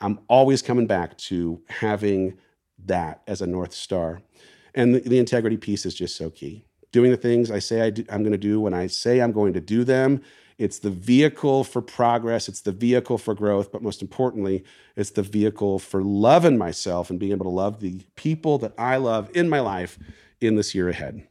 I'm 0.00 0.20
always 0.28 0.62
coming 0.62 0.86
back 0.86 1.18
to 1.18 1.60
having 1.68 2.38
that 2.86 3.22
as 3.26 3.42
a 3.42 3.46
North 3.46 3.72
Star. 3.72 4.22
And 4.74 4.94
the, 4.94 5.00
the 5.00 5.18
integrity 5.18 5.56
piece 5.56 5.84
is 5.84 5.94
just 5.94 6.16
so 6.16 6.30
key. 6.30 6.64
Doing 6.92 7.10
the 7.10 7.16
things 7.16 7.50
I 7.50 7.58
say 7.58 7.82
I 7.82 7.90
do, 7.90 8.04
I'm 8.10 8.22
going 8.22 8.32
to 8.32 8.38
do 8.38 8.60
when 8.60 8.74
I 8.74 8.86
say 8.86 9.20
I'm 9.20 9.32
going 9.32 9.52
to 9.54 9.60
do 9.60 9.84
them. 9.84 10.22
It's 10.58 10.78
the 10.78 10.90
vehicle 10.90 11.64
for 11.64 11.82
progress, 11.82 12.48
it's 12.48 12.62
the 12.62 12.72
vehicle 12.72 13.18
for 13.18 13.34
growth, 13.34 13.70
but 13.70 13.82
most 13.82 14.00
importantly, 14.00 14.64
it's 14.96 15.10
the 15.10 15.22
vehicle 15.22 15.78
for 15.78 16.02
loving 16.02 16.56
myself 16.56 17.10
and 17.10 17.20
being 17.20 17.32
able 17.32 17.44
to 17.44 17.50
love 17.50 17.80
the 17.80 18.00
people 18.14 18.56
that 18.58 18.72
I 18.78 18.96
love 18.96 19.30
in 19.34 19.50
my 19.50 19.60
life 19.60 19.98
in 20.40 20.56
this 20.56 20.74
year 20.74 20.88
ahead. 20.88 21.26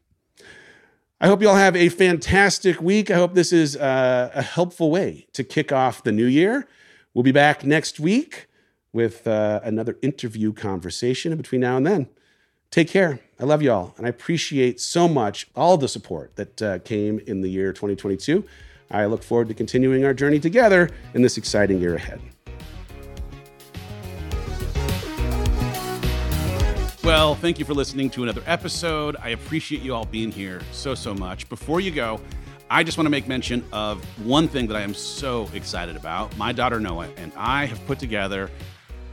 I 1.20 1.28
hope 1.28 1.42
you 1.42 1.50
all 1.50 1.56
have 1.56 1.76
a 1.76 1.90
fantastic 1.90 2.82
week. 2.82 3.10
I 3.10 3.16
hope 3.16 3.34
this 3.34 3.52
is 3.52 3.76
uh, 3.78 4.32
a 4.36 4.42
helpful 4.42 4.92
way 4.92 5.26
to 5.34 5.44
kick 5.44 5.72
off 5.72 6.04
the 6.04 6.12
new 6.12 6.26
year. 6.26 6.68
We'll 7.14 7.24
be 7.24 7.32
back 7.32 7.64
next 7.64 8.00
week 8.00 8.48
with 8.92 9.26
uh, 9.26 9.62
another 9.64 9.98
interview 10.02 10.54
conversation. 10.54 11.36
between 11.36 11.62
now 11.62 11.78
and 11.78 11.88
then, 11.88 12.10
take 12.70 12.90
care. 12.90 13.22
I 13.40 13.46
love 13.46 13.62
you 13.62 13.72
all, 13.72 13.94
and 13.98 14.06
I 14.06 14.10
appreciate 14.10 14.80
so 14.80 15.08
much 15.08 15.48
all 15.56 15.78
the 15.78 15.88
support 15.88 16.36
that 16.36 16.62
uh, 16.62 16.80
came 16.80 17.20
in 17.20 17.42
the 17.42 17.50
year 17.50 17.74
2022. 17.74 18.46
I 18.92 19.06
look 19.06 19.24
forward 19.24 19.48
to 19.50 19.54
continuing 19.54 20.06
our 20.06 20.14
journey 20.14 20.40
together 20.40 20.90
in 21.14 21.22
this 21.22 21.38
exciting 21.38 21.80
year 21.80 21.96
ahead. 21.96 22.22
Well, 27.04 27.36
thank 27.36 27.60
you 27.60 27.66
for 27.66 27.76
listening 27.76 28.10
to 28.12 28.24
another 28.24 28.42
episode. 28.48 29.16
I 29.22 29.30
appreciate 29.30 29.84
you 29.84 29.94
all 29.94 30.06
being 30.06 30.32
here 30.32 30.62
so, 30.72 30.96
so 30.96 31.14
much. 31.14 31.48
Before 31.50 31.80
you 31.80 31.92
go, 31.92 32.20
I 32.68 32.84
just 32.84 32.98
want 32.98 33.06
to 33.06 33.12
make 33.12 33.28
mention 33.28 33.64
of 33.72 34.04
one 34.26 34.48
thing 34.48 34.66
that 34.68 34.76
I 34.76 34.82
am 34.82 34.96
so 34.96 35.48
excited 35.54 35.96
about. 35.96 36.36
My 36.36 36.52
daughter 36.52 36.80
Noah 36.80 37.10
and 37.18 37.32
I 37.38 37.66
have 37.66 37.86
put 37.86 38.00
together 38.00 38.50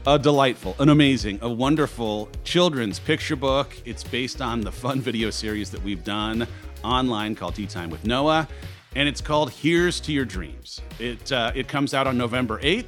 a 0.07 0.17
delightful, 0.17 0.75
an 0.79 0.89
amazing, 0.89 1.37
a 1.43 1.49
wonderful 1.49 2.29
children's 2.43 2.97
picture 2.97 3.35
book. 3.35 3.75
It's 3.85 4.03
based 4.03 4.41
on 4.41 4.61
the 4.61 4.71
fun 4.71 4.99
video 5.09 5.29
series 5.29 5.69
that 5.69 5.83
we've 5.83 6.03
done 6.03 6.47
online 6.83 7.35
called 7.35 7.55
Tea 7.55 7.67
Time 7.67 7.91
with 7.91 8.05
Noah, 8.05 8.47
and 8.95 9.09
it's 9.09 9.21
called 9.21 9.51
Here's 9.51 9.99
to 10.01 10.11
Your 10.11 10.25
Dreams. 10.25 10.81
It 10.99 11.31
uh, 11.31 11.51
it 11.55 11.67
comes 11.67 11.93
out 11.93 12.07
on 12.07 12.17
November 12.17 12.59
8th. 12.59 12.85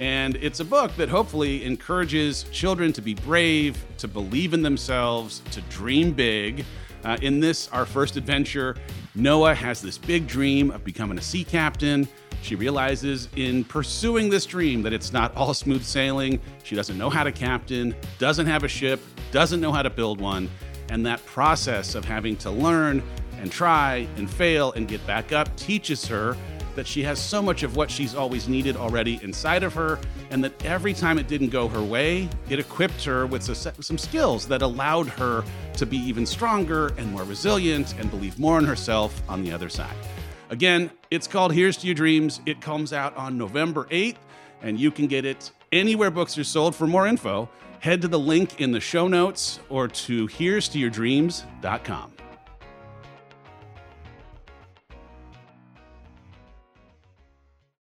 And 0.00 0.36
it's 0.36 0.60
a 0.60 0.64
book 0.64 0.94
that 0.96 1.08
hopefully 1.08 1.64
encourages 1.64 2.44
children 2.52 2.92
to 2.92 3.02
be 3.02 3.14
brave, 3.14 3.84
to 3.98 4.06
believe 4.06 4.54
in 4.54 4.62
themselves, 4.62 5.42
to 5.50 5.60
dream 5.62 6.12
big. 6.12 6.64
Uh, 7.04 7.16
in 7.20 7.40
this, 7.40 7.68
our 7.72 7.84
first 7.84 8.16
adventure, 8.16 8.76
Noah 9.16 9.54
has 9.54 9.82
this 9.82 9.98
big 9.98 10.28
dream 10.28 10.70
of 10.70 10.84
becoming 10.84 11.18
a 11.18 11.20
sea 11.20 11.42
captain. 11.42 12.06
She 12.42 12.54
realizes 12.54 13.28
in 13.34 13.64
pursuing 13.64 14.30
this 14.30 14.46
dream 14.46 14.82
that 14.82 14.92
it's 14.92 15.12
not 15.12 15.36
all 15.36 15.52
smooth 15.52 15.82
sailing. 15.82 16.40
She 16.62 16.76
doesn't 16.76 16.96
know 16.96 17.10
how 17.10 17.24
to 17.24 17.32
captain, 17.32 17.94
doesn't 18.18 18.46
have 18.46 18.62
a 18.62 18.68
ship, 18.68 19.00
doesn't 19.32 19.60
know 19.60 19.72
how 19.72 19.82
to 19.82 19.90
build 19.90 20.20
one. 20.20 20.48
And 20.90 21.04
that 21.06 21.24
process 21.26 21.96
of 21.96 22.04
having 22.04 22.36
to 22.36 22.50
learn 22.50 23.02
and 23.38 23.50
try 23.50 24.08
and 24.16 24.30
fail 24.30 24.72
and 24.72 24.88
get 24.88 25.04
back 25.06 25.32
up 25.32 25.54
teaches 25.56 26.06
her 26.06 26.36
that 26.74 26.86
she 26.86 27.02
has 27.02 27.18
so 27.18 27.42
much 27.42 27.64
of 27.64 27.74
what 27.74 27.90
she's 27.90 28.14
always 28.14 28.48
needed 28.48 28.76
already 28.76 29.18
inside 29.24 29.64
of 29.64 29.74
her, 29.74 29.98
and 30.30 30.44
that 30.44 30.64
every 30.64 30.94
time 30.94 31.18
it 31.18 31.26
didn't 31.26 31.48
go 31.48 31.66
her 31.66 31.82
way, 31.82 32.28
it 32.48 32.60
equipped 32.60 33.04
her 33.04 33.26
with 33.26 33.42
some 33.42 33.98
skills 33.98 34.46
that 34.46 34.62
allowed 34.62 35.08
her 35.08 35.42
to 35.72 35.84
be 35.84 35.96
even 35.96 36.24
stronger 36.24 36.92
and 36.96 37.10
more 37.10 37.24
resilient 37.24 37.98
and 37.98 38.08
believe 38.10 38.38
more 38.38 38.60
in 38.60 38.64
herself 38.64 39.20
on 39.28 39.42
the 39.42 39.50
other 39.50 39.68
side. 39.68 39.96
Again, 40.50 40.88
it's 41.10 41.26
called 41.26 41.52
Here's 41.52 41.76
to 41.78 41.86
Your 41.86 41.96
Dreams. 41.96 42.40
It 42.46 42.60
comes 42.60 42.92
out 42.92 43.16
on 43.16 43.36
November 43.36 43.86
8th, 43.86 44.18
and 44.62 44.78
you 44.78 44.92
can 44.92 45.08
get 45.08 45.24
it 45.24 45.50
anywhere 45.72 46.12
books 46.12 46.38
are 46.38 46.44
sold. 46.44 46.76
For 46.76 46.86
more 46.86 47.08
info, 47.08 47.48
head 47.80 48.02
to 48.02 48.08
the 48.08 48.20
link 48.20 48.60
in 48.60 48.70
the 48.70 48.80
show 48.80 49.08
notes 49.08 49.58
or 49.68 49.88
to 49.88 50.28
here's 50.28 50.68
to 50.68 50.78
your 50.78 50.90
dreams.com. 50.90 52.12